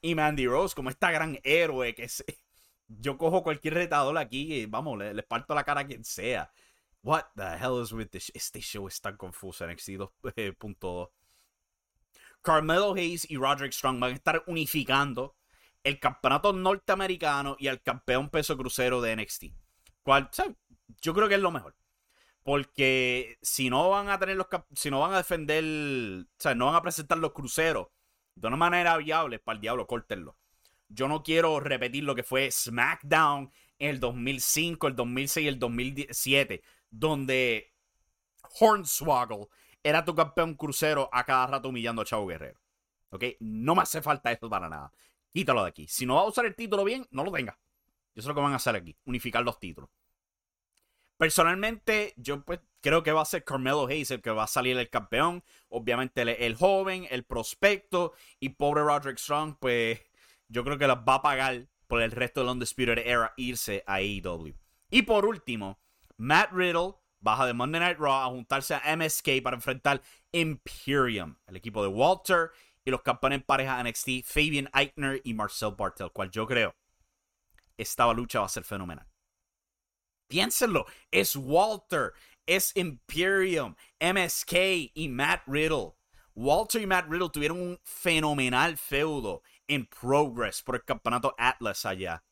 y 0.07 0.15
Mandy 0.15 0.47
Rose 0.47 0.75
como 0.75 0.89
esta 0.89 1.11
gran 1.11 1.39
héroe 1.43 1.93
que 1.95 2.09
se... 2.09 2.25
yo 2.87 3.19
cojo 3.19 3.43
cualquier 3.43 3.75
retador 3.75 4.17
aquí 4.19 4.55
y 4.55 4.67
vamos, 4.67 4.99
le, 4.99 5.23
parto 5.25 5.53
la 5.53 5.65
cara 5.65 5.81
a 5.81 5.87
quien 5.87 6.05
sea. 6.05 6.51
What 7.03 7.25
the 7.35 7.57
hell 7.57 7.83
is 7.83 7.93
with 7.93 8.09
this? 8.11 8.31
Este 8.33 8.61
show 8.61 8.87
es 8.87 9.01
tan 9.01 9.17
confuso 9.17 9.67
NXT 9.67 9.89
2.2. 9.91 11.11
Carmelo 12.41 12.95
Hayes 12.95 13.29
y 13.29 13.37
Roderick 13.37 13.73
Strong 13.73 13.99
van 13.99 14.13
a 14.13 14.15
estar 14.15 14.45
unificando 14.47 15.35
el 15.83 15.99
campeonato 15.99 16.53
norteamericano 16.53 17.57
y 17.59 17.67
el 17.67 17.83
campeón 17.83 18.31
peso 18.31 18.57
crucero 18.57 19.01
de 19.01 19.17
NXT. 19.17 19.45
Cual, 20.03 20.31
yo 21.01 21.15
creo 21.15 21.29
que 21.29 21.35
es 21.35 21.41
lo 21.41 21.51
mejor. 21.51 21.77
Porque 22.45 23.39
si 23.43 23.71
no 23.71 23.91
van 23.91 24.09
a 24.09 24.21
tener 24.21 24.37
los 24.37 24.47
si 24.73 24.89
no 24.89 25.01
van 25.01 25.15
a 25.15 25.19
defender, 25.19 25.65
o 25.65 26.27
sea, 26.39 26.55
no 26.55 26.67
van 26.67 26.77
a 26.77 26.83
presentar 26.83 27.19
los 27.19 27.33
cruceros 27.33 27.89
de 28.37 28.47
una 28.47 28.57
manera 28.57 28.97
viable, 28.99 29.39
para 29.39 29.57
el 29.57 29.61
diablo, 29.61 29.87
córtenlo. 29.87 30.37
Yo 30.89 31.09
no 31.09 31.23
quiero 31.23 31.59
repetir 31.59 32.05
lo 32.05 32.15
que 32.15 32.23
fue 32.23 32.51
SmackDown 32.51 33.51
en 33.79 33.91
el 33.91 33.99
2005, 33.99 34.87
el 34.87 34.95
2006 34.95 35.45
y 35.45 35.49
el 35.49 35.59
2007, 35.59 36.63
donde 36.91 37.73
Hornswoggle 38.61 39.49
era 39.83 40.05
tu 40.05 40.15
campeón 40.15 40.55
crucero 40.55 41.09
a 41.13 41.25
cada 41.25 41.47
rato 41.47 41.69
humillando 41.71 42.03
a 42.03 42.05
Chavo 42.05 42.27
Guerrero. 42.27 42.61
¿Ok? 43.11 43.25
No 43.41 43.75
me 43.75 43.83
hace 43.83 44.03
falta 44.03 44.31
esto 44.31 44.49
para 44.49 44.69
nada. 44.69 44.93
Quítalo 45.33 45.63
de 45.63 45.69
aquí. 45.69 45.89
Si 45.89 46.07
no 46.07 46.17
va 46.17 46.23
a 46.23 46.27
usar 46.27 46.47
el 46.47 46.55
título 46.55 46.85
bien, 46.85 47.07
no 47.11 47.25
lo 47.25 47.33
tenga. 47.33 47.59
Eso 48.15 48.21
es 48.21 48.27
lo 48.27 48.35
que 48.35 48.41
van 48.41 48.53
a 48.53 48.57
hacer 48.57 48.77
aquí. 48.77 48.97
Unificar 49.05 49.43
los 49.43 49.59
títulos. 49.59 49.91
Personalmente, 51.17 52.15
yo 52.17 52.45
pues 52.45 52.61
creo 52.81 53.03
que 53.03 53.13
va 53.13 53.23
a 53.23 53.27
ser 53.27 53.45
Carmelo 53.45 53.87
Hayes 53.87 54.11
el 54.11 54.21
que 54.21 54.31
va 54.31 54.45
a 54.45 54.49
salir 54.49 54.77
el 54.77 54.91
campeón. 54.91 55.43
Obviamente 55.69 56.23
el, 56.23 56.55
joven, 56.57 57.07
el 57.11 57.25
prospecto 57.25 58.13
y 58.39 58.51
pobre 58.51 58.83
Roderick 58.83 59.19
Strong, 59.19 59.57
pues 59.59 60.01
yo 60.49 60.63
creo 60.65 60.79
que 60.79 60.87
las 60.87 60.99
va 60.99 61.15
a 61.15 61.23
pagar 61.23 61.67
por 61.87 62.03
el 62.03 62.11
resto 62.11 62.41
del 62.41 62.51
Undisputed 62.51 62.99
Era 62.99 63.33
irse 63.37 63.83
a 63.87 63.95
AEW. 63.95 64.55
Y 64.91 65.03
por 65.03 65.25
último, 65.25 65.79
Matt 66.17 66.53
Riddle 66.53 66.95
baja 67.21 67.47
de 67.47 67.55
Monday 67.55 67.81
Night 67.81 67.99
Raw 67.99 68.27
a 68.27 68.27
juntarse 68.27 68.75
a 68.75 68.97
MSK 68.97 69.43
para 69.43 69.57
enfrentar 69.57 70.01
Imperium, 70.33 71.37
el 71.47 71.57
equipo 71.57 71.83
de 71.83 71.89
Walter 71.89 72.51
y 72.85 72.91
los 72.91 73.03
campeones 73.03 73.41
en 73.41 73.43
pareja 73.43 73.83
NXT, 73.83 74.23
Fabian 74.25 74.71
Eichner 74.73 75.21
y 75.25 75.35
Marcel 75.35 75.75
Bartel, 75.77 76.13
cual 76.13 76.31
yo 76.31 76.47
creo 76.47 76.75
esta 77.77 78.13
lucha 78.13 78.41
va 78.41 78.47
a 78.47 78.49
ser 78.49 78.65
fenomenal. 78.65 79.07
Piénsenlo, 80.29 80.87
es 81.11 81.37
Walter, 81.37 82.13
es 82.47 82.73
Imperium, 82.77 83.75
MSK 84.01 84.93
y 84.95 85.09
Matt 85.09 85.43
Riddle. 85.47 85.95
Walter 86.35 86.83
y 86.83 86.87
Matt 86.87 87.09
Riddle 87.09 87.31
tuvieron 87.31 87.61
un 87.61 87.81
fenomenal 87.83 88.77
feudo 88.77 89.43
en 89.69 89.87
Progress 89.87 90.63
por 90.63 90.77
el 90.77 90.85
campeonato 90.85 91.35
Atlas 91.39 91.87
allá. 91.87 92.23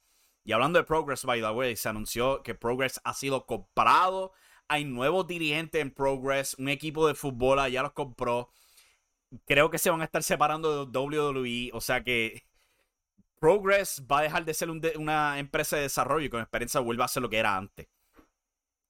Y 0.45 0.53
hablando 0.53 0.79
de 0.79 0.85
Progress, 0.85 1.25
by 1.25 1.41
the 1.41 1.51
way, 1.51 1.75
se 1.75 1.89
anunció 1.89 2.43
que 2.43 2.55
Progress 2.55 3.01
ha 3.05 3.15
sido 3.15 3.47
comprado. 3.47 4.33
Hay 4.69 4.85
nuevos 4.85 5.27
dirigentes 5.27 5.81
en 5.81 5.91
Progress. 5.91 6.55
Un 6.59 6.69
equipo 6.69 7.07
de 7.09 7.15
fútbol 7.15 7.59
allá 7.59 7.83
los 7.83 7.93
compró. 7.93 8.51
Creo 9.47 9.71
que 9.71 9.79
se 9.79 9.89
van 9.89 10.03
a 10.03 10.05
estar 10.05 10.23
separando 10.23 10.85
de 10.85 10.99
WWE. 10.99 11.71
O 11.73 11.81
sea 11.81 12.05
que 12.05 12.45
Progress 13.45 14.03
va 14.11 14.21
a 14.21 14.23
dejar 14.23 14.47
de 14.47 14.55
ser 14.55 14.71
una 14.71 15.39
empresa 15.39 15.77
de 15.77 15.83
desarrollo 15.83 16.25
y 16.25 16.31
con 16.31 16.41
experiencia 16.41 16.81
vuelve 16.81 17.05
a 17.05 17.09
ser 17.09 17.23
lo 17.23 17.29
que 17.29 17.37
era 17.37 17.55
antes. 17.55 17.89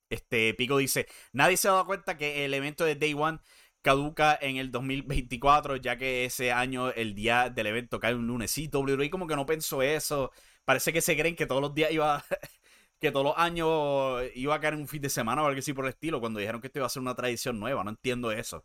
Este 0.09 0.55
Pico 0.55 0.77
dice: 0.77 1.09
Nadie 1.33 1.57
se 1.57 1.67
ha 1.67 1.73
dado 1.73 1.87
cuenta 1.87 2.17
que 2.17 2.45
el 2.45 2.55
evento 2.55 2.85
de 2.85 2.95
Day 2.95 3.15
One 3.15 3.41
caduca 3.83 4.39
en 4.41 4.59
el 4.59 4.71
2024, 4.71 5.75
ya 5.79 5.99
que 5.99 6.25
ese 6.27 6.53
año 6.53 6.93
el 6.93 7.17
día 7.17 7.51
del 7.51 7.67
evento 7.67 7.99
cae 7.99 8.15
un 8.15 8.29
lunes. 8.29 8.53
Sí, 8.53 8.71
WWE 8.73 9.11
como 9.11 9.27
que 9.27 9.35
no 9.35 9.45
pensó 9.45 9.83
eso. 9.83 10.31
Parece 10.65 10.93
que 10.93 11.01
se 11.01 11.17
creen 11.17 11.35
que 11.35 11.47
todos 11.47 11.61
los 11.61 11.75
días 11.75 11.91
iba. 11.91 12.25
que 13.01 13.11
todos 13.11 13.27
los 13.27 13.35
años 13.37 14.23
iba 14.37 14.55
a 14.55 14.61
caer 14.61 14.77
un 14.77 14.87
fin 14.87 15.03
de 15.03 15.11
semana 15.11 15.43
o 15.43 15.47
algo 15.47 15.59
así 15.59 15.73
por 15.73 15.85
el 15.85 15.91
estilo, 15.91 16.21
cuando 16.21 16.39
dijeron 16.39 16.61
que 16.61 16.69
esto 16.69 16.79
iba 16.79 16.87
a 16.87 16.91
ser 16.91 17.03
una 17.03 17.17
tradición 17.17 17.59
nueva. 17.59 17.83
No 17.83 17.91
entiendo 17.91 18.31
eso. 18.31 18.65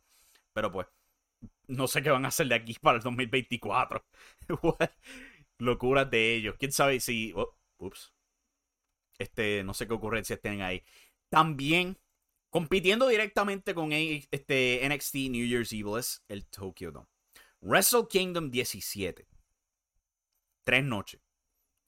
Pero 0.54 0.72
pues, 0.72 0.86
no 1.68 1.88
sé 1.88 2.04
qué 2.04 2.12
van 2.12 2.26
a 2.26 2.28
hacer 2.28 2.48
de 2.48 2.54
aquí 2.56 2.76
para 2.80 2.98
el 2.98 3.04
2024. 3.04 4.06
locuras 5.60 6.10
de 6.10 6.36
ellos. 6.36 6.56
Quién 6.58 6.72
sabe 6.72 7.00
si. 7.00 7.34
Oh, 7.36 7.56
ups. 7.78 8.14
Este, 9.20 9.64
no 9.64 9.74
sé 9.74 9.88
qué 9.88 9.94
ocurrencias 9.94 10.42
tienen 10.42 10.62
ahí. 10.62 10.84
También 11.30 12.00
compitiendo 12.50 13.08
directamente 13.08 13.76
con 13.76 13.92
este 13.92 14.82
NXT 14.90 15.16
New 15.30 15.46
Year's 15.46 15.72
Evil 15.72 16.00
es 16.00 16.24
el 16.28 16.46
Tokyo 16.48 16.92
Dome. 16.92 17.08
Wrestle 17.62 18.08
Kingdom 18.10 18.50
17. 18.50 19.28
Tres 20.64 20.84
noches. 20.84 21.22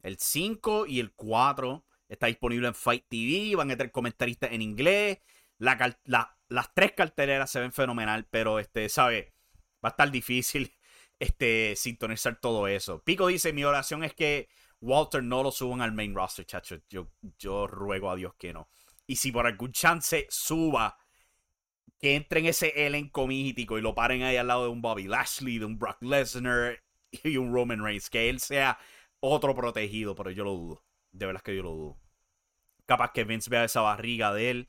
El 0.03 0.17
5 0.17 0.87
y 0.87 0.99
el 0.99 1.13
4 1.13 1.85
está 2.09 2.27
disponible 2.27 2.67
en 2.67 2.75
Fight 2.75 3.05
TV. 3.07 3.55
Van 3.55 3.71
a 3.71 3.77
tener 3.77 3.91
comentaristas 3.91 4.51
en 4.51 4.61
inglés. 4.61 5.19
las 5.57 6.73
tres 6.73 6.91
carteleras 6.93 7.49
se 7.49 7.59
ven 7.59 7.71
fenomenal, 7.71 8.27
pero 8.29 8.59
este, 8.59 8.89
¿sabe? 8.89 9.33
Va 9.83 9.89
a 9.89 9.91
estar 9.91 10.11
difícil 10.11 10.73
este, 11.21 11.75
sintonizar 11.75 12.39
todo 12.39 12.67
eso. 12.67 13.03
Pico 13.03 13.27
dice, 13.27 13.53
mi 13.53 13.63
oración 13.63 14.03
es 14.03 14.15
que 14.15 14.49
Walter 14.79 15.21
no 15.21 15.43
lo 15.43 15.51
suban 15.51 15.79
al 15.81 15.91
main 15.91 16.15
roster, 16.15 16.47
chacho. 16.47 16.79
Yo, 16.89 17.11
yo 17.37 17.67
ruego 17.67 18.09
a 18.09 18.15
Dios 18.15 18.33
que 18.39 18.51
no. 18.53 18.69
Y 19.05 19.17
si 19.17 19.31
por 19.31 19.45
algún 19.45 19.71
chance 19.71 20.25
suba, 20.31 20.97
que 21.99 22.15
entre 22.15 22.39
en 22.39 22.47
ese 22.47 22.87
elenco 22.87 23.27
mítico 23.27 23.77
y 23.77 23.81
lo 23.81 23.93
paren 23.93 24.23
ahí 24.23 24.35
al 24.35 24.47
lado 24.47 24.63
de 24.63 24.69
un 24.69 24.81
Bobby 24.81 25.03
Lashley, 25.03 25.59
de 25.59 25.65
un 25.65 25.77
Brock 25.77 26.01
Lesnar 26.01 26.81
y 27.23 27.37
un 27.37 27.53
Roman 27.53 27.83
Reigns. 27.83 28.09
Que 28.09 28.27
él 28.27 28.39
sea 28.39 28.79
otro 29.19 29.53
protegido, 29.53 30.15
pero 30.15 30.31
yo 30.31 30.43
lo 30.43 30.53
dudo. 30.53 30.83
De 31.11 31.27
verdad 31.27 31.41
que 31.43 31.55
yo 31.55 31.61
lo 31.61 31.71
dudo. 31.71 31.99
Capaz 32.87 33.11
que 33.11 33.25
Vince 33.25 33.51
vea 33.51 33.63
esa 33.65 33.81
barriga 33.81 34.33
de 34.33 34.49
él 34.49 34.67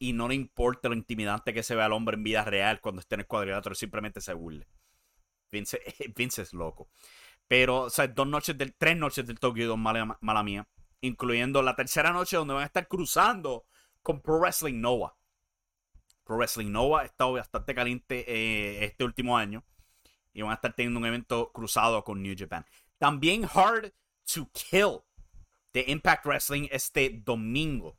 y 0.00 0.14
no 0.14 0.26
le 0.26 0.34
importe 0.34 0.88
lo 0.88 0.96
intimidante 0.96 1.54
que 1.54 1.62
se 1.62 1.76
vea 1.76 1.84
al 1.84 1.92
hombre 1.92 2.16
en 2.16 2.24
vida 2.24 2.44
real 2.44 2.80
cuando 2.80 3.00
esté 3.00 3.14
en 3.14 3.20
el 3.20 3.28
cuadrilátero, 3.28 3.76
simplemente 3.76 4.20
se 4.20 4.34
burle. 4.34 4.66
Vince, 5.52 5.80
Vince 6.16 6.42
es 6.42 6.52
loco. 6.52 6.88
Pero, 7.46 7.82
o 7.82 7.90
sea, 7.90 8.08
dos 8.08 8.26
noches 8.26 8.56
del, 8.58 8.74
tres 8.74 8.96
noches 8.96 9.26
del 9.26 9.38
Tokyo 9.38 9.68
Dome, 9.68 9.82
mala, 9.82 10.18
mala 10.20 10.42
mía. 10.42 10.66
Incluyendo 11.00 11.62
la 11.62 11.76
tercera 11.76 12.12
noche 12.12 12.36
donde 12.36 12.54
van 12.54 12.62
a 12.62 12.66
estar 12.66 12.88
cruzando 12.88 13.66
con 14.02 14.20
Pro 14.20 14.38
Wrestling 14.38 14.80
Nova. 14.80 15.14
Pro 16.24 16.36
Wrestling 16.36 16.70
Nova 16.70 17.02
ha 17.02 17.04
estado 17.04 17.34
bastante 17.34 17.74
caliente 17.74 18.24
eh, 18.26 18.84
este 18.84 19.04
último 19.04 19.36
año. 19.36 19.64
Y 20.32 20.42
van 20.42 20.52
a 20.52 20.54
estar 20.54 20.72
teniendo 20.72 20.98
un 20.98 21.06
evento 21.06 21.52
cruzado 21.52 22.02
con 22.02 22.22
New 22.22 22.34
Japan. 22.36 22.64
También 22.98 23.44
Hard 23.52 23.92
to 24.32 24.48
Kill 24.52 25.00
de 25.72 25.84
Impact 25.88 26.24
Wrestling 26.24 26.68
este 26.70 27.10
domingo. 27.24 27.98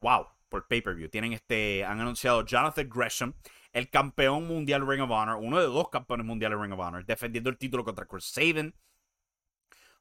Wow, 0.00 0.26
por 0.48 0.66
pay-per-view. 0.66 1.08
Tienen 1.08 1.32
este, 1.32 1.84
han 1.84 2.00
anunciado 2.00 2.44
Jonathan 2.44 2.88
Gresham, 2.88 3.34
el 3.72 3.88
campeón 3.90 4.46
mundial 4.46 4.86
Ring 4.86 5.02
of 5.02 5.10
Honor, 5.10 5.36
uno 5.36 5.58
de 5.58 5.66
dos 5.66 5.88
campeones 5.88 6.26
mundiales 6.26 6.58
Ring 6.58 6.72
of 6.72 6.80
Honor, 6.80 7.04
defendiendo 7.04 7.50
el 7.50 7.58
título 7.58 7.84
contra 7.84 8.06
Chris 8.06 8.24
Sabin. 8.24 8.74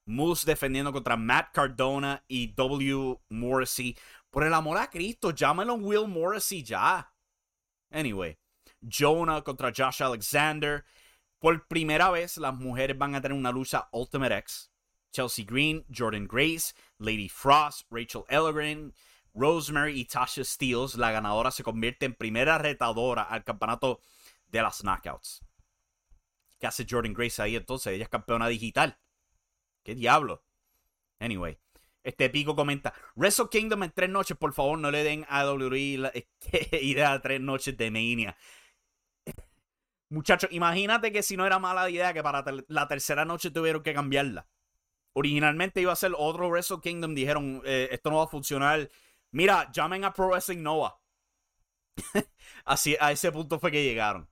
Moose 0.05 0.45
defendiendo 0.45 0.91
contra 0.91 1.15
Matt 1.15 1.53
Cardona 1.53 2.23
y 2.27 2.47
W. 2.53 3.19
Morrissey. 3.29 3.95
Por 4.31 4.43
el 4.43 4.53
amor 4.53 4.77
a 4.77 4.89
Cristo, 4.89 5.31
llámelo 5.31 5.75
Will 5.75 6.07
Morrissey 6.07 6.63
ya. 6.63 7.13
Anyway, 7.91 8.37
Jonah 8.81 9.43
contra 9.43 9.71
Josh 9.71 10.01
Alexander. 10.01 10.83
Por 11.37 11.67
primera 11.67 12.09
vez, 12.09 12.37
las 12.37 12.55
mujeres 12.55 12.97
van 12.97 13.15
a 13.15 13.21
tener 13.21 13.37
una 13.37 13.51
lucha 13.51 13.87
Ultimate 13.91 14.35
X. 14.37 14.71
Chelsea 15.11 15.45
Green, 15.45 15.85
Jordan 15.95 16.27
Grace, 16.27 16.73
Lady 16.99 17.29
Frost, 17.29 17.85
Rachel 17.89 18.25
Ellerin, 18.29 18.93
Rosemary 19.33 19.99
y 19.99 20.05
Tasha 20.05 20.43
Steeles. 20.43 20.95
La 20.95 21.11
ganadora 21.11 21.51
se 21.51 21.63
convierte 21.63 22.05
en 22.05 22.15
primera 22.15 22.57
retadora 22.57 23.23
al 23.23 23.43
campeonato 23.43 24.01
de 24.47 24.61
las 24.61 24.81
Knockouts. 24.81 25.41
¿Qué 26.59 26.67
hace 26.67 26.85
Jordan 26.89 27.13
Grace 27.13 27.41
ahí 27.41 27.55
entonces? 27.55 27.93
Ella 27.93 28.03
es 28.03 28.09
campeona 28.09 28.47
digital. 28.47 28.97
¿Qué 29.83 29.95
diablo? 29.95 30.43
Anyway. 31.19 31.57
Este 32.03 32.29
Pico 32.29 32.55
comenta, 32.55 32.93
Wrestle 33.15 33.49
Kingdom 33.51 33.83
en 33.83 33.91
tres 33.91 34.09
noches, 34.09 34.37
por 34.37 34.53
favor, 34.53 34.79
no 34.79 34.89
le 34.89 35.03
den 35.03 35.25
a 35.27 35.45
WWE 35.45 35.97
la 35.97 36.11
idea 36.81 37.11
de 37.11 37.19
tres 37.19 37.41
noches 37.41 37.77
de 37.77 37.91
Mania. 37.91 38.37
Muchachos, 40.09 40.49
imagínate 40.51 41.11
que 41.11 41.21
si 41.21 41.35
no 41.35 41.45
era 41.45 41.59
mala 41.59 41.89
idea 41.89 42.13
que 42.13 42.23
para 42.23 42.43
la 42.67 42.87
tercera 42.87 43.25
noche 43.25 43.51
tuvieron 43.51 43.83
que 43.83 43.93
cambiarla. 43.93 44.47
Originalmente 45.13 45.81
iba 45.81 45.91
a 45.91 45.97
ser 45.97 46.13
otro 46.17 46.49
Wrestle 46.49 46.79
Kingdom, 46.81 47.13
dijeron, 47.13 47.61
eh, 47.65 47.89
esto 47.91 48.09
no 48.09 48.17
va 48.17 48.23
a 48.23 48.27
funcionar. 48.27 48.89
Mira, 49.31 49.71
llamen 49.71 50.03
a 50.05 50.13
Pro 50.13 50.29
Wrestling 50.29 50.63
Nova. 50.63 50.99
Así, 52.65 52.95
a 52.99 53.11
ese 53.11 53.31
punto 53.31 53.59
fue 53.59 53.71
que 53.71 53.83
llegaron. 53.83 54.27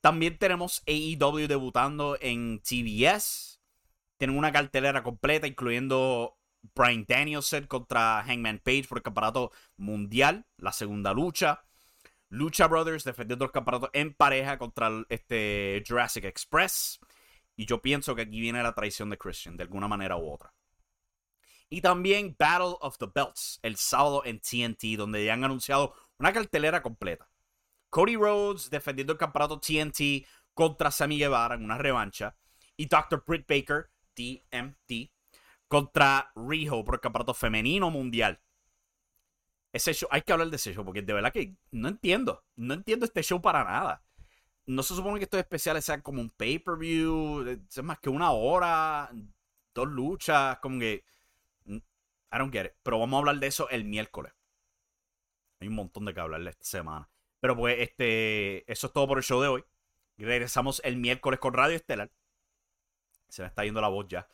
También 0.00 0.38
tenemos 0.38 0.82
AEW 0.86 1.48
debutando 1.48 2.16
en 2.20 2.60
TBS. 2.60 3.60
Tienen 4.18 4.38
una 4.38 4.52
cartelera 4.52 5.02
completa, 5.02 5.46
incluyendo 5.46 6.38
Brian 6.74 7.04
Danielson 7.06 7.66
contra 7.66 8.22
Hangman 8.22 8.60
Page 8.60 8.84
por 8.88 8.98
el 8.98 9.02
campeonato 9.02 9.52
mundial, 9.76 10.46
la 10.58 10.72
segunda 10.72 11.12
lucha. 11.12 11.64
Lucha 12.28 12.66
Brothers 12.66 13.04
defendiendo 13.04 13.44
el 13.44 13.52
campeonato 13.52 13.90
en 13.92 14.14
pareja 14.14 14.58
contra 14.58 14.90
este 15.08 15.82
Jurassic 15.86 16.24
Express. 16.24 16.98
Y 17.56 17.66
yo 17.66 17.80
pienso 17.80 18.14
que 18.14 18.22
aquí 18.22 18.40
viene 18.40 18.62
la 18.62 18.74
traición 18.74 19.10
de 19.10 19.18
Christian, 19.18 19.56
de 19.56 19.62
alguna 19.62 19.88
manera 19.88 20.16
u 20.16 20.30
otra. 20.30 20.52
Y 21.68 21.80
también 21.80 22.36
Battle 22.38 22.76
of 22.80 22.96
the 22.98 23.06
Belts, 23.12 23.58
el 23.62 23.76
sábado 23.76 24.22
en 24.24 24.40
TNT, 24.40 24.96
donde 24.96 25.24
ya 25.24 25.32
han 25.34 25.44
anunciado 25.44 25.94
una 26.18 26.32
cartelera 26.32 26.82
completa. 26.82 27.28
Cody 27.90 28.16
Rhodes 28.16 28.70
defendiendo 28.70 29.12
el 29.12 29.18
campeonato 29.18 29.60
TNT 29.60 30.26
contra 30.54 30.90
Sammy 30.90 31.18
Guevara 31.18 31.54
en 31.54 31.64
una 31.64 31.78
revancha. 31.78 32.36
Y 32.76 32.86
Dr. 32.86 33.24
Britt 33.26 33.46
Baker, 33.48 33.90
DMT, 34.14 35.10
contra 35.68 36.30
Riho 36.34 36.84
por 36.84 36.96
el 36.96 37.00
campeonato 37.00 37.34
femenino 37.34 37.90
mundial. 37.90 38.40
Ese 39.72 39.92
show, 39.92 40.08
hay 40.10 40.22
que 40.22 40.32
hablar 40.32 40.48
de 40.48 40.56
ese 40.56 40.72
show 40.72 40.84
porque 40.84 41.02
de 41.02 41.12
verdad 41.12 41.32
que 41.32 41.56
no 41.70 41.88
entiendo. 41.88 42.44
No 42.54 42.74
entiendo 42.74 43.04
este 43.04 43.22
show 43.22 43.40
para 43.40 43.64
nada. 43.64 44.02
No 44.66 44.82
se 44.82 44.94
supone 44.94 45.18
que 45.18 45.24
estos 45.24 45.40
especiales 45.40 45.84
sean 45.84 46.00
como 46.00 46.20
un 46.20 46.30
pay-per-view, 46.30 47.46
es 47.68 47.82
más 47.82 47.98
que 48.00 48.10
una 48.10 48.32
hora, 48.32 49.10
dos 49.74 49.88
luchas, 49.88 50.58
como 50.60 50.80
que. 50.80 51.04
I 52.36 52.38
don't 52.38 52.52
get. 52.52 52.74
Pero 52.82 52.98
vamos 52.98 53.16
a 53.16 53.18
hablar 53.20 53.36
de 53.38 53.46
eso 53.46 53.68
el 53.70 53.84
miércoles. 53.84 54.32
Hay 55.60 55.68
un 55.68 55.74
montón 55.74 56.04
de 56.04 56.12
que 56.12 56.20
hablarle 56.20 56.50
esta 56.50 56.64
semana. 56.64 57.08
Pero 57.40 57.56
pues, 57.56 57.78
este, 57.80 58.70
eso 58.70 58.88
es 58.88 58.92
todo 58.92 59.08
por 59.08 59.18
el 59.18 59.24
show 59.24 59.40
de 59.40 59.48
hoy. 59.48 59.64
regresamos 60.18 60.82
el 60.84 60.96
miércoles 60.96 61.40
con 61.40 61.54
Radio 61.54 61.76
Estelar. 61.76 62.10
Se 63.28 63.42
me 63.42 63.48
está 63.48 63.64
yendo 63.64 63.80
la 63.80 63.88
voz 63.88 64.06
ya. 64.08 64.28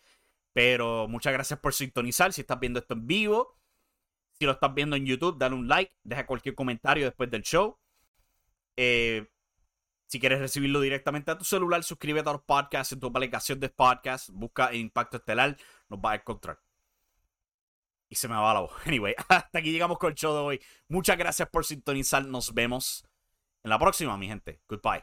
Pero 0.53 1.07
muchas 1.09 1.33
gracias 1.33 1.61
por 1.61 1.75
sintonizar. 1.75 2.33
Si 2.33 2.41
estás 2.41 2.59
viendo 2.59 2.81
esto 2.81 2.95
en 2.95 3.07
vivo, 3.07 3.57
si 4.39 4.47
lo 4.47 4.53
estás 4.53 4.75
viendo 4.75 4.97
en 4.97 5.07
YouTube, 5.07 5.39
dale 5.39 5.55
un 5.55 5.69
like, 5.69 5.93
deja 6.03 6.27
cualquier 6.27 6.55
comentario 6.55 7.05
después 7.05 7.31
del 7.31 7.43
show. 7.43 7.79
Eh, 8.77 9.29
si 10.07 10.21
quieres 10.21 10.41
recibirlo 10.41 10.81
directamente 10.81 11.31
a 11.31 11.39
tu 11.39 11.45
celular, 11.45 11.83
suscríbete 11.85 12.29
a 12.29 12.33
los 12.33 12.43
podcasts 12.43 12.93
en 12.93 13.01
tu 13.01 13.07
aplicación 13.07 13.61
de 13.61 13.69
podcast. 13.69 14.29
Busca 14.31 14.75
Impacto 14.75 15.19
Estelar, 15.19 15.57
nos 15.89 16.01
va 16.01 16.13
a 16.13 16.15
encontrar. 16.17 16.59
Y 18.13 18.15
se 18.15 18.29
me 18.29 18.35
va 18.35 18.53
la 18.53 18.61
voz. 18.61 18.73
Anyway, 18.87 19.15
hasta 19.31 19.59
aquí 19.59 19.73
llegamos 19.73 19.97
con 19.97 20.11
el 20.11 20.15
show 20.15 20.35
de 20.35 20.41
hoy. 20.41 20.61
Muchas 20.89 21.17
gracias 21.17 21.49
por 21.49 21.65
sintonizar. 21.65 22.23
Nos 22.27 22.53
vemos 22.53 23.07
en 23.65 23.71
la 23.71 23.79
próxima, 23.79 24.19
mi 24.19 24.29
gente. 24.29 24.61
Goodbye. 24.69 25.03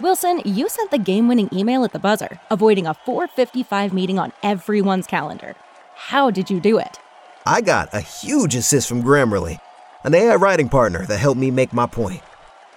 Wilson, 0.00 0.40
you 0.46 0.66
sent 0.70 0.90
the 0.90 0.98
game 0.98 1.28
winning 1.28 1.50
email 1.52 1.84
at 1.84 1.92
the 1.92 1.98
buzzer, 1.98 2.40
avoiding 2.50 2.86
a 2.86 2.94
455 2.94 3.92
meeting 3.92 4.18
on 4.18 4.32
everyone's 4.42 5.06
calendar. 5.06 5.54
How 5.94 6.30
did 6.30 6.48
you 6.48 6.58
do 6.58 6.78
it? 6.78 6.98
I 7.44 7.60
got 7.60 7.92
a 7.92 8.00
huge 8.00 8.54
assist 8.54 8.88
from 8.88 9.02
Grammarly, 9.02 9.58
an 10.02 10.14
AI 10.14 10.36
writing 10.36 10.70
partner 10.70 11.04
that 11.04 11.18
helped 11.18 11.38
me 11.38 11.50
make 11.50 11.74
my 11.74 11.86
point. 11.86 12.22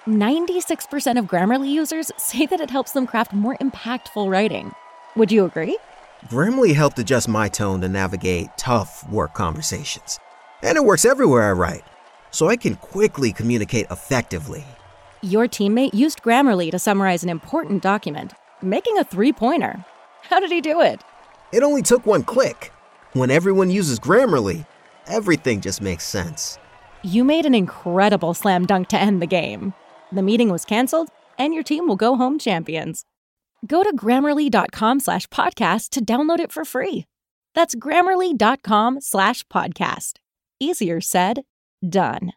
96% 0.06 1.18
of 1.18 1.26
Grammarly 1.26 1.70
users 1.70 2.12
say 2.18 2.46
that 2.46 2.60
it 2.60 2.70
helps 2.70 2.92
them 2.92 3.08
craft 3.08 3.32
more 3.32 3.56
impactful 3.62 4.30
writing. 4.30 4.74
Would 5.16 5.32
you 5.32 5.46
agree? 5.46 5.78
Grammarly 6.28 6.76
helped 6.76 7.00
adjust 7.00 7.30
my 7.30 7.48
tone 7.48 7.80
to 7.82 7.88
navigate 7.88 8.50
tough 8.58 9.10
work 9.10 9.34
conversations. 9.34 10.20
And 10.62 10.78
it 10.78 10.84
works 10.84 11.06
everywhere 11.06 11.44
I 11.44 11.54
write, 11.54 11.84
so 12.32 12.50
I 12.50 12.58
can 12.58 12.76
quickly 12.76 13.32
communicate 13.32 13.88
effectively. 13.90 14.66
Your 15.24 15.48
teammate 15.48 15.94
used 15.94 16.22
Grammarly 16.22 16.70
to 16.72 16.78
summarize 16.78 17.24
an 17.24 17.30
important 17.30 17.82
document, 17.82 18.34
making 18.62 18.98
a 18.98 19.06
three 19.06 19.32
pointer. 19.32 19.86
How 20.24 20.42
did 20.42 20.52
he 20.52 20.60
do 20.60 20.82
it? 20.82 21.02
It 21.54 21.64
only 21.64 21.82
took 21.82 22.06
one 22.06 22.24
click. 22.24 22.74
When 23.14 23.32
everyone 23.32 23.70
uses 23.70 24.02
Grammarly, 24.02 24.68
everything 25.08 25.62
just 25.62 25.82
makes 25.82 26.06
sense. 26.06 26.60
You 27.04 27.24
made 27.24 27.46
an 27.46 27.56
incredible 27.56 28.34
slam 28.34 28.66
dunk 28.66 28.90
to 28.90 29.00
end 29.00 29.22
the 29.22 29.28
game. 29.28 29.74
The 30.12 30.22
meeting 30.22 30.50
was 30.50 30.66
canceled, 30.66 31.08
and 31.38 31.54
your 31.54 31.64
team 31.64 31.88
will 31.88 31.96
go 31.96 32.18
home 32.18 32.38
champions. 32.38 33.06
Go 33.66 33.82
to 33.82 33.96
grammarly.com 33.96 35.00
slash 35.00 35.28
podcast 35.28 35.92
to 35.92 36.04
download 36.04 36.40
it 36.40 36.52
for 36.52 36.66
free. 36.66 37.06
That's 37.56 37.76
grammarly.com 37.76 39.00
slash 39.00 39.46
podcast. 39.46 40.14
Easier 40.60 41.00
said, 41.00 41.44
done. 41.88 42.34